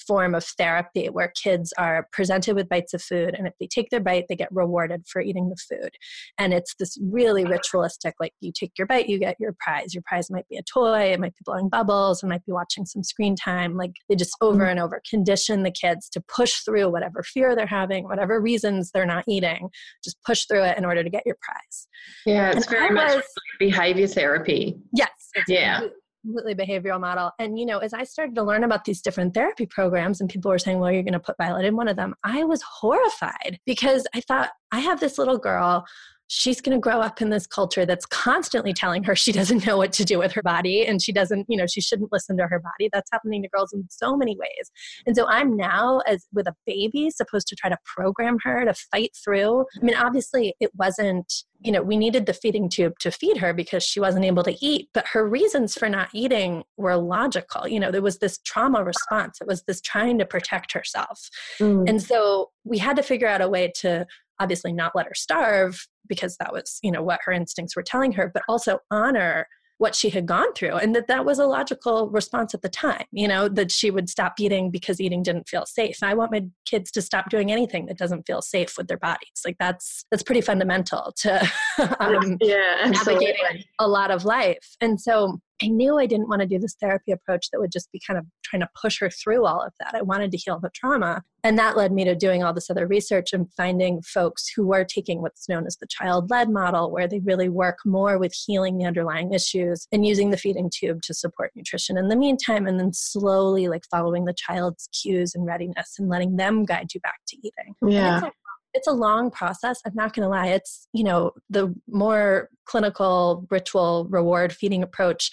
form 0.07 0.34
of 0.34 0.44
therapy 0.44 1.07
where 1.07 1.32
kids 1.42 1.72
are 1.78 2.09
presented 2.12 2.55
with 2.55 2.68
bites 2.68 2.94
of 2.94 3.03
food 3.03 3.34
and 3.36 3.46
if 3.46 3.55
they 3.61 3.66
take 3.66 3.90
their 3.90 4.01
bite 4.01 4.26
they 4.28 4.36
get 4.36 4.53
rewarded 4.53 5.05
for 5.07 5.20
eating 5.20 5.48
the 5.48 5.57
food. 5.57 5.90
And 6.38 6.53
it's 6.53 6.74
this 6.78 6.98
really 7.03 7.44
ritualistic 7.44 8.14
like 8.20 8.32
you 8.40 8.53
take 8.53 8.72
your 8.78 8.86
bite 8.86 9.09
you 9.09 9.18
get 9.18 9.36
your 9.38 9.55
prize. 9.61 9.94
Your 9.94 10.03
prize 10.07 10.30
might 10.30 10.48
be 10.48 10.57
a 10.57 10.62
toy 10.62 11.12
it 11.12 11.20
might 11.20 11.34
be 11.34 11.42
blowing 11.44 11.68
bubbles 11.68 12.22
it 12.22 12.26
might 12.26 12.44
be 12.44 12.53
watching 12.53 12.86
some 12.86 13.03
screen 13.03 13.36
time. 13.36 13.76
Like 13.76 13.92
they 14.09 14.16
just 14.16 14.36
over 14.40 14.61
mm-hmm. 14.61 14.70
and 14.70 14.80
over 14.80 15.03
condition 15.09 15.62
the 15.62 15.70
kids 15.70 16.09
to 16.11 16.20
push 16.20 16.61
through 16.61 16.90
whatever 16.90 17.22
fear 17.22 17.55
they're 17.55 17.66
having 17.66 18.05
whatever 18.05 18.40
reasons 18.40 18.90
they're 18.92 19.07
not 19.07 19.24
eating 19.28 19.68
just 20.03 20.16
push 20.24 20.44
through 20.46 20.64
it 20.64 20.78
in 20.78 20.84
order 20.84 21.03
to 21.03 21.11
get 21.11 21.24
your 21.26 21.36
prize. 21.40 21.88
Yeah 22.26 22.51
it's 22.51 22.66
and 22.66 22.76
very 22.76 22.88
I 22.88 22.90
much 22.90 23.24
behavior 23.59 24.07
therapy. 24.07 24.78
Yes 24.92 25.11
yeah 25.48 25.80
completely 26.22 26.54
behavioral 26.54 27.00
model. 27.00 27.30
And, 27.38 27.58
you 27.58 27.66
know, 27.66 27.78
as 27.78 27.92
I 27.92 28.04
started 28.04 28.34
to 28.36 28.42
learn 28.42 28.64
about 28.64 28.84
these 28.84 29.00
different 29.00 29.34
therapy 29.34 29.66
programs 29.66 30.20
and 30.20 30.28
people 30.28 30.50
were 30.50 30.58
saying, 30.58 30.78
well, 30.78 30.92
you're 30.92 31.02
going 31.02 31.12
to 31.14 31.20
put 31.20 31.36
Violet 31.38 31.64
in 31.64 31.76
one 31.76 31.88
of 31.88 31.96
them, 31.96 32.14
I 32.24 32.44
was 32.44 32.62
horrified 32.62 33.58
because 33.66 34.06
I 34.14 34.20
thought, 34.20 34.50
I 34.72 34.80
have 34.80 35.00
this 35.00 35.18
little 35.18 35.38
girl 35.38 35.84
she's 36.32 36.60
going 36.60 36.76
to 36.76 36.80
grow 36.80 37.00
up 37.00 37.20
in 37.20 37.28
this 37.28 37.44
culture 37.44 37.84
that's 37.84 38.06
constantly 38.06 38.72
telling 38.72 39.02
her 39.02 39.16
she 39.16 39.32
doesn't 39.32 39.66
know 39.66 39.76
what 39.76 39.92
to 39.92 40.04
do 40.04 40.16
with 40.16 40.30
her 40.30 40.42
body 40.42 40.86
and 40.86 41.02
she 41.02 41.12
doesn't 41.12 41.44
you 41.48 41.56
know 41.56 41.66
she 41.66 41.80
shouldn't 41.80 42.12
listen 42.12 42.36
to 42.36 42.46
her 42.46 42.60
body. 42.60 42.88
That's 42.92 43.10
happening 43.12 43.42
to 43.42 43.48
girls 43.48 43.72
in 43.72 43.84
so 43.90 44.16
many 44.16 44.36
ways. 44.38 44.70
And 45.06 45.16
so 45.16 45.26
i'm 45.28 45.56
now 45.56 46.00
as 46.06 46.26
with 46.32 46.46
a 46.46 46.54
baby 46.66 47.10
supposed 47.10 47.48
to 47.48 47.56
try 47.56 47.68
to 47.68 47.76
program 47.84 48.38
her 48.44 48.64
to 48.64 48.72
fight 48.74 49.10
through. 49.22 49.62
I 49.80 49.84
mean 49.84 49.96
obviously 49.96 50.54
it 50.60 50.70
wasn't 50.78 51.32
you 51.58 51.72
know 51.72 51.82
we 51.82 51.96
needed 51.96 52.26
the 52.26 52.32
feeding 52.32 52.68
tube 52.68 52.98
to 53.00 53.10
feed 53.10 53.38
her 53.38 53.52
because 53.52 53.82
she 53.82 53.98
wasn't 53.98 54.24
able 54.24 54.44
to 54.44 54.56
eat 54.64 54.88
but 54.94 55.08
her 55.08 55.28
reasons 55.28 55.74
for 55.74 55.88
not 55.88 56.10
eating 56.14 56.62
were 56.76 56.96
logical. 56.96 57.66
You 57.66 57.80
know 57.80 57.90
there 57.90 58.02
was 58.02 58.18
this 58.18 58.38
trauma 58.38 58.84
response. 58.84 59.38
It 59.40 59.48
was 59.48 59.64
this 59.64 59.80
trying 59.80 60.18
to 60.18 60.24
protect 60.24 60.72
herself. 60.72 61.28
Mm. 61.58 61.88
and 61.88 62.00
so 62.00 62.50
we 62.62 62.78
had 62.78 62.94
to 62.96 63.02
figure 63.02 63.26
out 63.26 63.40
a 63.40 63.48
way 63.48 63.72
to 63.80 64.06
obviously 64.38 64.72
not 64.72 64.92
let 64.94 65.06
her 65.06 65.14
starve 65.14 65.86
because 66.09 66.36
that 66.38 66.53
was 66.53 66.78
you 66.82 66.90
know 66.90 67.03
what 67.03 67.20
her 67.24 67.32
instincts 67.32 67.76
were 67.76 67.82
telling 67.82 68.12
her 68.12 68.30
but 68.32 68.42
also 68.48 68.78
honor 68.90 69.46
what 69.78 69.94
she 69.94 70.11
had 70.11 70.26
gone 70.26 70.53
through 70.53 70.74
and 70.74 70.94
that 70.94 71.09
that 71.09 71.24
was 71.24 71.38
a 71.38 71.46
logical 71.46 72.11
response 72.11 72.53
at 72.53 72.61
the 72.61 72.68
time 72.68 73.05
you 73.12 73.26
know 73.26 73.48
that 73.48 73.72
she 73.72 73.90
would 73.90 74.11
stop 74.11 74.34
eating 74.38 74.70
because 74.70 75.01
eating 75.01 75.22
didn't 75.22 75.48
feel 75.48 75.66
safe. 75.66 76.03
I 76.03 76.14
want 76.14 76.32
my 76.32 76.44
kids 76.66 76.90
to 76.92 77.03
stop 77.03 77.30
doing 77.30 77.51
anything 77.51 77.86
that 77.86 77.98
doesn't 77.98 78.26
feel 78.26 78.42
safe 78.42 78.74
with 78.76 78.88
their 78.88 78.98
bodies. 78.98 79.42
Like 79.44 79.57
that's 79.59 80.05
that's 80.11 80.22
pretty 80.22 80.40
fundamental 80.40 81.12
to 81.18 81.40
um, 82.01 82.36
yeah, 82.40 82.90
navigating 82.90 83.64
a 83.78 83.88
lot 83.88 84.11
of 84.11 84.24
life. 84.24 84.76
And 84.80 85.01
so 85.01 85.40
I 85.62 85.68
knew 85.68 85.98
I 85.98 86.06
didn't 86.06 86.28
want 86.28 86.40
to 86.40 86.46
do 86.46 86.58
this 86.58 86.76
therapy 86.80 87.12
approach 87.12 87.50
that 87.50 87.61
would 87.61 87.72
just 87.72 87.92
be 87.92 88.00
kind 88.06 88.18
of 88.18 88.26
trying 88.42 88.61
to 88.61 88.68
push 88.80 89.00
her 89.00 89.11
through 89.11 89.44
all 89.46 89.62
of 89.62 89.72
that. 89.80 89.94
I 89.94 90.02
wanted 90.02 90.30
to 90.32 90.36
heal 90.36 90.58
the 90.58 90.70
trauma. 90.70 91.22
And 91.42 91.58
that 91.58 91.76
led 91.76 91.92
me 91.92 92.04
to 92.04 92.14
doing 92.14 92.42
all 92.42 92.52
this 92.52 92.68
other 92.68 92.86
research 92.86 93.32
and 93.32 93.50
finding 93.54 94.02
folks 94.02 94.50
who 94.54 94.66
were 94.66 94.84
taking 94.84 95.22
what's 95.22 95.48
known 95.48 95.66
as 95.66 95.76
the 95.76 95.86
child 95.86 96.30
led 96.30 96.50
model, 96.50 96.90
where 96.90 97.08
they 97.08 97.20
really 97.20 97.48
work 97.48 97.78
more 97.86 98.18
with 98.18 98.34
healing 98.34 98.76
the 98.76 98.84
underlying 98.84 99.32
issues 99.32 99.86
and 99.90 100.04
using 100.06 100.30
the 100.30 100.36
feeding 100.36 100.70
tube 100.74 101.00
to 101.02 101.14
support 101.14 101.52
nutrition 101.56 101.96
in 101.96 102.08
the 102.08 102.16
meantime, 102.16 102.66
and 102.66 102.78
then 102.78 102.92
slowly 102.92 103.68
like 103.68 103.84
following 103.90 104.26
the 104.26 104.34
child's 104.34 104.88
cues 104.88 105.34
and 105.34 105.46
readiness 105.46 105.94
and 105.98 106.08
letting 106.08 106.36
them 106.36 106.64
guide 106.64 106.92
you 106.94 107.00
back 107.00 107.20
to 107.28 107.36
eating. 107.38 107.74
Yeah 107.86 108.30
it's 108.74 108.88
a 108.88 108.92
long 108.92 109.30
process 109.30 109.80
i'm 109.86 109.94
not 109.94 110.14
going 110.14 110.24
to 110.24 110.28
lie. 110.28 110.48
It's 110.48 110.88
you 110.92 111.04
know 111.04 111.32
the 111.48 111.74
more 111.88 112.48
clinical 112.66 113.46
ritual 113.50 114.06
reward 114.10 114.52
feeding 114.52 114.82
approach 114.82 115.30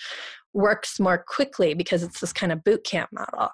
works 0.54 1.00
more 1.00 1.24
quickly 1.28 1.74
because 1.74 2.04
it's 2.04 2.20
this 2.20 2.34
kind 2.34 2.52
of 2.52 2.64
boot 2.64 2.84
camp 2.84 3.10
model. 3.12 3.50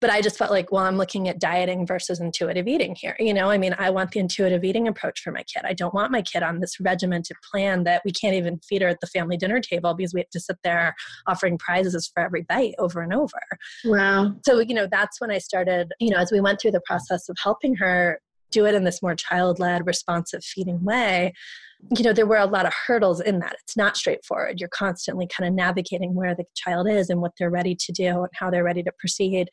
But 0.00 0.10
i 0.10 0.20
just 0.20 0.36
felt 0.36 0.50
like 0.50 0.70
well 0.70 0.84
i'm 0.84 0.98
looking 0.98 1.26
at 1.26 1.40
dieting 1.40 1.86
versus 1.86 2.20
intuitive 2.20 2.68
eating 2.68 2.94
here 2.98 3.16
you 3.18 3.32
know? 3.32 3.50
I 3.50 3.56
mean 3.56 3.74
i 3.78 3.88
want 3.90 4.10
the 4.10 4.20
intuitive 4.20 4.62
eating 4.62 4.88
approach 4.88 5.20
for 5.20 5.32
my 5.32 5.42
kid. 5.42 5.62
I 5.64 5.72
don't 5.72 5.94
want 5.94 6.12
my 6.12 6.22
kid 6.22 6.42
on 6.42 6.60
this 6.60 6.78
regimented 6.80 7.36
plan 7.50 7.84
that 7.84 8.02
we 8.04 8.12
can't 8.12 8.34
even 8.34 8.60
feed 8.60 8.82
her 8.82 8.88
at 8.88 9.00
the 9.00 9.06
family 9.06 9.36
dinner 9.36 9.60
table 9.60 9.94
because 9.94 10.12
we 10.12 10.20
have 10.20 10.30
to 10.30 10.40
sit 10.40 10.58
there 10.62 10.94
offering 11.26 11.58
prizes 11.58 12.10
for 12.12 12.22
every 12.22 12.42
bite 12.42 12.74
over 12.78 13.00
and 13.00 13.14
over. 13.14 13.40
Wow. 13.84 14.34
So 14.44 14.60
you 14.60 14.74
know 14.74 14.86
that's 14.90 15.20
when 15.20 15.30
i 15.30 15.38
started 15.38 15.92
you 15.98 16.10
know 16.10 16.18
as 16.18 16.30
we 16.30 16.40
went 16.40 16.60
through 16.60 16.72
the 16.72 16.82
process 16.86 17.28
of 17.28 17.36
helping 17.42 17.74
her 17.76 18.20
do 18.50 18.66
it 18.66 18.74
in 18.74 18.84
this 18.84 19.02
more 19.02 19.14
child 19.14 19.58
led, 19.58 19.86
responsive 19.86 20.44
feeding 20.44 20.82
way, 20.84 21.32
you 21.96 22.02
know, 22.02 22.12
there 22.12 22.26
were 22.26 22.36
a 22.36 22.46
lot 22.46 22.66
of 22.66 22.72
hurdles 22.86 23.20
in 23.20 23.38
that. 23.40 23.56
It's 23.62 23.76
not 23.76 23.96
straightforward. 23.96 24.58
You're 24.58 24.68
constantly 24.70 25.26
kind 25.26 25.46
of 25.46 25.54
navigating 25.54 26.14
where 26.14 26.34
the 26.34 26.44
child 26.54 26.88
is 26.88 27.10
and 27.10 27.20
what 27.20 27.32
they're 27.38 27.50
ready 27.50 27.74
to 27.74 27.92
do 27.92 28.22
and 28.22 28.30
how 28.34 28.50
they're 28.50 28.64
ready 28.64 28.82
to 28.82 28.92
proceed. 28.98 29.48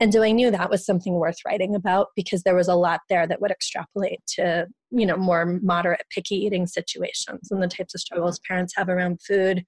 And 0.00 0.12
so 0.12 0.22
I 0.22 0.32
knew 0.32 0.50
that 0.50 0.70
was 0.70 0.84
something 0.84 1.14
worth 1.14 1.38
writing 1.46 1.74
about 1.74 2.08
because 2.16 2.42
there 2.42 2.56
was 2.56 2.68
a 2.68 2.74
lot 2.74 3.00
there 3.08 3.26
that 3.26 3.40
would 3.40 3.50
extrapolate 3.50 4.20
to, 4.34 4.66
you 4.90 5.06
know, 5.06 5.16
more 5.16 5.60
moderate 5.62 6.04
picky 6.10 6.36
eating 6.36 6.66
situations 6.66 7.48
and 7.50 7.62
the 7.62 7.68
types 7.68 7.94
of 7.94 8.00
struggles 8.00 8.40
parents 8.46 8.74
have 8.76 8.88
around 8.88 9.20
food. 9.22 9.64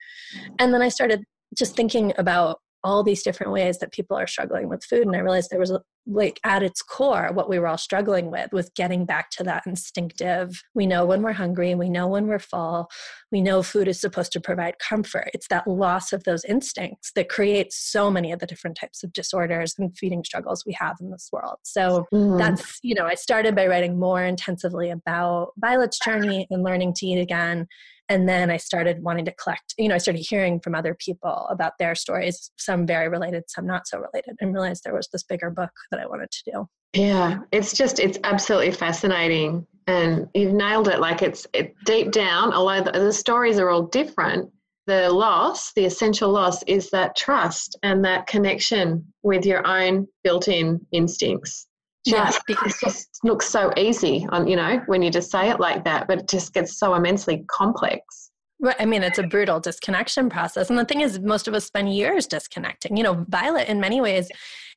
And 0.59 0.75
then 0.75 0.83
I 0.83 0.89
started 0.89 1.23
just 1.57 1.77
thinking 1.77 2.13
about 2.19 2.59
all 2.85 3.03
these 3.03 3.23
different 3.23 3.53
ways 3.53 3.79
that 3.79 3.93
people 3.93 4.17
are 4.17 4.27
struggling 4.27 4.69
with 4.69 4.85
food 4.85 5.07
and 5.07 5.17
i 5.17 5.21
realized 5.21 5.51
there 5.51 5.59
was 5.59 5.77
like 6.07 6.39
at 6.45 6.63
its 6.63 6.83
core 6.83 7.31
what 7.33 7.49
we 7.49 7.59
were 7.59 7.67
all 7.67 7.79
struggling 7.79 8.31
with 8.31 8.53
was 8.53 8.71
getting 8.77 9.07
back 9.07 9.31
to 9.31 9.43
that 9.43 9.63
instinctive 9.67 10.63
we 10.75 10.87
know 10.87 11.05
when 11.05 11.23
we're 11.23 11.33
hungry 11.33 11.71
and 11.71 11.81
we 11.81 11.89
know 11.89 12.07
when 12.07 12.27
we're 12.27 12.39
full 12.39 12.89
we 13.35 13.41
know 13.43 13.65
food 13.65 13.89
is 13.89 14.01
supposed 14.01 14.31
to 14.31 14.41
provide 14.41 14.79
comfort. 14.79 15.29
It's 15.35 15.49
that 15.49 15.67
loss 15.67 16.13
of 16.13 16.23
those 16.23 16.45
instincts 16.45 17.11
that 17.17 17.29
creates 17.29 17.77
so 17.77 18.09
many 18.09 18.31
of 18.31 18.39
the 18.39 18.47
different 18.47 18.77
types 18.77 19.03
of 19.03 19.13
disorders 19.13 19.75
and 19.77 19.97
feeding 19.99 20.23
struggles 20.23 20.65
we 20.65 20.73
have 20.75 20.99
in 21.01 21.11
this 21.11 21.31
world. 21.33 21.57
So 21.65 22.07
mm. 22.15 22.39
that's 22.39 22.79
you 22.85 22.95
know 22.95 23.07
i 23.07 23.15
started 23.15 23.57
by 23.57 23.67
writing 23.67 23.99
more 23.99 24.23
intensively 24.23 24.91
about 24.91 25.53
violet's 25.59 25.99
journey 25.99 26.47
and 26.49 26.63
learning 26.63 26.93
to 26.95 27.07
eat 27.07 27.19
again 27.19 27.67
and 28.09 28.29
then 28.29 28.51
i 28.51 28.57
started 28.57 29.03
wanting 29.03 29.25
to 29.25 29.33
collect 29.33 29.75
you 29.79 29.89
know 29.89 29.95
i 29.95 29.99
started 29.99 30.21
hearing 30.21 30.61
from 30.61 30.75
other 30.75 30.95
people 30.95 31.47
about 31.51 31.73
their 31.79 31.95
stories 31.95 32.51
some 32.57 32.87
very 32.87 33.09
related 33.09 33.45
some 33.49 33.67
not 33.67 33.87
so 33.87 33.99
related 33.99 34.35
and 34.41 34.53
realized 34.53 34.83
there 34.85 34.95
was 34.95 35.09
this 35.13 35.23
bigger 35.23 35.51
book 35.51 35.71
that 35.91 36.01
i 36.01 36.07
wanted 36.07 36.31
to 36.31 36.51
do. 36.51 36.69
Yeah 36.95 37.41
it's 37.53 37.77
just 37.77 37.99
it's 37.99 38.19
absolutely 38.25 38.73
fascinating. 38.73 39.67
And 39.87 40.29
you've 40.33 40.55
nailed 40.55 40.89
it 40.89 40.99
like 40.99 41.21
it's 41.21 41.47
it, 41.53 41.75
deep 41.85 42.11
down 42.11 42.53
although 42.55 42.83
the, 42.83 42.93
the 42.93 43.13
stories 43.13 43.59
are 43.59 43.69
all 43.69 43.83
different 43.83 44.51
the 44.87 45.11
loss 45.11 45.73
the 45.75 45.85
essential 45.85 46.31
loss 46.31 46.63
is 46.65 46.91
that 46.91 47.17
trust 47.17 47.77
and 47.83 48.05
that 48.05 48.27
connection 48.27 49.05
with 49.23 49.45
your 49.45 49.67
own 49.67 50.07
built-in 50.23 50.81
instincts 50.93 51.67
yeah, 52.05 52.31
because 52.47 52.75
it 52.75 52.87
just 52.87 53.21
looks 53.25 53.47
so 53.47 53.73
easy 53.77 54.27
on 54.31 54.47
you 54.47 54.57
know 54.57 54.81
when 54.87 55.03
you 55.03 55.11
just 55.11 55.31
say 55.31 55.51
it 55.51 55.61
like 55.61 55.85
that, 55.85 56.07
but 56.09 56.21
it 56.21 56.29
just 56.29 56.53
gets 56.53 56.79
so 56.79 56.95
immensely 56.95 57.45
complex. 57.49 58.31
Right. 58.61 58.77
I 58.79 58.87
mean, 58.87 59.03
it's 59.03 59.19
a 59.19 59.25
brutal 59.25 59.61
disconnection 59.61 60.31
process. 60.31 60.71
And 60.71 60.79
the 60.79 60.85
thing 60.85 61.03
is, 61.03 61.19
most 61.21 61.49
of 61.49 61.55
us 61.55 61.67
spend 61.67 61.95
years 61.95 62.27
disconnecting. 62.27 62.97
You 62.97 63.03
know, 63.03 63.27
Violet, 63.29 63.69
in 63.69 63.79
many 63.79 64.01
ways, 64.01 64.29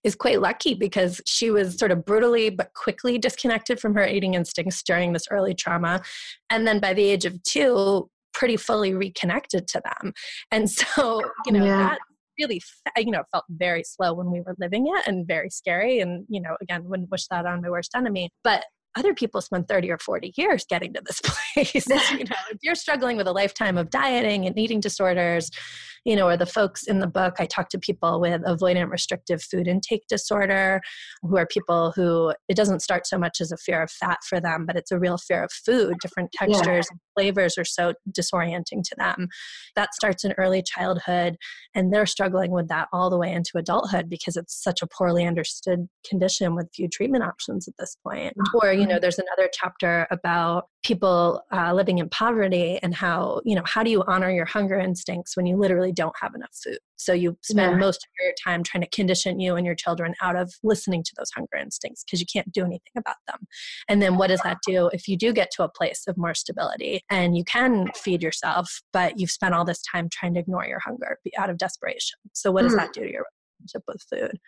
is 0.04 0.16
quite 0.16 0.42
lucky 0.42 0.74
because 0.74 1.22
she 1.26 1.52
was 1.52 1.78
sort 1.78 1.92
of 1.92 2.04
brutally 2.04 2.50
but 2.50 2.74
quickly 2.74 3.18
disconnected 3.18 3.80
from 3.80 3.96
her 3.96 4.06
eating 4.06 4.34
instincts 4.34 4.84
during 4.84 5.14
this 5.14 5.28
early 5.32 5.54
trauma. 5.54 6.02
And 6.50 6.68
then 6.68 6.80
by 6.80 6.94
the 6.94 7.04
age 7.04 7.26
of 7.26 7.42
two, 7.44 8.10
pretty 8.34 8.58
fully 8.58 8.94
reconnected 8.94 9.68
to 9.68 9.82
them. 9.84 10.14
And 10.52 10.70
so, 10.70 11.22
you 11.46 11.54
know, 11.54 11.66
yeah. 11.66 11.78
that 11.90 12.00
really, 12.40 12.62
you 12.98 13.12
know, 13.12 13.24
felt 13.32 13.46
very 13.50 13.84
slow 13.84 14.14
when 14.14 14.32
we 14.32 14.42
were 14.42 14.56
living 14.60 14.88
it 14.88 15.08
and 15.08 15.28
very 15.28 15.50
scary. 15.50 16.00
And, 16.00 16.26
you 16.30 16.42
know, 16.42 16.56
again, 16.62 16.84
wouldn't 16.86 17.12
wish 17.12 17.28
that 17.28 17.46
on 17.46 17.62
my 17.62 17.70
worst 17.70 17.92
enemy. 17.96 18.30
But 18.44 18.66
other 18.98 19.14
people 19.14 19.42
spend 19.42 19.68
30 19.68 19.92
or 19.92 19.98
40 20.00 20.34
years 20.36 20.66
getting 20.68 20.94
to 20.94 21.02
this 21.06 21.22
place. 21.24 21.88
you 21.88 22.26
know, 22.26 22.36
if 22.52 22.58
you're 22.62 22.76
struggling 22.76 23.18
with 23.18 23.28
a 23.28 23.32
lifetime 23.32 23.78
of 23.78 23.90
dieting 23.90 24.46
and 24.46 24.58
eating 24.58 24.80
disorders, 24.80 25.52
you 26.08 26.16
know, 26.16 26.30
or 26.30 26.38
the 26.38 26.46
folks 26.46 26.84
in 26.84 27.00
the 27.00 27.06
book, 27.06 27.36
I 27.38 27.46
talk 27.46 27.68
to 27.70 27.78
people 27.78 28.22
with 28.22 28.42
avoidant 28.44 28.90
restrictive 28.90 29.44
food 29.44 29.68
intake 29.68 30.08
disorder, 30.08 30.80
who 31.22 31.36
are 31.36 31.46
people 31.46 31.92
who 31.98 32.34
it 32.48 32.56
doesn't 32.56 32.80
start 32.80 33.06
so 33.06 33.18
much 33.18 33.42
as 33.42 33.52
a 33.52 33.58
fear 33.58 33.84
of 33.84 33.92
fat 33.92 34.20
for 34.24 34.40
them, 34.40 34.66
but 34.66 34.78
it's 34.78 34.90
a 34.90 34.98
real 34.98 35.18
fear 35.18 35.44
of 35.44 35.52
food. 35.52 35.96
Different 36.02 36.32
textures 36.32 36.66
yeah. 36.66 36.92
and 36.92 37.00
flavors 37.14 37.58
are 37.58 37.66
so 37.66 37.94
disorienting 38.18 38.84
to 38.84 38.96
them. 38.98 39.28
That 39.76 39.94
starts 39.94 40.24
in 40.24 40.32
early 40.38 40.64
childhood, 40.64 41.36
and 41.76 41.94
they're 41.94 42.06
struggling 42.06 42.52
with 42.52 42.70
that 42.70 42.88
all 42.94 43.10
the 43.10 43.18
way 43.18 43.34
into 43.34 43.58
adulthood 43.58 44.10
because 44.10 44.38
it's 44.38 44.64
such 44.64 44.82
a 44.82 44.88
poorly 44.88 45.26
understood 45.26 45.90
condition 46.10 46.56
with 46.56 46.70
few 46.74 46.88
treatment 46.88 47.26
options 47.26 47.68
at 47.68 47.74
this 47.78 47.98
point. 48.02 48.34
Uh-huh. 48.40 48.60
Or, 48.64 48.72
you 48.72 48.88
know, 48.88 48.98
there's 48.98 49.20
another 49.20 49.50
chapter 49.52 50.08
about 50.10 50.70
people 50.88 51.44
uh, 51.52 51.74
living 51.74 51.98
in 51.98 52.08
poverty 52.08 52.80
and 52.82 52.96
how 52.96 53.42
you 53.44 53.54
know 53.54 53.62
how 53.66 53.84
do 53.84 53.92
you 53.92 54.02
honor 54.08 54.32
your 54.32 54.46
hunger 54.46 54.80
instincts 54.80 55.36
when 55.36 55.46
you 55.46 55.58
literally 55.58 55.92
don't 55.92 56.16
have 56.22 56.34
enough 56.34 56.58
food 56.64 56.78
so 56.96 57.12
you 57.12 57.38
spend 57.42 57.74
yeah. 57.74 57.78
most 57.78 57.98
of 57.98 58.10
your 58.24 58.34
time 58.42 58.64
trying 58.64 58.82
to 58.82 58.90
condition 58.90 59.38
you 59.38 59.56
and 59.58 59.66
your 59.66 59.76
children 59.76 60.16
out 60.22 60.38
of 60.38 60.50
listening 60.64 61.04
to 61.04 61.12
those 61.18 61.30
hunger 61.32 61.58
instincts 61.60 62.06
because 62.06 62.22
you 62.22 62.26
can't 62.32 62.50
do 62.54 62.64
anything 62.64 62.94
about 62.96 63.18
them 63.28 63.46
and 63.90 64.02
then 64.02 64.16
what 64.16 64.28
does 64.28 64.40
that 64.46 64.58
do 64.66 64.90
if 64.94 65.10
you 65.10 65.18
do 65.18 65.34
get 65.34 65.52
to 65.52 65.62
a 65.62 65.70
place 65.70 66.06
of 66.08 66.18
more 66.18 66.34
stability 66.34 67.02
and 67.10 67.36
you 67.36 67.44
can 67.44 67.92
feed 67.94 68.24
yourself 68.24 68.82
but 68.94 69.20
you've 69.20 69.30
spent 69.30 69.54
all 69.54 69.66
this 69.66 69.82
time 69.82 70.08
trying 70.10 70.34
to 70.34 70.40
ignore 70.40 70.66
your 70.66 70.80
hunger 70.80 71.20
out 71.38 71.50
of 71.50 71.58
desperation 71.58 72.18
so 72.32 72.50
what 72.50 72.62
does 72.62 72.74
mm. 72.74 72.78
that 72.78 72.94
do 72.94 73.02
to 73.02 73.12
your 73.12 73.26
relationship 73.60 73.84
with 73.90 74.02
food 74.10 74.40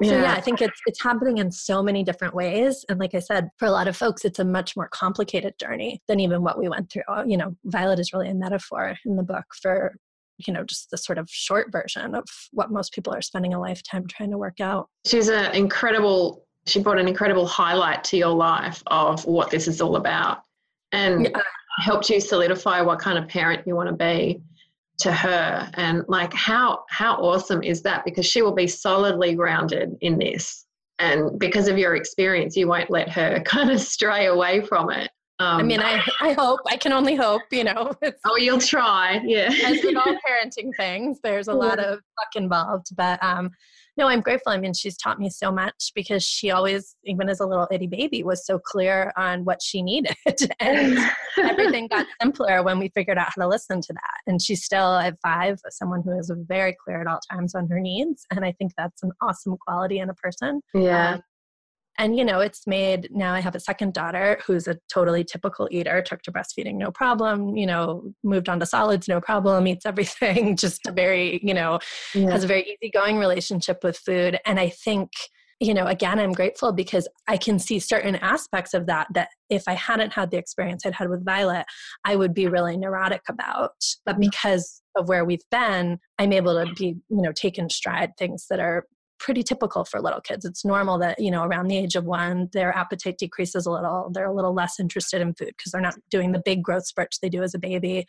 yeah. 0.00 0.10
So 0.10 0.20
yeah, 0.20 0.32
I 0.34 0.40
think 0.40 0.62
it's 0.62 0.80
it's 0.86 1.02
happening 1.02 1.38
in 1.38 1.50
so 1.50 1.82
many 1.82 2.04
different 2.04 2.34
ways. 2.34 2.84
And 2.88 2.98
like 2.98 3.14
I 3.14 3.18
said, 3.18 3.50
for 3.58 3.66
a 3.66 3.70
lot 3.70 3.88
of 3.88 3.96
folks, 3.96 4.24
it's 4.24 4.38
a 4.38 4.44
much 4.44 4.76
more 4.76 4.88
complicated 4.88 5.54
journey 5.58 6.00
than 6.08 6.20
even 6.20 6.42
what 6.42 6.58
we 6.58 6.68
went 6.68 6.90
through. 6.90 7.02
Uh, 7.08 7.24
you 7.26 7.36
know, 7.36 7.56
Violet 7.64 7.98
is 7.98 8.12
really 8.12 8.28
a 8.28 8.34
metaphor 8.34 8.96
in 9.04 9.16
the 9.16 9.22
book 9.22 9.44
for, 9.60 9.96
you 10.38 10.52
know, 10.52 10.64
just 10.64 10.90
the 10.90 10.98
sort 10.98 11.18
of 11.18 11.28
short 11.30 11.72
version 11.72 12.14
of 12.14 12.24
what 12.52 12.70
most 12.70 12.92
people 12.92 13.12
are 13.12 13.22
spending 13.22 13.54
a 13.54 13.60
lifetime 13.60 14.06
trying 14.06 14.30
to 14.30 14.38
work 14.38 14.60
out. 14.60 14.88
She's 15.04 15.28
an 15.28 15.54
incredible 15.54 16.44
she 16.66 16.82
brought 16.82 16.98
an 16.98 17.08
incredible 17.08 17.46
highlight 17.46 18.04
to 18.04 18.16
your 18.16 18.34
life 18.34 18.82
of 18.88 19.24
what 19.24 19.50
this 19.50 19.66
is 19.66 19.80
all 19.80 19.96
about 19.96 20.42
and 20.92 21.24
yeah. 21.24 21.42
helped 21.78 22.10
you 22.10 22.20
solidify 22.20 22.80
what 22.82 22.98
kind 22.98 23.18
of 23.18 23.26
parent 23.28 23.66
you 23.66 23.74
want 23.74 23.88
to 23.88 23.94
be 23.94 24.40
to 24.98 25.12
her 25.12 25.70
and 25.74 26.04
like 26.08 26.32
how 26.32 26.84
how 26.88 27.14
awesome 27.16 27.62
is 27.62 27.82
that 27.82 28.04
because 28.04 28.26
she 28.26 28.42
will 28.42 28.54
be 28.54 28.66
solidly 28.66 29.34
grounded 29.34 29.96
in 30.00 30.18
this 30.18 30.66
and 30.98 31.38
because 31.38 31.68
of 31.68 31.78
your 31.78 31.94
experience 31.94 32.56
you 32.56 32.66
won't 32.66 32.90
let 32.90 33.08
her 33.08 33.40
kind 33.44 33.70
of 33.70 33.80
stray 33.80 34.26
away 34.26 34.60
from 34.60 34.90
it 34.90 35.10
um, 35.40 35.60
I 35.60 35.62
mean, 35.62 35.80
I, 35.80 36.02
I 36.20 36.32
hope, 36.32 36.60
I 36.66 36.76
can 36.76 36.92
only 36.92 37.14
hope, 37.14 37.42
you 37.52 37.62
know. 37.62 37.92
oh, 38.26 38.36
you'll 38.36 38.58
try, 38.58 39.20
yeah. 39.24 39.52
as 39.64 39.84
with 39.84 39.96
all 39.96 40.16
parenting 40.28 40.72
things, 40.76 41.20
there's 41.22 41.46
a 41.46 41.54
lot 41.54 41.78
of 41.78 41.92
luck 41.92 42.34
involved. 42.34 42.88
But 42.96 43.22
um, 43.22 43.50
no, 43.98 44.06
I'm 44.06 44.20
grateful. 44.20 44.52
I 44.52 44.58
mean, 44.58 44.72
she's 44.72 44.96
taught 44.96 45.18
me 45.18 45.28
so 45.28 45.50
much 45.50 45.90
because 45.92 46.22
she 46.22 46.52
always, 46.52 46.94
even 47.04 47.28
as 47.28 47.40
a 47.40 47.46
little 47.46 47.66
itty 47.72 47.88
baby, 47.88 48.22
was 48.22 48.46
so 48.46 48.60
clear 48.60 49.12
on 49.16 49.44
what 49.44 49.60
she 49.60 49.82
needed. 49.82 50.14
and 50.60 50.96
everything 51.36 51.88
got 51.88 52.06
simpler 52.22 52.62
when 52.62 52.78
we 52.78 52.90
figured 52.94 53.18
out 53.18 53.26
how 53.34 53.42
to 53.42 53.48
listen 53.48 53.80
to 53.80 53.92
that. 53.92 54.20
And 54.28 54.40
she's 54.40 54.64
still 54.64 54.94
at 54.94 55.18
five, 55.20 55.58
someone 55.70 56.02
who 56.02 56.16
is 56.16 56.30
very 56.46 56.76
clear 56.84 57.00
at 57.00 57.08
all 57.08 57.18
times 57.30 57.56
on 57.56 57.68
her 57.68 57.80
needs. 57.80 58.24
And 58.30 58.44
I 58.44 58.52
think 58.52 58.70
that's 58.78 59.02
an 59.02 59.10
awesome 59.20 59.56
quality 59.66 59.98
in 59.98 60.08
a 60.08 60.14
person. 60.14 60.60
Yeah. 60.72 61.14
Um, 61.14 61.22
and, 61.98 62.16
you 62.16 62.24
know, 62.24 62.38
it's 62.40 62.66
made 62.66 63.08
now 63.10 63.34
I 63.34 63.40
have 63.40 63.56
a 63.56 63.60
second 63.60 63.92
daughter 63.92 64.40
who's 64.46 64.68
a 64.68 64.78
totally 64.88 65.24
typical 65.24 65.68
eater, 65.70 66.00
took 66.00 66.22
to 66.22 66.32
breastfeeding 66.32 66.76
no 66.76 66.92
problem, 66.92 67.56
you 67.56 67.66
know, 67.66 68.14
moved 68.22 68.48
on 68.48 68.60
to 68.60 68.66
solids 68.66 69.08
no 69.08 69.20
problem, 69.20 69.66
eats 69.66 69.84
everything, 69.84 70.56
just 70.56 70.86
a 70.86 70.92
very, 70.92 71.40
you 71.42 71.52
know, 71.52 71.80
yeah. 72.14 72.30
has 72.30 72.44
a 72.44 72.46
very 72.46 72.76
easygoing 72.80 73.18
relationship 73.18 73.82
with 73.82 73.98
food. 73.98 74.38
And 74.46 74.60
I 74.60 74.68
think, 74.68 75.10
you 75.58 75.74
know, 75.74 75.86
again, 75.86 76.20
I'm 76.20 76.32
grateful 76.32 76.72
because 76.72 77.08
I 77.26 77.36
can 77.36 77.58
see 77.58 77.80
certain 77.80 78.14
aspects 78.16 78.74
of 78.74 78.86
that 78.86 79.08
that 79.14 79.30
if 79.50 79.64
I 79.66 79.74
hadn't 79.74 80.12
had 80.12 80.30
the 80.30 80.36
experience 80.36 80.86
I'd 80.86 80.94
had 80.94 81.10
with 81.10 81.24
Violet, 81.24 81.66
I 82.04 82.14
would 82.14 82.32
be 82.32 82.46
really 82.46 82.76
neurotic 82.76 83.22
about. 83.28 83.72
But 84.06 84.16
mm. 84.16 84.30
because 84.30 84.82
of 84.96 85.08
where 85.08 85.24
we've 85.24 85.44
been, 85.50 85.98
I'm 86.18 86.32
able 86.32 86.64
to 86.64 86.72
be, 86.74 86.94
you 87.08 87.22
know, 87.22 87.32
take 87.32 87.58
in 87.58 87.70
stride 87.70 88.12
things 88.16 88.46
that 88.50 88.60
are 88.60 88.84
pretty 89.18 89.42
typical 89.42 89.84
for 89.84 90.00
little 90.00 90.20
kids. 90.20 90.44
It's 90.44 90.64
normal 90.64 90.98
that, 90.98 91.18
you 91.18 91.30
know, 91.30 91.44
around 91.44 91.68
the 91.68 91.76
age 91.76 91.96
of 91.96 92.04
one, 92.04 92.48
their 92.52 92.72
appetite 92.76 93.18
decreases 93.18 93.66
a 93.66 93.70
little. 93.70 94.10
They're 94.12 94.26
a 94.26 94.34
little 94.34 94.54
less 94.54 94.80
interested 94.80 95.20
in 95.20 95.34
food 95.34 95.54
because 95.56 95.72
they're 95.72 95.80
not 95.80 95.96
doing 96.10 96.32
the 96.32 96.42
big 96.44 96.62
growth 96.62 96.86
spurts 96.86 97.18
they 97.18 97.28
do 97.28 97.42
as 97.42 97.54
a 97.54 97.58
baby. 97.58 98.06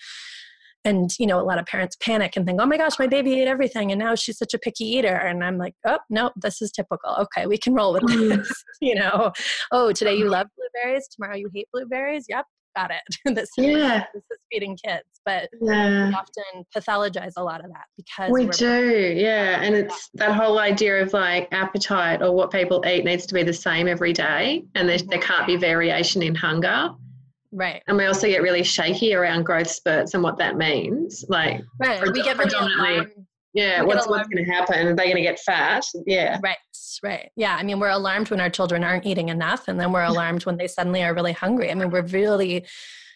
And, 0.86 1.12
you 1.20 1.28
know, 1.28 1.40
a 1.40 1.44
lot 1.44 1.60
of 1.60 1.66
parents 1.66 1.98
panic 1.98 2.38
and 2.38 2.46
think, 2.46 2.62
oh 2.62 2.66
my 2.66 2.78
gosh, 2.78 2.98
my 2.98 3.08
baby 3.08 3.42
ate 3.42 3.50
everything 3.50 3.92
and 3.92 4.00
now 4.00 4.16
she's 4.16 4.38
such 4.38 4.54
a 4.54 4.60
picky 4.60 4.86
eater. 4.86 5.14
And 5.14 5.44
I'm 5.44 5.58
like, 5.58 5.76
oh, 5.86 6.00
no, 6.10 6.32
this 6.38 6.62
is 6.62 6.72
typical. 6.72 7.16
Okay, 7.20 7.48
we 7.48 7.58
can 7.58 7.74
roll 7.74 7.94
with 7.94 8.08
this. 8.08 8.64
you 8.82 8.96
know, 8.96 9.34
oh, 9.72 9.92
today 9.92 10.16
you 10.16 10.28
uh-huh. 10.28 10.32
love 10.32 10.48
blueberries, 10.56 11.08
tomorrow 11.10 11.36
you 11.36 11.50
hate 11.54 11.68
blueberries. 11.74 12.26
Yep, 12.30 12.46
got 12.80 12.92
it. 12.92 13.16
this, 13.36 13.50
yeah. 13.58 14.06
this 14.14 14.24
is 14.32 14.38
feeding 14.52 14.78
kids. 14.84 15.04
But 15.26 15.50
yeah. 15.62 16.08
we 16.08 16.14
often 16.14 16.66
pathologize 16.76 17.34
a 17.38 17.44
lot 17.44 17.64
of 17.64 17.72
that 17.72 17.86
because 17.98 18.32
we 18.32 18.48
do, 18.48 19.14
yeah. 19.16 19.62
And 19.62 19.76
it's 19.76 20.10
that 20.16 20.34
whole 20.34 20.60
idea 20.60 21.02
of 21.02 21.14
like 21.14 21.48
appetite 21.52 22.22
or 22.22 22.32
what 22.34 22.52
people 22.52 22.84
eat 22.88 23.06
needs 23.06 23.26
to 23.28 23.34
be 23.34 23.44
the 23.44 23.54
same 23.54 23.88
every 23.88 24.14
day, 24.14 24.64
and 24.76 24.88
there, 24.88 24.98
there 24.98 25.20
mm-hmm. 25.20 25.22
can't 25.22 25.48
be 25.48 25.56
variation 25.56 26.22
in 26.24 26.36
hunger. 26.36 26.92
Right. 27.52 27.82
And 27.88 27.98
we 27.98 28.06
also 28.06 28.28
get 28.28 28.44
really 28.44 28.64
shaky 28.64 29.16
around 29.16 29.44
growth 29.44 29.70
spurts 29.70 30.14
and 30.14 30.22
what 30.22 30.38
that 30.38 30.56
means. 30.56 31.26
Like, 31.30 31.62
right. 31.80 32.02
we 32.02 32.22
get 32.22 32.38
predominantly 32.38 33.12
yeah 33.54 33.82
what's 33.82 34.08
what's 34.08 34.28
going 34.30 34.44
to 34.44 34.52
happen 34.52 34.88
are 34.88 34.96
they 34.96 35.06
going 35.06 35.16
to 35.16 35.22
get 35.22 35.40
fat 35.40 35.84
yeah 36.06 36.38
right 36.44 36.58
right 37.04 37.32
yeah 37.36 37.56
i 37.56 37.64
mean 37.64 37.80
we're 37.80 37.90
alarmed 37.90 38.30
when 38.30 38.40
our 38.40 38.50
children 38.50 38.84
aren't 38.84 39.06
eating 39.06 39.30
enough 39.30 39.68
and 39.68 39.80
then 39.80 39.92
we're 39.92 40.04
alarmed 40.14 40.46
when 40.46 40.58
they 40.58 40.68
suddenly 40.68 41.04
are 41.04 41.14
really 41.14 41.34
hungry 41.34 41.72
i 41.72 41.74
mean 41.74 41.90
we're 41.90 42.06
really 42.08 42.66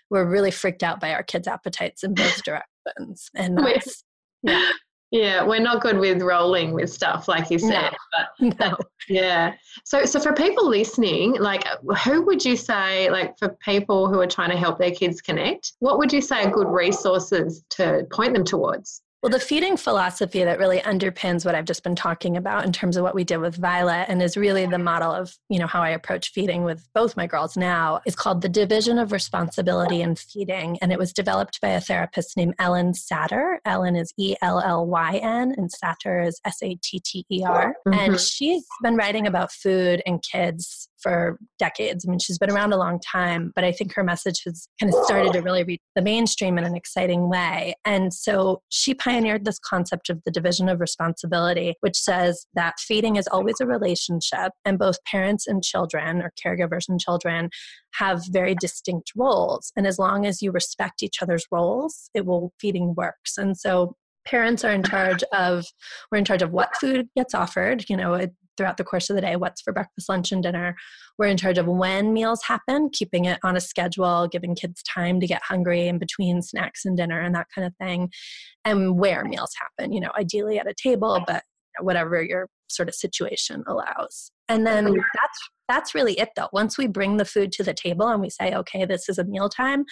we're 0.09 0.25
really 0.25 0.51
freaked 0.51 0.83
out 0.83 0.99
by 0.99 1.13
our 1.13 1.23
kids 1.23 1.47
appetites 1.47 2.03
in 2.03 2.13
both 2.13 2.43
directions 2.45 3.29
and 3.35 3.57
that's, 3.57 4.03
yeah 4.43 4.69
Yeah, 5.13 5.43
we're 5.43 5.59
not 5.59 5.79
good 5.83 5.99
with 5.99 6.23
rolling 6.23 6.73
with 6.73 6.91
stuff, 6.91 7.27
like 7.27 7.51
you 7.51 7.59
said. 7.59 7.91
No. 7.91 8.49
But 8.49 8.59
no. 8.59 8.77
yeah. 9.07 9.53
So, 9.85 10.05
so 10.05 10.19
for 10.19 10.33
people 10.33 10.67
listening, 10.67 11.35
like, 11.39 11.63
who 12.03 12.23
would 12.23 12.43
you 12.43 12.57
say, 12.57 13.11
like, 13.11 13.37
for 13.37 13.49
people 13.63 14.09
who 14.09 14.19
are 14.21 14.27
trying 14.27 14.49
to 14.49 14.57
help 14.57 14.79
their 14.79 14.89
kids 14.89 15.21
connect, 15.21 15.73
what 15.81 15.99
would 15.99 16.11
you 16.11 16.19
say 16.19 16.43
are 16.43 16.49
good 16.49 16.67
resources 16.67 17.63
to 17.69 18.07
point 18.11 18.33
them 18.33 18.43
towards? 18.43 19.03
Well, 19.23 19.29
the 19.29 19.39
feeding 19.39 19.77
philosophy 19.77 20.43
that 20.43 20.59
really 20.59 20.79
underpins 20.79 21.45
what 21.45 21.55
I've 21.55 21.63
just 21.63 21.81
been 21.81 21.95
talking 21.95 22.35
about 22.35 22.65
in 22.65 22.73
terms 22.73 22.97
of 22.97 23.03
what 23.03 23.15
we 23.15 23.23
did 23.23 23.37
with 23.37 23.55
Violet 23.55 24.07
and 24.09 24.21
is 24.21 24.35
really 24.35 24.65
the 24.65 24.77
model 24.77 25.13
of, 25.13 25.33
you 25.47 25.59
know, 25.59 25.65
how 25.65 25.81
I 25.81 25.91
approach 25.91 26.33
feeding 26.33 26.65
with 26.65 26.85
both 26.93 27.15
my 27.15 27.25
girls 27.25 27.55
now 27.55 28.01
is 28.05 28.17
called 28.17 28.41
the 28.41 28.49
division 28.49 28.99
of 28.99 29.13
responsibility 29.13 30.01
in 30.01 30.15
feeding. 30.15 30.77
And 30.81 30.91
it 30.91 30.99
was 30.99 31.13
developed 31.13 31.61
by 31.61 31.69
a 31.69 31.79
therapist 31.79 32.35
named 32.35 32.57
Ellyn 32.57 32.93
Satter. 32.93 33.59
Ellyn 33.65 33.97
is 33.97 34.13
E 34.17 34.35
L 34.41 34.59
L 34.59 34.85
Y 34.85 35.15
N 35.23 35.53
and 35.55 35.71
Satter 35.71 36.27
is 36.27 36.41
S 36.43 36.61
A 36.61 36.75
T 36.83 36.99
T 36.99 37.25
E 37.31 37.45
R. 37.47 37.77
Mm-hmm. 37.87 37.97
And 37.97 38.19
she's 38.19 38.65
been 38.81 38.97
writing 38.97 39.25
about 39.25 39.53
food 39.53 40.03
and 40.05 40.21
kids 40.21 40.89
for 41.03 41.37
decades. 41.59 42.05
I 42.07 42.09
mean, 42.09 42.19
she's 42.19 42.39
been 42.39 42.49
around 42.49 42.73
a 42.73 42.77
long 42.77 42.99
time, 42.99 43.51
but 43.53 43.63
I 43.63 43.71
think 43.71 43.93
her 43.93 44.03
message 44.03 44.41
has 44.45 44.67
kind 44.79 44.91
of 44.91 45.03
started 45.03 45.33
to 45.33 45.41
really 45.41 45.63
reach 45.63 45.81
the 45.95 46.01
mainstream 46.01 46.57
in 46.57 46.63
an 46.63 46.75
exciting 46.75 47.29
way. 47.29 47.75
And 47.85 48.13
so 48.13 48.61
she 48.69 48.95
pioneered 48.95 49.45
this 49.45 49.59
concept 49.59 50.09
of 50.09 50.21
the 50.23 50.31
division 50.31 50.69
of 50.69 50.79
responsibility, 50.79 51.75
which 51.81 51.97
says 51.97 52.47
that 52.55 52.79
feeding 52.79 53.17
is 53.17 53.27
always 53.27 53.59
a 53.61 53.67
relationship, 53.67 54.53
and 54.65 54.79
both 54.79 55.03
parents 55.05 55.45
and 55.45 55.63
children, 55.63 56.21
or 56.21 56.31
caregivers 56.43 56.87
and 56.87 56.99
children, 56.99 57.49
have 57.95 58.23
very 58.29 58.55
distinct 58.55 59.11
roles. 59.15 59.71
And 59.75 59.85
as 59.85 59.99
long 59.99 60.25
as 60.25 60.41
you 60.41 60.51
respect 60.51 61.03
each 61.03 61.21
other's 61.21 61.45
roles, 61.51 62.09
it 62.13 62.25
will 62.25 62.53
feeding 62.59 62.95
works. 62.95 63.37
And 63.37 63.57
so 63.57 63.95
parents 64.25 64.63
are 64.63 64.71
in 64.71 64.83
charge 64.83 65.23
of 65.33 65.65
we're 66.11 66.17
in 66.17 66.25
charge 66.25 66.41
of 66.41 66.51
what 66.51 66.75
food 66.77 67.09
gets 67.15 67.35
offered 67.35 67.83
you 67.89 67.97
know 67.97 68.13
throughout 68.57 68.77
the 68.77 68.83
course 68.83 69.09
of 69.09 69.15
the 69.15 69.21
day 69.21 69.35
what's 69.35 69.61
for 69.61 69.73
breakfast 69.73 70.09
lunch 70.09 70.31
and 70.31 70.43
dinner. 70.43 70.75
We're 71.17 71.27
in 71.27 71.37
charge 71.37 71.57
of 71.57 71.67
when 71.67 72.13
meals 72.13 72.41
happen 72.43 72.89
keeping 72.91 73.25
it 73.25 73.39
on 73.43 73.55
a 73.55 73.61
schedule 73.61 74.27
giving 74.27 74.55
kids 74.55 74.81
time 74.83 75.19
to 75.19 75.27
get 75.27 75.41
hungry 75.43 75.87
in 75.87 75.97
between 75.99 76.41
snacks 76.41 76.85
and 76.85 76.97
dinner 76.97 77.19
and 77.19 77.35
that 77.35 77.47
kind 77.53 77.65
of 77.67 77.75
thing 77.77 78.11
and 78.65 78.97
where 78.97 79.23
meals 79.23 79.51
happen 79.59 79.93
you 79.93 79.99
know 79.99 80.11
ideally 80.17 80.59
at 80.59 80.67
a 80.67 80.73
table 80.73 81.21
but 81.27 81.43
whatever 81.79 82.21
your 82.21 82.47
sort 82.67 82.89
of 82.89 82.95
situation 82.95 83.63
allows. 83.67 84.31
And 84.49 84.65
then 84.67 84.85
that's 84.85 85.49
that's 85.67 85.95
really 85.95 86.13
it 86.13 86.29
though. 86.35 86.49
Once 86.53 86.77
we 86.77 86.87
bring 86.87 87.17
the 87.17 87.25
food 87.25 87.51
to 87.53 87.63
the 87.63 87.73
table 87.73 88.07
and 88.07 88.21
we 88.21 88.29
say 88.29 88.53
okay 88.53 88.85
this 88.85 89.09
is 89.09 89.17
a 89.17 89.23
mealtime 89.23 89.85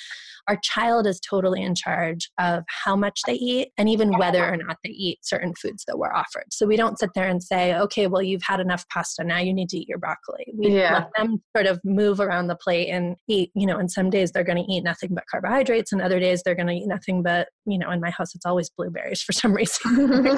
our 0.48 0.58
child 0.64 1.08
is 1.08 1.20
totally 1.20 1.62
in 1.62 1.76
charge 1.76 2.30
of 2.40 2.64
how 2.68 2.96
much 2.96 3.22
they 3.26 3.34
eat 3.34 3.70
and 3.78 3.90
even 3.90 4.18
whether 4.18 4.44
or 4.46 4.58
not 4.58 4.78
they 4.84 4.90
eat 4.90 5.20
certain 5.22 5.54
foods 5.54 5.84
that 5.88 5.98
we're 5.98 6.14
offered. 6.14 6.46
So 6.52 6.66
we 6.66 6.76
don't 6.76 7.00
sit 7.00 7.12
there 7.16 7.28
and 7.28 7.42
say 7.42 7.76
okay 7.76 8.08
well 8.08 8.22
you've 8.22 8.44
had 8.44 8.60
enough 8.60 8.86
pasta 8.90 9.24
now 9.24 9.38
you 9.40 9.54
need 9.54 9.70
to 9.70 9.78
eat 9.78 9.88
your 9.88 9.98
broccoli. 9.98 10.46
We 10.58 10.76
yeah. 10.78 10.94
let 10.94 11.10
them 11.16 11.42
sort 11.56 11.68
of 11.68 11.80
move 11.84 12.20
around 12.20 12.48
the 12.48 12.56
plate 12.56 12.90
and 12.90 13.16
eat 13.28 13.52
you 13.56 13.66
know 13.66 13.78
and 13.78 13.92
some 13.92 14.10
days 14.10 14.32
they're 14.32 14.44
going 14.44 14.64
to 14.64 14.72
eat 14.72 14.84
nothing 14.84 15.14
but 15.14 15.24
carbohydrates 15.30 15.92
and 15.92 16.02
other 16.02 16.20
days 16.20 16.42
they're 16.44 16.56
going 16.56 16.68
to 16.68 16.74
eat 16.74 16.88
nothing 16.88 17.24
but 17.24 17.50
you 17.66 17.78
know 17.78 17.92
in 17.92 18.02
my 18.02 18.10
house 18.10 18.34
it's 18.36 18.46
always 18.46 18.70
blueberries 18.70 19.22
for 19.22 19.34
some 19.34 19.54
reason. 19.62 20.38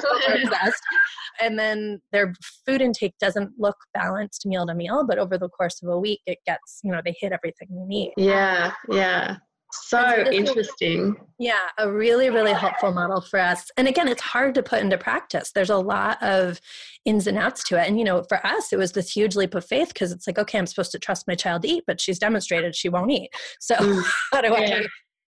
And 1.40 1.58
then 1.58 2.00
their 2.12 2.32
food 2.64 2.80
intake 2.80 3.14
doesn't 3.18 3.52
look 3.58 3.76
balanced 3.92 4.46
meal 4.46 4.66
to 4.66 4.74
meal 4.74 5.04
but 5.06 5.18
over 5.24 5.38
the 5.38 5.48
course 5.48 5.82
of 5.82 5.88
a 5.88 5.98
week 5.98 6.20
it 6.26 6.38
gets 6.46 6.80
you 6.84 6.92
know 6.92 7.00
they 7.04 7.14
hit 7.18 7.32
everything 7.32 7.68
they 7.70 7.84
need 7.84 8.12
yeah 8.16 8.72
yeah 8.90 9.36
so, 9.82 10.24
so 10.24 10.30
interesting. 10.30 11.16
yeah, 11.38 11.66
a 11.78 11.90
really, 11.90 12.30
really 12.30 12.52
helpful 12.52 12.92
model 12.92 13.20
for 13.20 13.40
us. 13.40 13.70
And 13.76 13.88
again, 13.88 14.06
it's 14.06 14.22
hard 14.22 14.54
to 14.54 14.62
put 14.62 14.80
into 14.80 14.96
practice. 14.96 15.50
There's 15.52 15.70
a 15.70 15.76
lot 15.76 16.22
of 16.22 16.60
ins 17.04 17.26
and 17.26 17.36
outs 17.36 17.64
to 17.64 17.80
it. 17.80 17.88
And, 17.88 17.98
you 17.98 18.04
know, 18.04 18.22
for 18.28 18.44
us, 18.46 18.72
it 18.72 18.78
was 18.78 18.92
this 18.92 19.10
huge 19.10 19.34
leap 19.34 19.54
of 19.54 19.64
faith 19.64 19.88
because 19.88 20.12
it's 20.12 20.26
like, 20.26 20.38
okay, 20.38 20.58
I'm 20.58 20.66
supposed 20.66 20.92
to 20.92 20.98
trust 20.98 21.26
my 21.26 21.34
child 21.34 21.62
to 21.62 21.68
eat, 21.68 21.84
but 21.86 22.00
she's 22.00 22.18
demonstrated 22.18 22.76
she 22.76 22.88
won't 22.88 23.10
eat. 23.10 23.30
So, 23.58 23.74
mm. 23.74 24.02
how 24.32 24.42
do 24.42 24.48
yeah. 24.48 24.80
I? 24.82 24.86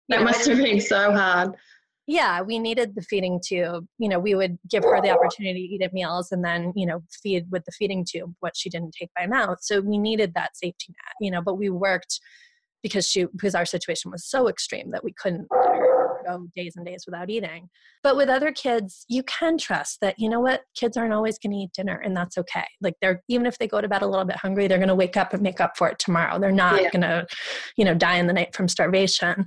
That 0.08 0.24
must 0.24 0.48
have 0.48 0.58
been 0.58 0.82
so 0.82 1.12
hard 1.12 1.52
yeah 2.10 2.42
we 2.42 2.58
needed 2.58 2.96
the 2.96 3.04
feeding 3.04 3.40
tube 3.46 3.86
you 4.00 4.10
know 4.10 4.18
we 4.20 4.34
would 4.34 4.58
give 4.68 4.84
her 4.84 5.00
the 5.00 5.12
opportunity 5.12 5.68
to 5.68 5.76
eat 5.76 5.82
at 5.84 5.94
meals 5.94 6.32
and 6.32 6.44
then 6.44 6.74
you 6.76 6.86
know 6.86 7.04
feed 7.22 7.46
with 7.52 7.64
the 7.66 7.72
feeding 7.72 8.04
tube 8.04 8.34
what 8.40 8.58
she 8.58 8.70
didn't 8.70 8.96
take 9.00 9.12
by 9.16 9.28
mouth. 9.28 9.60
So 9.62 9.80
we 9.80 9.98
needed 9.98 10.34
that 10.34 10.58
safety 10.58 10.88
net 10.90 11.14
you 11.22 11.30
know 11.30 11.42
but 11.42 11.56
we 11.56 11.70
worked 11.70 12.20
because 12.82 13.08
she 13.08 13.26
because 13.26 13.54
our 13.54 13.66
situation 13.66 14.10
was 14.10 14.26
so 14.26 14.50
extreme 14.50 14.90
that 14.92 15.04
we 15.04 15.14
couldn't 15.22 15.48
go 16.30 16.48
days 16.56 16.74
and 16.76 16.86
days 16.86 17.04
without 17.06 17.30
eating. 17.30 17.70
But 18.02 18.16
with 18.16 18.30
other 18.30 18.52
kids, 18.52 19.06
you 19.10 19.24
can 19.24 19.58
trust 19.58 20.00
that, 20.02 20.16
you 20.18 20.30
know 20.30 20.40
what, 20.40 20.62
kids 20.76 20.96
aren't 20.96 21.14
always 21.14 21.38
going 21.38 21.52
to 21.52 21.58
eat 21.58 21.72
dinner 21.74 22.02
and 22.04 22.16
that's 22.16 22.38
okay. 22.38 22.66
Like 22.82 22.96
they're, 23.02 23.22
even 23.28 23.46
if 23.46 23.58
they 23.58 23.68
go 23.68 23.82
to 23.82 23.88
bed 23.88 24.02
a 24.02 24.08
little 24.08 24.26
bit 24.26 24.38
hungry, 24.38 24.68
they're 24.68 24.78
going 24.78 24.88
to 24.88 24.96
wake 24.96 25.18
up 25.18 25.34
and 25.34 25.42
make 25.42 25.60
up 25.60 25.78
for 25.78 25.90
it 25.90 26.00
tomorrow. 26.00 26.40
They're 26.40 26.52
not 26.52 26.82
yeah. 26.82 26.90
going 26.92 27.02
to, 27.02 27.28
you 27.76 27.86
know, 27.86 27.94
die 27.94 28.16
in 28.16 28.28
the 28.28 28.34
night 28.34 28.56
from 28.56 28.68
starvation. 28.68 29.46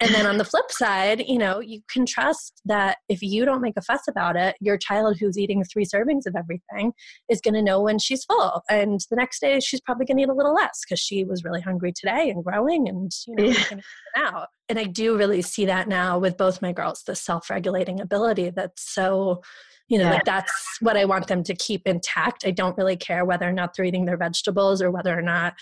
And 0.00 0.14
then 0.14 0.26
on 0.26 0.38
the 0.38 0.44
flip 0.44 0.70
side, 0.70 1.24
you 1.26 1.38
know, 1.38 1.60
you 1.60 1.80
can 1.88 2.04
trust 2.04 2.60
that 2.64 2.98
if 3.08 3.22
you 3.22 3.44
don't 3.44 3.62
make 3.62 3.76
a 3.76 3.82
fuss 3.82 4.02
about 4.08 4.36
it, 4.36 4.56
your 4.60 4.76
child 4.76 5.16
who's 5.18 5.38
eating 5.38 5.64
three 5.64 5.86
servings 5.86 6.26
of 6.26 6.34
everything 6.36 6.92
is 7.30 7.40
going 7.40 7.54
to 7.54 7.62
know 7.62 7.80
when 7.80 7.98
she's 7.98 8.24
full. 8.24 8.62
And 8.68 9.00
the 9.08 9.16
next 9.16 9.40
day, 9.40 9.60
she's 9.60 9.80
probably 9.80 10.04
going 10.04 10.18
to 10.18 10.24
eat 10.24 10.28
a 10.28 10.34
little 10.34 10.54
less 10.54 10.80
because 10.84 11.00
she 11.00 11.24
was 11.24 11.44
really 11.44 11.60
hungry 11.60 11.92
today 11.92 12.28
and 12.28 12.44
growing 12.44 12.88
and, 12.88 13.10
you 13.26 13.36
know, 13.36 13.44
yeah. 13.44 13.76
out. 14.16 14.48
And 14.68 14.78
I 14.78 14.84
do 14.84 15.16
really 15.16 15.42
see 15.42 15.66
that 15.66 15.88
now 15.88 16.18
with 16.18 16.36
both 16.36 16.62
my 16.62 16.72
girls, 16.72 17.02
the 17.06 17.14
self 17.14 17.50
regulating 17.50 18.00
ability 18.00 18.50
that's 18.50 18.94
so 18.94 19.42
you 19.88 19.98
know 19.98 20.04
yeah. 20.04 20.12
like 20.12 20.24
that's 20.24 20.78
what 20.80 20.96
i 20.96 21.04
want 21.04 21.26
them 21.26 21.42
to 21.42 21.54
keep 21.54 21.86
intact 21.86 22.44
i 22.46 22.50
don't 22.50 22.76
really 22.78 22.96
care 22.96 23.24
whether 23.24 23.48
or 23.48 23.52
not 23.52 23.74
they're 23.76 23.84
eating 23.84 24.04
their 24.06 24.16
vegetables 24.16 24.80
or 24.80 24.90
whether 24.90 25.16
or 25.16 25.22
not 25.22 25.54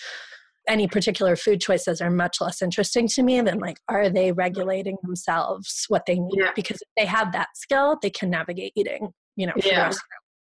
any 0.69 0.87
particular 0.87 1.35
food 1.35 1.61
choices 1.61 2.01
are 2.01 2.11
much 2.11 2.41
less 2.41 2.63
interesting 2.63 3.09
to 3.09 3.23
me 3.23 3.41
than 3.41 3.59
like 3.59 3.79
are 3.89 4.09
they 4.09 4.31
regulating 4.33 4.97
themselves 5.03 5.85
what 5.89 6.07
they 6.07 6.19
need 6.19 6.39
yeah. 6.39 6.53
because 6.55 6.81
if 6.81 6.89
they 6.97 7.07
have 7.07 7.33
that 7.33 7.49
skill 7.55 7.99
they 8.01 8.11
can 8.11 8.31
navigate 8.31 8.73
eating 8.77 9.09
you 9.37 9.47
know 9.47 9.53
yeah. 9.57 9.91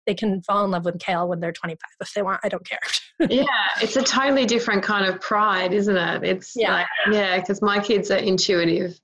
They 0.07 0.15
can 0.15 0.43
fall 0.43 0.65
in 0.65 0.71
love 0.71 0.85
with 0.85 0.99
kale 0.99 1.29
when 1.29 1.41
they're 1.41 1.53
25 1.53 1.79
if 2.01 2.13
they 2.15 2.23
want 2.23 2.41
i 2.45 2.49
don't 2.49 2.67
care. 2.67 2.79
Yeah 3.31 3.45
it's 3.81 3.97
a 3.97 4.03
totally 4.03 4.47
different 4.47 4.83
kind 4.83 5.07
of 5.07 5.21
pride 5.21 5.73
isn't 5.73 5.97
it? 5.97 6.25
It's 6.25 6.53
yeah. 6.57 6.73
like, 6.73 6.87
yeah 7.13 7.39
because 7.39 7.63
my 7.63 7.79
kids 7.79 8.11
are 8.11 8.17
intuitive 8.17 8.99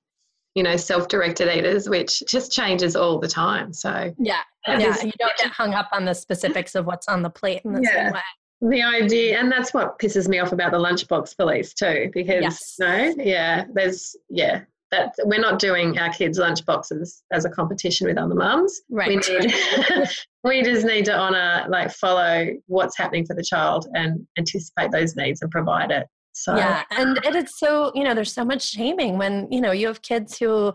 you 0.54 0.62
know 0.62 0.76
self-directed 0.76 1.56
eaters 1.56 1.88
which 1.88 2.22
just 2.26 2.50
changes 2.50 2.96
all 2.96 3.18
the 3.18 3.28
time 3.28 3.72
so. 3.72 4.12
Yeah 4.18 4.40
yeah 4.66 5.02
you 5.02 5.12
don't 5.18 5.36
get 5.38 5.50
hung 5.50 5.74
up 5.74 5.88
on 5.92 6.04
the 6.04 6.14
specifics 6.14 6.74
of 6.74 6.86
what's 6.86 7.08
on 7.08 7.22
the 7.22 7.30
plate 7.30 7.62
in 7.64 7.72
the 7.72 7.82
yeah. 7.82 8.04
same 8.04 8.12
way. 8.12 8.20
The 8.60 8.82
idea 8.82 9.38
and 9.38 9.52
that's 9.52 9.72
what 9.72 9.98
pisses 10.00 10.26
me 10.26 10.40
off 10.40 10.52
about 10.52 10.72
the 10.72 10.78
lunchbox 10.78 11.36
police 11.36 11.74
too 11.74 12.10
because 12.12 12.42
yes. 12.42 12.74
no 12.80 13.14
yeah 13.18 13.64
there's 13.72 14.16
yeah 14.28 14.62
that 14.90 15.14
we're 15.24 15.40
not 15.40 15.58
doing 15.58 15.98
our 15.98 16.12
kids 16.12 16.38
lunch 16.38 16.64
boxes 16.64 17.22
as 17.32 17.44
a 17.44 17.50
competition 17.50 18.06
with 18.06 18.18
other 18.18 18.34
mums. 18.34 18.80
Right. 18.90 19.08
we 19.08 19.16
need 19.16 19.54
we 20.44 20.62
just 20.62 20.86
need 20.86 21.04
to 21.06 21.16
honor 21.16 21.66
like 21.68 21.90
follow 21.90 22.48
what's 22.66 22.96
happening 22.96 23.26
for 23.26 23.34
the 23.34 23.44
child 23.44 23.86
and 23.94 24.26
anticipate 24.38 24.90
those 24.90 25.16
needs 25.16 25.42
and 25.42 25.50
provide 25.50 25.90
it. 25.90 26.06
So 26.32 26.56
yeah 26.56 26.84
and 26.92 27.18
it 27.24 27.34
is 27.34 27.58
so 27.58 27.90
you 27.94 28.04
know 28.04 28.14
there's 28.14 28.32
so 28.32 28.44
much 28.44 28.62
shaming 28.62 29.18
when 29.18 29.48
you 29.50 29.60
know 29.60 29.72
you 29.72 29.88
have 29.88 30.02
kids 30.02 30.38
who 30.38 30.72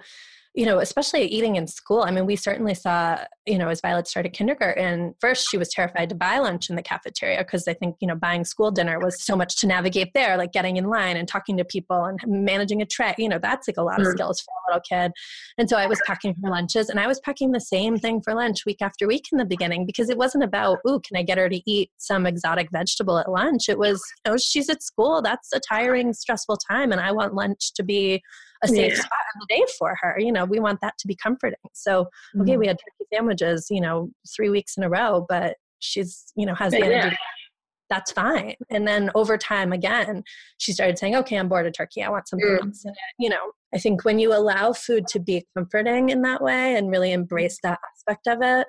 you 0.55 0.67
know, 0.67 0.79
especially 0.79 1.25
eating 1.25 1.55
in 1.55 1.65
school. 1.65 2.03
I 2.03 2.11
mean, 2.11 2.27
we 2.27 2.35
certainly 2.35 2.75
saw, 2.75 3.17
you 3.47 3.57
know, 3.57 3.69
as 3.69 3.81
Violet 3.81 4.07
started 4.07 4.33
kindergarten, 4.33 5.15
first 5.19 5.47
she 5.49 5.57
was 5.57 5.69
terrified 5.69 6.09
to 6.09 6.15
buy 6.15 6.37
lunch 6.37 6.69
in 6.69 6.75
the 6.75 6.83
cafeteria 6.83 7.39
because 7.39 7.67
I 7.67 7.73
think, 7.73 7.95
you 8.01 8.07
know, 8.07 8.15
buying 8.15 8.45
school 8.45 8.69
dinner 8.69 8.99
was 8.99 9.23
so 9.23 9.35
much 9.35 9.55
to 9.57 9.67
navigate 9.67 10.13
there, 10.13 10.37
like 10.37 10.51
getting 10.51 10.77
in 10.77 10.85
line 10.85 11.17
and 11.17 11.27
talking 11.27 11.57
to 11.57 11.65
people 11.65 12.05
and 12.05 12.19
managing 12.27 12.83
a 12.83 12.85
tray. 12.85 13.15
You 13.17 13.29
know, 13.29 13.39
that's 13.39 13.67
like 13.67 13.77
a 13.77 13.81
lot 13.81 13.99
mm. 13.99 14.05
of 14.05 14.11
skills 14.11 14.41
for 14.41 14.51
a 14.51 14.71
little 14.71 14.83
kid. 14.87 15.11
And 15.57 15.67
so 15.67 15.77
I 15.77 15.87
was 15.87 15.99
packing 16.05 16.35
her 16.43 16.49
lunches 16.51 16.89
and 16.89 16.99
I 16.99 17.07
was 17.07 17.19
packing 17.21 17.51
the 17.51 17.59
same 17.59 17.97
thing 17.97 18.21
for 18.21 18.35
lunch 18.35 18.63
week 18.63 18.81
after 18.81 19.07
week 19.07 19.25
in 19.31 19.39
the 19.39 19.45
beginning 19.45 19.87
because 19.87 20.11
it 20.11 20.19
wasn't 20.19 20.43
about, 20.43 20.77
ooh, 20.87 20.99
can 20.99 21.17
I 21.17 21.23
get 21.23 21.39
her 21.39 21.49
to 21.49 21.61
eat 21.65 21.89
some 21.97 22.27
exotic 22.27 22.69
vegetable 22.71 23.17
at 23.17 23.31
lunch? 23.31 23.69
It 23.69 23.79
was, 23.79 24.03
you 24.23 24.31
know, 24.31 24.37
she's 24.37 24.69
at 24.69 24.83
school. 24.83 25.23
That's 25.23 25.51
a 25.51 25.59
tiring, 25.59 26.13
stressful 26.13 26.57
time. 26.57 26.91
And 26.91 27.01
I 27.01 27.11
want 27.11 27.33
lunch 27.33 27.73
to 27.73 27.81
be 27.81 28.21
a 28.63 28.67
safe 28.67 28.93
yeah. 28.93 28.99
spot 28.99 29.19
in 29.35 29.39
the 29.41 29.55
day 29.55 29.65
for 29.77 29.95
her. 30.01 30.15
You 30.19 30.31
know, 30.31 30.45
we 30.45 30.59
want 30.59 30.81
that 30.81 30.97
to 30.99 31.07
be 31.07 31.15
comforting. 31.15 31.57
So, 31.73 32.07
okay, 32.39 32.51
mm-hmm. 32.51 32.59
we 32.59 32.67
had 32.67 32.77
turkey 32.77 33.09
sandwiches, 33.13 33.67
you 33.69 33.81
know, 33.81 34.09
three 34.35 34.49
weeks 34.49 34.77
in 34.77 34.83
a 34.83 34.89
row, 34.89 35.25
but 35.27 35.57
she's, 35.79 36.31
you 36.35 36.45
know, 36.45 36.55
has 36.55 36.71
the 36.71 36.83
energy. 36.83 37.09
Yeah. 37.09 37.17
That's 37.89 38.11
fine. 38.11 38.55
And 38.71 38.87
then 38.87 39.11
over 39.13 39.37
time, 39.37 39.71
again, 39.71 40.23
she 40.57 40.73
started 40.73 40.97
saying, 40.97 41.15
okay, 41.15 41.37
I'm 41.37 41.47
bored 41.47 41.67
of 41.67 41.73
turkey. 41.73 42.01
I 42.01 42.09
want 42.09 42.27
something 42.27 42.47
mm. 42.47 42.65
else. 42.65 42.83
You 43.19 43.29
know, 43.29 43.51
I 43.73 43.77
think 43.77 44.03
when 44.03 44.17
you 44.17 44.33
allow 44.33 44.73
food 44.73 45.05
to 45.07 45.19
be 45.19 45.45
comforting 45.55 46.09
in 46.09 46.21
that 46.23 46.41
way 46.41 46.75
and 46.75 46.89
really 46.89 47.11
embrace 47.11 47.59
that 47.61 47.79
aspect 47.93 48.25
of 48.27 48.39
it, 48.41 48.65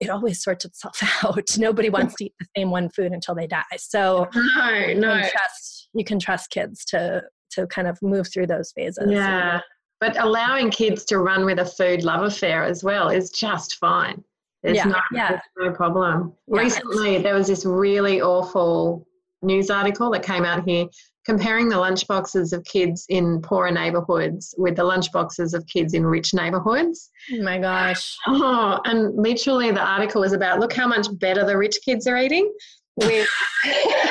it 0.00 0.10
always 0.10 0.42
sorts 0.42 0.64
itself 0.64 0.98
out. 1.24 1.56
Nobody 1.58 1.90
wants 1.90 2.14
to 2.16 2.24
eat 2.24 2.34
the 2.40 2.46
same 2.56 2.70
one 2.70 2.90
food 2.90 3.12
until 3.12 3.34
they 3.34 3.46
die. 3.46 3.62
So 3.78 4.28
no, 4.34 4.92
no. 4.94 5.14
You, 5.14 5.30
trust, 5.30 5.88
you 5.94 6.04
can 6.04 6.18
trust 6.18 6.50
kids 6.50 6.84
to 6.86 7.22
to 7.56 7.66
kind 7.66 7.88
of 7.88 8.00
move 8.02 8.28
through 8.32 8.46
those 8.46 8.72
phases. 8.72 9.10
Yeah. 9.10 9.60
But 10.00 10.20
allowing 10.22 10.70
kids 10.70 11.04
to 11.06 11.18
run 11.18 11.44
with 11.44 11.58
a 11.58 11.64
food 11.64 12.04
love 12.04 12.22
affair 12.22 12.62
as 12.62 12.84
well 12.84 13.08
is 13.08 13.30
just 13.30 13.76
fine. 13.76 14.22
There's, 14.62 14.76
Yeah, 14.76 14.84
no, 14.84 14.98
yeah. 15.12 15.28
there's 15.30 15.40
no 15.58 15.72
problem. 15.72 16.32
Yeah. 16.48 16.60
Recently, 16.60 17.18
there 17.18 17.34
was 17.34 17.48
this 17.48 17.64
really 17.64 18.20
awful 18.20 19.06
news 19.42 19.70
article 19.70 20.10
that 20.10 20.22
came 20.22 20.44
out 20.44 20.66
here 20.66 20.86
comparing 21.24 21.68
the 21.68 21.76
lunchboxes 21.76 22.52
of 22.52 22.64
kids 22.64 23.04
in 23.08 23.40
poorer 23.42 23.70
neighborhoods 23.70 24.54
with 24.58 24.76
the 24.76 24.82
lunchboxes 24.82 25.54
of 25.54 25.66
kids 25.66 25.92
in 25.92 26.06
rich 26.06 26.32
neighborhoods. 26.32 27.10
Oh 27.32 27.42
my 27.42 27.58
gosh. 27.58 28.16
Oh, 28.28 28.80
and 28.84 29.14
literally 29.16 29.72
the 29.72 29.84
article 29.84 30.20
was 30.20 30.32
about 30.32 30.60
look 30.60 30.72
how 30.72 30.86
much 30.86 31.06
better 31.18 31.44
the 31.44 31.56
rich 31.56 31.78
kids 31.84 32.06
are 32.06 32.16
eating. 32.16 32.52
With. 32.96 33.28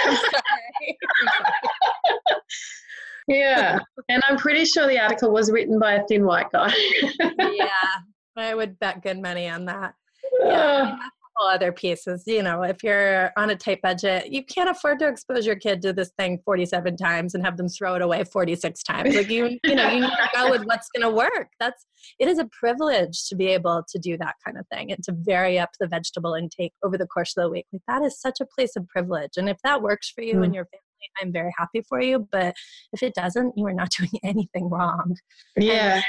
yeah, 3.28 3.80
and 4.10 4.22
I'm 4.30 4.38
pretty 4.38 4.66
sure 4.66 4.88
the 4.88 5.00
article 5.00 5.32
was 5.32 5.52
written 5.52 5.80
by 5.80 5.94
a 5.96 6.04
thin 6.08 6.26
white 6.26 6.52
guy. 6.52 6.74
yeah, 7.20 7.68
I 8.38 8.54
would 8.56 8.78
bet 8.80 9.02
good 9.04 9.22
money 9.22 9.48
on 9.50 9.66
that. 9.66 9.94
Yeah, 10.42 10.48
I 10.48 10.84
mean, 10.86 10.96
that's 11.00 11.00
the 11.00 11.30
whole 11.38 11.48
other 11.50 11.72
pieces. 11.72 12.24
You 12.28 12.44
know, 12.44 12.64
if 12.64 12.84
you're 12.84 13.32
on 13.38 13.50
a 13.52 13.56
tight 13.56 13.82
budget, 13.82 14.32
you 14.32 14.44
can't 14.44 14.70
afford 14.70 15.00
to 15.00 15.08
expose 15.08 15.46
your 15.46 15.56
kid 15.56 15.82
to 15.84 15.94
this 15.94 16.12
thing 16.20 16.40
47 16.44 16.98
times 16.98 17.34
and 17.36 17.46
have 17.46 17.56
them 17.58 17.70
throw 17.70 17.96
it 17.96 18.02
away 18.02 18.24
46 18.26 18.84
times. 18.84 19.16
Like 19.16 19.30
you, 19.30 19.58
you 19.64 19.76
know, 19.76 19.88
you 19.90 20.02
need 20.02 20.10
to 20.10 20.30
go 20.36 20.50
with 20.52 20.64
what's 20.66 20.90
going 20.90 21.10
to 21.10 21.16
work. 21.16 21.48
That's 21.60 21.86
it 22.20 22.28
is 22.28 22.38
a 22.40 22.46
privilege 22.60 23.28
to 23.30 23.36
be 23.36 23.48
able 23.48 23.84
to 23.90 24.00
do 24.00 24.18
that 24.18 24.36
kind 24.46 24.58
of 24.58 24.66
thing 24.74 24.92
and 24.92 25.02
to 25.06 25.14
vary 25.18 25.58
up 25.58 25.70
the 25.80 25.88
vegetable 25.88 26.34
intake 26.36 26.74
over 26.84 26.98
the 26.98 27.08
course 27.08 27.34
of 27.38 27.44
the 27.44 27.50
week. 27.50 27.66
Like 27.72 27.82
that 27.88 28.04
is 28.06 28.20
such 28.20 28.40
a 28.42 28.46
place 28.46 28.76
of 28.76 28.88
privilege. 28.88 29.32
And 29.38 29.48
if 29.50 29.58
that 29.64 29.82
works 29.82 30.10
for 30.10 30.22
you 30.22 30.36
Mm. 30.36 30.46
and 30.46 30.56
your 30.56 30.66
family, 30.66 30.82
I'm 31.22 31.32
very 31.32 31.54
happy 31.58 31.82
for 31.88 32.02
you. 32.02 32.28
But 32.32 32.56
if 32.94 33.04
it 33.04 33.14
doesn't, 33.14 33.54
you 33.58 33.66
are 33.68 33.74
not 33.74 33.92
doing 33.98 34.12
anything 34.24 34.70
wrong. 34.70 35.16
Yeah, 35.58 36.02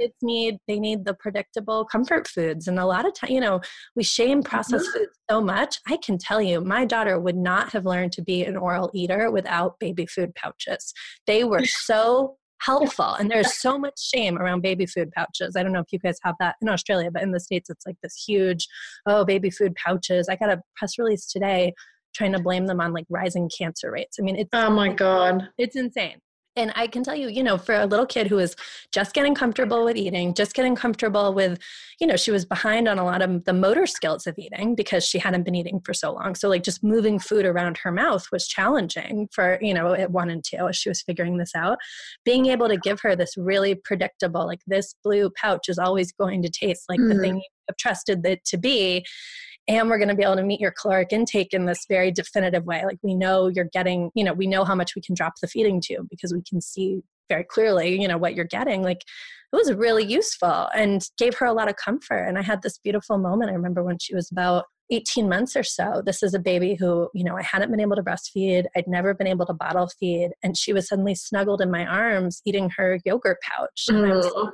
kids 0.00 0.14
need 0.22 0.58
they 0.66 0.78
need 0.78 1.04
the 1.04 1.14
predictable 1.14 1.84
comfort 1.84 2.26
foods 2.28 2.68
and 2.68 2.78
a 2.78 2.86
lot 2.86 3.06
of 3.06 3.14
time 3.14 3.30
you 3.30 3.40
know 3.40 3.60
we 3.94 4.02
shame 4.02 4.42
processed 4.42 4.90
foods 4.92 5.12
so 5.30 5.40
much. 5.40 5.78
I 5.88 5.96
can 5.96 6.18
tell 6.18 6.42
you 6.42 6.60
my 6.60 6.84
daughter 6.84 7.18
would 7.18 7.36
not 7.36 7.70
have 7.70 7.86
learned 7.86 8.12
to 8.12 8.22
be 8.22 8.44
an 8.44 8.56
oral 8.56 8.90
eater 8.92 9.30
without 9.30 9.78
baby 9.78 10.06
food 10.06 10.34
pouches. 10.34 10.92
They 11.26 11.44
were 11.44 11.64
so 11.64 12.36
helpful 12.60 13.14
and 13.14 13.30
there's 13.30 13.60
so 13.60 13.78
much 13.78 13.94
shame 13.98 14.38
around 14.38 14.62
baby 14.62 14.86
food 14.86 15.10
pouches. 15.12 15.54
I 15.56 15.62
don't 15.62 15.72
know 15.72 15.80
if 15.80 15.92
you 15.92 15.98
guys 15.98 16.18
have 16.22 16.34
that 16.40 16.56
in 16.62 16.68
australia 16.68 17.10
but 17.10 17.22
in 17.22 17.32
the 17.32 17.40
states 17.40 17.68
it's 17.68 17.84
like 17.86 17.96
this 18.02 18.24
huge 18.26 18.66
oh 19.06 19.24
baby 19.24 19.50
food 19.50 19.74
pouches. 19.74 20.28
I 20.28 20.36
got 20.36 20.50
a 20.50 20.60
press 20.76 20.98
release 20.98 21.26
today 21.26 21.74
trying 22.14 22.32
to 22.32 22.38
blame 22.40 22.66
them 22.66 22.80
on 22.80 22.92
like 22.92 23.06
rising 23.10 23.50
cancer 23.56 23.90
rates 23.90 24.16
i 24.20 24.22
mean 24.22 24.36
it's 24.36 24.50
oh 24.52 24.70
my 24.70 24.92
god. 24.92 25.48
it's 25.58 25.76
insane. 25.76 26.18
And 26.56 26.72
I 26.76 26.86
can 26.86 27.02
tell 27.02 27.16
you, 27.16 27.26
you 27.28 27.42
know, 27.42 27.58
for 27.58 27.74
a 27.74 27.84
little 27.84 28.06
kid 28.06 28.28
who 28.28 28.38
is 28.38 28.54
just 28.92 29.12
getting 29.12 29.34
comfortable 29.34 29.84
with 29.84 29.96
eating, 29.96 30.34
just 30.34 30.54
getting 30.54 30.76
comfortable 30.76 31.34
with, 31.34 31.58
you 32.00 32.06
know, 32.06 32.14
she 32.14 32.30
was 32.30 32.44
behind 32.44 32.86
on 32.86 32.96
a 32.96 33.04
lot 33.04 33.22
of 33.22 33.44
the 33.44 33.52
motor 33.52 33.88
skills 33.88 34.24
of 34.28 34.38
eating 34.38 34.76
because 34.76 35.04
she 35.04 35.18
hadn't 35.18 35.42
been 35.42 35.56
eating 35.56 35.80
for 35.80 35.92
so 35.92 36.12
long. 36.12 36.36
So, 36.36 36.48
like, 36.48 36.62
just 36.62 36.84
moving 36.84 37.18
food 37.18 37.44
around 37.44 37.78
her 37.78 37.90
mouth 37.90 38.28
was 38.30 38.46
challenging 38.46 39.28
for, 39.32 39.58
you 39.60 39.74
know, 39.74 39.94
at 39.94 40.12
one 40.12 40.30
and 40.30 40.44
two 40.44 40.68
as 40.68 40.76
she 40.76 40.88
was 40.88 41.02
figuring 41.02 41.38
this 41.38 41.56
out. 41.56 41.78
Being 42.24 42.46
able 42.46 42.68
to 42.68 42.76
give 42.76 43.00
her 43.00 43.16
this 43.16 43.36
really 43.36 43.74
predictable, 43.74 44.46
like, 44.46 44.60
this 44.68 44.94
blue 45.02 45.30
pouch 45.30 45.68
is 45.68 45.80
always 45.80 46.12
going 46.12 46.40
to 46.42 46.48
taste 46.48 46.84
like 46.88 47.00
the 47.00 47.14
Mhm. 47.16 47.20
thing 47.20 47.36
you 47.38 47.42
have 47.68 47.76
trusted 47.78 48.24
it 48.24 48.44
to 48.44 48.58
be 48.58 49.04
and 49.66 49.88
we're 49.88 49.98
going 49.98 50.08
to 50.08 50.14
be 50.14 50.22
able 50.22 50.36
to 50.36 50.42
meet 50.42 50.60
your 50.60 50.72
caloric 50.72 51.12
intake 51.12 51.52
in 51.52 51.64
this 51.64 51.86
very 51.88 52.10
definitive 52.10 52.64
way. 52.64 52.84
Like 52.84 52.98
we 53.02 53.14
know 53.14 53.48
you're 53.48 53.70
getting 53.72 54.10
you 54.14 54.24
know 54.24 54.32
we 54.32 54.46
know 54.46 54.64
how 54.64 54.74
much 54.74 54.94
we 54.94 55.02
can 55.02 55.14
drop 55.14 55.34
the 55.40 55.48
feeding 55.48 55.80
tube 55.80 56.08
because 56.10 56.32
we 56.32 56.42
can 56.42 56.60
see 56.60 57.02
very 57.28 57.44
clearly 57.44 58.00
you 58.00 58.08
know 58.08 58.18
what 58.18 58.34
you're 58.34 58.44
getting. 58.44 58.82
Like 58.82 59.02
it 59.52 59.56
was 59.56 59.72
really 59.72 60.04
useful 60.04 60.68
and 60.74 61.08
gave 61.16 61.36
her 61.36 61.46
a 61.46 61.52
lot 61.52 61.68
of 61.68 61.76
comfort. 61.76 62.24
And 62.24 62.38
i 62.38 62.42
had 62.42 62.62
this 62.62 62.78
beautiful 62.78 63.18
moment 63.18 63.50
i 63.50 63.54
remember 63.54 63.82
when 63.82 63.98
she 63.98 64.14
was 64.14 64.30
about 64.30 64.64
18 64.90 65.30
months 65.30 65.56
or 65.56 65.62
so. 65.62 66.02
This 66.04 66.22
is 66.22 66.34
a 66.34 66.38
baby 66.38 66.74
who 66.74 67.08
you 67.14 67.24
know 67.24 67.36
i 67.36 67.42
hadn't 67.42 67.70
been 67.70 67.80
able 67.80 67.96
to 67.96 68.02
breastfeed 68.02 68.66
i'd 68.76 68.86
never 68.86 69.14
been 69.14 69.26
able 69.26 69.46
to 69.46 69.54
bottle 69.54 69.88
feed 69.98 70.32
and 70.42 70.58
she 70.58 70.72
was 70.74 70.88
suddenly 70.88 71.14
snuggled 71.14 71.62
in 71.62 71.70
my 71.70 71.86
arms 71.86 72.42
eating 72.44 72.70
her 72.76 72.98
yogurt 73.04 73.38
pouch. 73.42 73.86
And 73.88 74.04
I 74.04 74.14
was 74.16 74.26
Mm. 74.26 74.52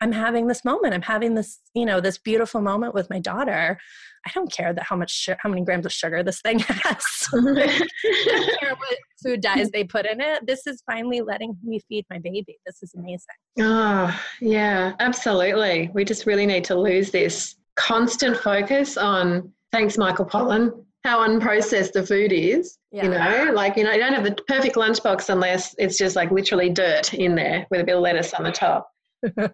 I'm 0.00 0.12
having 0.12 0.46
this 0.46 0.64
moment. 0.64 0.94
I'm 0.94 1.02
having 1.02 1.34
this, 1.34 1.60
you 1.74 1.84
know, 1.84 2.00
this 2.00 2.18
beautiful 2.18 2.62
moment 2.62 2.94
with 2.94 3.10
my 3.10 3.18
daughter. 3.18 3.78
I 4.26 4.30
don't 4.34 4.50
care 4.50 4.72
that 4.72 4.84
how 4.84 4.96
much, 4.96 5.24
su- 5.24 5.34
how 5.38 5.50
many 5.50 5.62
grams 5.62 5.84
of 5.84 5.92
sugar 5.92 6.22
this 6.22 6.40
thing 6.40 6.58
has. 6.68 7.04
I 7.34 7.36
don't 7.42 8.60
care 8.60 8.74
what 8.74 8.98
food 9.22 9.40
dyes 9.42 9.70
they 9.70 9.84
put 9.84 10.06
in 10.06 10.20
it. 10.20 10.46
This 10.46 10.66
is 10.66 10.82
finally 10.86 11.20
letting 11.20 11.56
me 11.62 11.80
feed 11.88 12.06
my 12.10 12.18
baby. 12.18 12.58
This 12.66 12.82
is 12.82 12.94
amazing. 12.94 13.26
Oh, 13.60 14.18
yeah, 14.40 14.94
absolutely. 15.00 15.90
We 15.92 16.04
just 16.04 16.26
really 16.26 16.46
need 16.46 16.64
to 16.64 16.74
lose 16.74 17.10
this 17.10 17.56
constant 17.76 18.36
focus 18.38 18.96
on, 18.96 19.52
thanks, 19.72 19.98
Michael 19.98 20.26
Pollan, 20.26 20.84
how 21.04 21.26
unprocessed 21.26 21.92
the 21.92 22.06
food 22.06 22.32
is. 22.32 22.78
Yeah. 22.90 23.04
You 23.04 23.10
know, 23.10 23.52
like, 23.54 23.76
you 23.76 23.84
know, 23.84 23.92
you 23.92 24.00
don't 24.00 24.14
have 24.14 24.24
the 24.24 24.36
perfect 24.48 24.76
lunchbox 24.76 25.28
unless 25.28 25.74
it's 25.78 25.96
just 25.96 26.16
like 26.16 26.30
literally 26.30 26.70
dirt 26.70 27.14
in 27.14 27.34
there 27.34 27.66
with 27.70 27.80
a 27.80 27.84
bit 27.84 27.96
of 27.96 28.02
lettuce 28.02 28.34
on 28.34 28.44
the 28.44 28.52
top. 28.52 28.90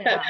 Yeah. 0.00 0.22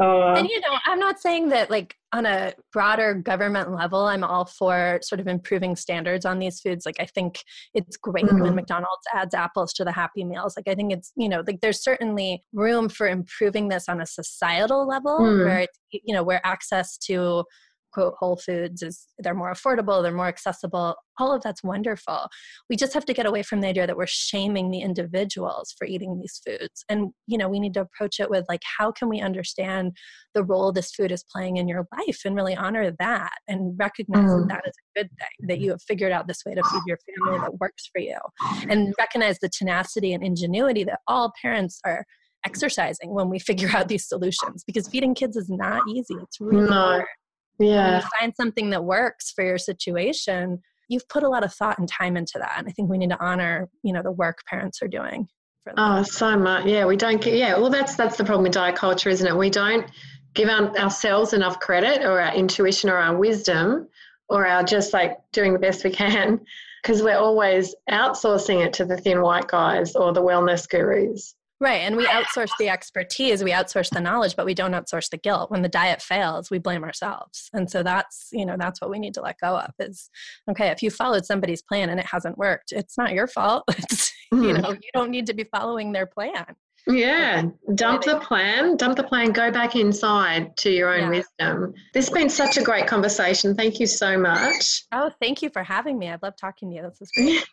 oh, 0.00 0.34
And 0.34 0.48
you 0.48 0.60
know, 0.60 0.76
I'm 0.86 0.98
not 1.00 1.18
saying 1.20 1.48
that 1.50 1.68
like 1.70 1.94
on 2.12 2.24
a 2.26 2.54
broader 2.72 3.14
government 3.14 3.72
level, 3.74 4.00
I'm 4.06 4.22
all 4.24 4.44
for 4.44 5.00
sort 5.02 5.20
of 5.20 5.26
improving 5.26 5.74
standards 5.76 6.24
on 6.24 6.38
these 6.38 6.60
foods. 6.60 6.86
Like 6.86 6.96
I 7.00 7.06
think 7.06 7.42
it's 7.74 7.96
great 7.96 8.24
when 8.26 8.36
Mhm. 8.42 8.54
McDonald's 8.54 9.06
adds 9.12 9.34
apples 9.34 9.72
to 9.74 9.84
the 9.84 9.92
Happy 9.92 10.24
Meals. 10.24 10.56
Like 10.56 10.68
I 10.68 10.74
think 10.74 10.92
it's 10.92 11.12
you 11.16 11.28
know 11.28 11.42
like 11.46 11.60
there's 11.60 11.82
certainly 11.82 12.42
room 12.52 12.88
for 12.88 13.08
improving 13.08 13.68
this 13.68 13.88
on 13.88 14.00
a 14.00 14.06
societal 14.06 14.86
level 14.86 15.18
Mm. 15.20 15.44
where 15.44 15.58
it's 15.60 15.78
you 15.90 16.14
know 16.14 16.22
where 16.22 16.40
access 16.44 16.96
to 16.98 17.44
quote 17.92 18.14
whole 18.18 18.36
foods 18.36 18.82
is 18.82 19.06
they're 19.18 19.34
more 19.34 19.52
affordable 19.52 20.02
they're 20.02 20.12
more 20.12 20.26
accessible 20.28 20.94
all 21.18 21.32
of 21.34 21.42
that's 21.42 21.62
wonderful 21.62 22.28
we 22.68 22.76
just 22.76 22.94
have 22.94 23.04
to 23.04 23.12
get 23.14 23.26
away 23.26 23.42
from 23.42 23.60
the 23.60 23.68
idea 23.68 23.86
that 23.86 23.96
we're 23.96 24.06
shaming 24.06 24.70
the 24.70 24.80
individuals 24.80 25.74
for 25.76 25.86
eating 25.86 26.18
these 26.18 26.40
foods 26.46 26.84
and 26.88 27.10
you 27.26 27.36
know 27.36 27.48
we 27.48 27.60
need 27.60 27.74
to 27.74 27.80
approach 27.80 28.20
it 28.20 28.30
with 28.30 28.44
like 28.48 28.62
how 28.78 28.90
can 28.92 29.08
we 29.08 29.20
understand 29.20 29.96
the 30.34 30.44
role 30.44 30.72
this 30.72 30.92
food 30.92 31.10
is 31.12 31.24
playing 31.24 31.56
in 31.56 31.66
your 31.68 31.86
life 31.96 32.20
and 32.24 32.36
really 32.36 32.56
honor 32.56 32.90
that 32.98 33.32
and 33.48 33.76
recognize 33.78 34.20
Mm. 34.20 34.48
that 34.48 34.60
that 34.62 34.68
is 34.68 34.74
a 34.96 34.98
good 35.00 35.10
thing 35.18 35.48
that 35.48 35.60
you 35.60 35.70
have 35.70 35.82
figured 35.82 36.12
out 36.12 36.26
this 36.28 36.42
way 36.44 36.54
to 36.54 36.62
feed 36.62 36.82
your 36.86 36.98
family 37.16 37.38
that 37.40 37.58
works 37.58 37.88
for 37.92 38.00
you 38.00 38.16
and 38.68 38.92
recognize 38.98 39.38
the 39.38 39.48
tenacity 39.48 40.12
and 40.12 40.22
ingenuity 40.22 40.84
that 40.84 41.00
all 41.06 41.32
parents 41.40 41.80
are 41.86 42.04
exercising 42.44 43.14
when 43.14 43.28
we 43.28 43.38
figure 43.38 43.68
out 43.74 43.88
these 43.88 44.06
solutions 44.06 44.62
because 44.66 44.88
feeding 44.88 45.14
kids 45.14 45.36
is 45.36 45.48
not 45.48 45.82
easy 45.88 46.14
it's 46.22 46.40
really 46.40 46.68
No. 46.68 46.72
hard 46.72 47.04
yeah. 47.60 47.96
you 47.96 48.08
find 48.18 48.34
something 48.34 48.70
that 48.70 48.84
works 48.84 49.30
for 49.30 49.44
your 49.44 49.58
situation 49.58 50.60
you've 50.88 51.08
put 51.08 51.22
a 51.22 51.28
lot 51.28 51.44
of 51.44 51.54
thought 51.54 51.78
and 51.78 51.88
time 51.88 52.16
into 52.16 52.38
that 52.38 52.54
and 52.56 52.66
i 52.68 52.70
think 52.72 52.90
we 52.90 52.98
need 52.98 53.10
to 53.10 53.24
honor 53.24 53.68
you 53.82 53.92
know 53.92 54.02
the 54.02 54.12
work 54.12 54.38
parents 54.48 54.82
are 54.82 54.88
doing 54.88 55.28
for. 55.62 55.72
Oh, 55.76 56.02
so 56.02 56.36
much. 56.36 56.66
Yeah, 56.66 56.86
we 56.86 56.96
don't 56.96 57.20
get, 57.20 57.34
yeah, 57.34 57.56
well, 57.56 57.70
that's, 57.70 57.94
that's 57.94 58.16
the 58.16 58.24
problem 58.24 58.44
with 58.44 58.52
diet 58.52 58.76
culture, 58.76 59.08
isn't 59.08 59.26
it? 59.26 59.36
We 59.36 59.50
don't 59.50 59.86
give 60.34 60.48
our, 60.48 60.76
ourselves 60.78 61.32
enough 61.32 61.60
credit 61.60 62.02
or 62.02 62.20
our 62.20 62.34
intuition 62.34 62.90
or 62.90 62.96
our 62.96 63.16
wisdom 63.16 63.88
or 64.28 64.46
our 64.46 64.62
just 64.62 64.92
like 64.92 65.18
doing 65.32 65.52
the 65.52 65.58
best 65.58 65.84
we 65.84 65.90
can 65.90 66.40
because 66.82 67.02
we're 67.02 67.18
always 67.18 67.74
outsourcing 67.90 68.64
it 68.64 68.72
to 68.74 68.84
the 68.84 68.96
thin 68.96 69.20
white 69.22 69.48
guys 69.48 69.94
or 69.94 70.12
the 70.12 70.22
wellness 70.22 70.68
gurus. 70.68 71.34
Right 71.60 71.82
and 71.82 71.96
we 71.96 72.04
outsource 72.06 72.50
the 72.58 72.68
expertise 72.68 73.44
we 73.44 73.50
outsource 73.50 73.90
the 73.90 74.00
knowledge 74.00 74.34
but 74.36 74.46
we 74.46 74.54
don't 74.54 74.72
outsource 74.72 75.10
the 75.10 75.16
guilt 75.18 75.50
when 75.50 75.62
the 75.62 75.68
diet 75.68 76.00
fails 76.00 76.50
we 76.50 76.58
blame 76.58 76.82
ourselves 76.84 77.50
and 77.52 77.70
so 77.70 77.82
that's 77.82 78.28
you 78.32 78.46
know 78.46 78.56
that's 78.58 78.80
what 78.80 78.90
we 78.90 78.98
need 78.98 79.14
to 79.14 79.20
let 79.20 79.38
go 79.38 79.58
of 79.58 79.72
is 79.78 80.10
okay 80.50 80.68
if 80.68 80.82
you 80.82 80.90
followed 80.90 81.24
somebody's 81.26 81.62
plan 81.62 81.90
and 81.90 82.00
it 82.00 82.06
hasn't 82.06 82.38
worked 82.38 82.72
it's 82.72 82.96
not 82.96 83.12
your 83.12 83.26
fault 83.26 83.64
it's 83.78 84.12
you 84.32 84.38
Mm. 84.54 84.62
know 84.62 84.70
you 84.70 84.90
don't 84.94 85.10
need 85.10 85.26
to 85.26 85.34
be 85.34 85.44
following 85.44 85.92
their 85.92 86.06
plan 86.06 86.46
Yeah, 86.86 87.42
dump 87.74 88.04
the 88.04 88.18
plan, 88.20 88.76
dump 88.76 88.96
the 88.96 89.02
plan, 89.02 89.32
go 89.32 89.50
back 89.50 89.76
inside 89.76 90.56
to 90.58 90.70
your 90.70 90.94
own 90.94 91.00
Yeah. 91.00 91.08
wisdom. 91.10 91.74
This 91.92 92.06
has 92.08 92.14
been 92.14 92.28
such 92.30 92.56
a 92.56 92.62
great 92.62 92.86
conversation. 92.86 93.54
Thank 93.54 93.78
you 93.80 93.86
so 93.86 94.16
much. 94.16 94.84
oh 94.92 95.10
thank 95.20 95.42
you 95.42 95.50
for 95.50 95.62
having 95.62 95.98
me 95.98 96.08
i've 96.08 96.22
loved 96.22 96.38
talking 96.38 96.70
to 96.70 96.76
you 96.76 96.82
this 96.82 97.00
is 97.02 97.10
great 97.16 97.44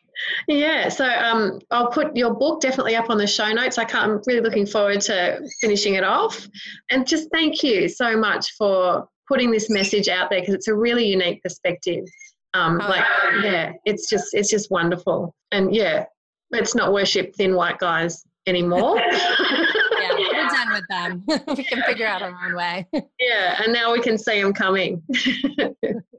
Yeah, 0.47 0.89
so 0.89 1.05
um, 1.05 1.59
I'll 1.71 1.89
put 1.91 2.15
your 2.15 2.33
book 2.33 2.61
definitely 2.61 2.95
up 2.95 3.09
on 3.09 3.17
the 3.17 3.27
show 3.27 3.51
notes. 3.51 3.77
I 3.77 3.85
can't, 3.85 4.11
I'm 4.11 4.21
really 4.25 4.41
looking 4.41 4.65
forward 4.65 5.01
to 5.01 5.39
finishing 5.61 5.95
it 5.95 6.03
off. 6.03 6.47
And 6.89 7.07
just 7.07 7.29
thank 7.31 7.63
you 7.63 7.87
so 7.87 8.17
much 8.17 8.51
for 8.57 9.07
putting 9.27 9.51
this 9.51 9.69
message 9.69 10.07
out 10.07 10.29
there 10.29 10.39
because 10.39 10.55
it's 10.55 10.67
a 10.67 10.75
really 10.75 11.05
unique 11.05 11.41
perspective. 11.43 12.05
Um, 12.53 12.79
Oh, 12.81 12.87
like, 12.87 13.05
yeah, 13.43 13.73
it's 13.85 14.09
just 14.09 14.33
it's 14.33 14.49
just 14.49 14.71
wonderful. 14.71 15.35
And 15.51 15.75
yeah, 15.75 16.05
let's 16.51 16.73
not 16.75 16.93
worship 16.93 17.35
thin 17.35 17.55
white 17.55 17.77
guys 17.77 18.23
anymore. 18.47 19.01
yeah 19.11 20.11
we're 20.17 20.47
done 20.47 20.71
with 20.71 20.87
them 20.89 21.23
we 21.57 21.63
can 21.63 21.83
figure 21.83 22.07
out 22.07 22.21
our 22.21 22.35
own 22.45 22.55
way 22.55 22.87
yeah, 23.19 23.61
and 23.63 23.73
now 23.73 23.91
we 23.91 24.01
can 24.01 24.17
see 24.17 24.41
them 24.41 24.53
coming. 24.53 25.01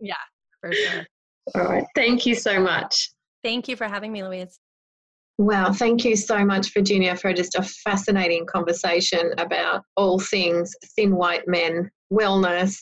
yeah 0.01 0.15
for 0.61 0.73
sure 0.73 1.07
All 1.55 1.65
right, 1.65 1.85
thank 1.95 2.27
you 2.27 2.35
so 2.35 2.61
much. 2.61 3.11
Thank 3.49 3.69
you 3.69 3.77
for 3.77 3.89
having 3.89 4.13
me 4.13 4.23
louise 4.23 4.61
Wow, 5.41 5.73
thank 5.73 6.05
you 6.05 6.17
so 6.17 6.45
much, 6.45 6.75
Virginia, 6.75 7.15
for 7.15 7.33
just 7.33 7.55
a 7.55 7.63
fascinating 7.63 8.45
conversation 8.45 9.33
about 9.39 9.85
all 9.97 10.19
things 10.19 10.75
thin 10.97 11.15
white 11.15 11.47
men, 11.47 11.89
wellness, 12.13 12.77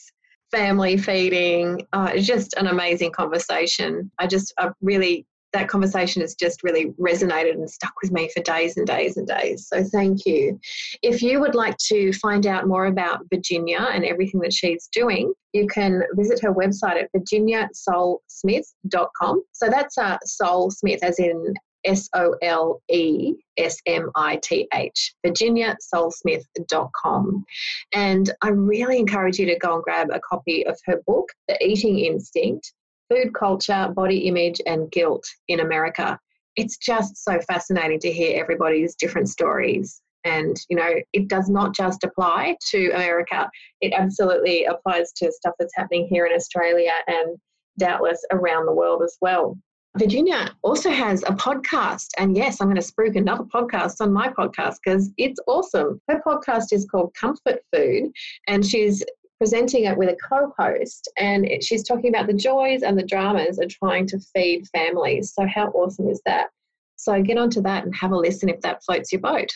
family 0.49 0.97
feeding. 0.97 1.85
Uh, 1.93 2.17
just 2.17 2.55
an 2.55 2.65
amazing 2.65 3.11
conversation. 3.11 4.11
I 4.17 4.25
just 4.25 4.55
I 4.57 4.71
really 4.81 5.27
that 5.53 5.69
conversation 5.69 6.21
has 6.21 6.35
just 6.35 6.61
really 6.63 6.87
resonated 6.99 7.53
and 7.53 7.69
stuck 7.69 7.93
with 8.01 8.11
me 8.11 8.29
for 8.33 8.41
days 8.43 8.75
and 8.77 8.85
days 8.85 9.15
and 9.17 9.27
days. 9.27 9.67
So 9.67 9.83
thank 9.83 10.25
you. 10.25 10.59
If 11.01 11.21
you 11.21 11.39
would 11.39 11.55
like 11.55 11.77
to 11.87 12.11
find 12.13 12.45
out 12.45 12.67
more 12.67 12.87
about 12.87 13.21
Virginia 13.33 13.87
and 13.91 14.05
everything 14.05 14.41
that 14.41 14.53
she's 14.53 14.87
doing, 14.91 15.33
you 15.53 15.65
can 15.67 16.03
visit 16.13 16.41
her 16.41 16.53
website 16.53 17.01
at 17.01 17.09
virginiasolesmith.com. 17.15 19.43
So 19.53 19.69
that's 19.69 19.97
uh, 19.97 20.17
Sole 20.25 20.69
Smith, 20.71 21.01
as 21.03 21.19
in 21.19 21.53
S 21.85 22.09
O 22.13 22.35
L 22.41 22.81
E 22.89 23.33
S 23.57 23.77
M 23.85 24.09
I 24.15 24.39
T 24.43 24.67
H, 24.73 25.13
virginiasolesmith.com. 25.25 27.45
And 27.93 28.33
I 28.41 28.49
really 28.49 28.99
encourage 28.99 29.39
you 29.39 29.45
to 29.45 29.57
go 29.57 29.75
and 29.75 29.83
grab 29.83 30.09
a 30.11 30.19
copy 30.27 30.67
of 30.67 30.77
her 30.85 31.01
book, 31.07 31.29
The 31.47 31.57
Eating 31.65 31.99
Instinct 31.99 32.73
Food 33.09 33.33
Culture, 33.33 33.91
Body 33.95 34.19
Image, 34.27 34.61
and 34.65 34.91
Guilt 34.91 35.25
in 35.47 35.59
America. 35.59 36.19
It's 36.55 36.77
just 36.77 37.23
so 37.23 37.39
fascinating 37.41 37.99
to 37.99 38.11
hear 38.11 38.39
everybody's 38.39 38.95
different 38.95 39.29
stories. 39.29 40.01
And, 40.23 40.57
you 40.69 40.75
know, 40.75 40.95
it 41.13 41.27
does 41.27 41.49
not 41.49 41.75
just 41.75 42.03
apply 42.03 42.57
to 42.71 42.89
America, 42.91 43.49
it 43.81 43.93
absolutely 43.93 44.65
applies 44.65 45.13
to 45.13 45.31
stuff 45.31 45.53
that's 45.57 45.75
happening 45.75 46.07
here 46.09 46.25
in 46.25 46.33
Australia 46.33 46.91
and 47.07 47.37
doubtless 47.79 48.21
around 48.31 48.65
the 48.65 48.73
world 48.73 49.03
as 49.03 49.15
well. 49.21 49.57
Virginia 49.97 50.51
also 50.61 50.91
has 50.91 51.23
a 51.23 51.31
podcast. 51.31 52.07
And 52.17 52.35
yes, 52.35 52.59
I'm 52.59 52.67
going 52.67 52.79
to 52.79 52.91
spruik 52.91 53.15
another 53.15 53.45
podcast 53.45 53.95
on 53.99 54.13
my 54.13 54.27
podcast 54.29 54.75
because 54.83 55.11
it's 55.17 55.39
awesome. 55.47 55.99
Her 56.07 56.21
podcast 56.25 56.65
is 56.71 56.85
called 56.85 57.13
Comfort 57.15 57.61
Food, 57.73 58.11
and 58.47 58.65
she's 58.65 59.03
presenting 59.37 59.85
it 59.85 59.97
with 59.97 60.09
a 60.09 60.15
co 60.15 60.53
host. 60.57 61.09
And 61.17 61.45
it, 61.45 61.63
she's 61.63 61.83
talking 61.83 62.09
about 62.09 62.27
the 62.27 62.33
joys 62.33 62.83
and 62.83 62.97
the 62.97 63.03
dramas 63.03 63.59
of 63.59 63.69
trying 63.69 64.07
to 64.07 64.19
feed 64.19 64.67
families. 64.67 65.33
So, 65.33 65.45
how 65.47 65.67
awesome 65.69 66.09
is 66.09 66.21
that? 66.25 66.49
So, 66.95 67.21
get 67.21 67.37
onto 67.37 67.61
that 67.61 67.85
and 67.85 67.95
have 67.95 68.11
a 68.11 68.17
listen 68.17 68.49
if 68.49 68.61
that 68.61 68.83
floats 68.83 69.11
your 69.11 69.21
boat. 69.21 69.51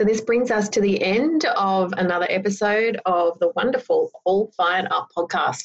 So, 0.00 0.06
this 0.06 0.20
brings 0.20 0.50
us 0.50 0.68
to 0.70 0.80
the 0.80 1.02
end 1.02 1.44
of 1.56 1.92
another 1.96 2.26
episode 2.28 3.00
of 3.06 3.38
the 3.40 3.50
wonderful 3.56 4.10
All 4.24 4.52
Fired 4.56 4.88
Up 4.90 5.08
podcast. 5.16 5.64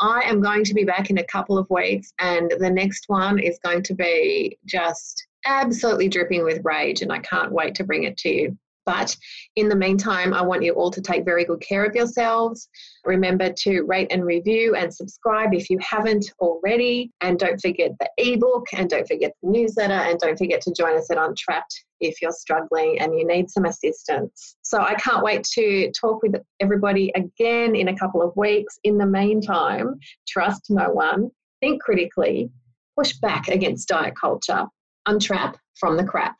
I 0.00 0.22
am 0.26 0.42
going 0.42 0.64
to 0.64 0.74
be 0.74 0.84
back 0.84 1.10
in 1.10 1.18
a 1.18 1.24
couple 1.24 1.58
of 1.58 1.68
weeks, 1.70 2.12
and 2.18 2.52
the 2.58 2.70
next 2.70 3.04
one 3.08 3.38
is 3.38 3.58
going 3.64 3.82
to 3.84 3.94
be 3.94 4.58
just 4.66 5.26
absolutely 5.46 6.08
dripping 6.08 6.44
with 6.44 6.64
rage, 6.64 7.02
and 7.02 7.12
I 7.12 7.20
can't 7.20 7.52
wait 7.52 7.74
to 7.76 7.84
bring 7.84 8.04
it 8.04 8.16
to 8.18 8.28
you. 8.28 8.58
But 8.86 9.16
in 9.56 9.68
the 9.68 9.76
meantime, 9.76 10.32
I 10.34 10.42
want 10.42 10.62
you 10.62 10.72
all 10.72 10.90
to 10.90 11.00
take 11.00 11.24
very 11.24 11.44
good 11.44 11.60
care 11.60 11.84
of 11.84 11.94
yourselves. 11.94 12.68
Remember 13.04 13.52
to 13.52 13.82
rate 13.82 14.08
and 14.10 14.24
review 14.24 14.74
and 14.74 14.92
subscribe 14.92 15.54
if 15.54 15.70
you 15.70 15.78
haven't 15.80 16.32
already. 16.40 17.10
And 17.20 17.38
don't 17.38 17.60
forget 17.60 17.92
the 18.00 18.08
ebook 18.18 18.66
and 18.74 18.88
don't 18.88 19.06
forget 19.06 19.32
the 19.42 19.50
newsletter 19.50 19.92
and 19.92 20.18
don't 20.18 20.38
forget 20.38 20.60
to 20.62 20.72
join 20.76 20.96
us 20.96 21.10
at 21.10 21.18
Untrapped 21.18 21.84
if 22.00 22.20
you're 22.22 22.32
struggling 22.32 22.98
and 23.00 23.14
you 23.14 23.26
need 23.26 23.50
some 23.50 23.64
assistance. 23.64 24.56
So 24.62 24.80
I 24.80 24.94
can't 24.94 25.22
wait 25.22 25.44
to 25.54 25.90
talk 25.92 26.22
with 26.22 26.36
everybody 26.60 27.12
again 27.14 27.76
in 27.76 27.88
a 27.88 27.96
couple 27.96 28.22
of 28.22 28.34
weeks. 28.36 28.78
In 28.84 28.98
the 28.98 29.06
meantime, 29.06 29.98
trust 30.26 30.66
no 30.70 30.90
one, 30.90 31.30
think 31.60 31.82
critically, 31.82 32.50
push 32.98 33.12
back 33.14 33.48
against 33.48 33.88
diet 33.88 34.14
culture, 34.18 34.66
untrap 35.06 35.56
from 35.78 35.96
the 35.96 36.04
crap. 36.04 36.36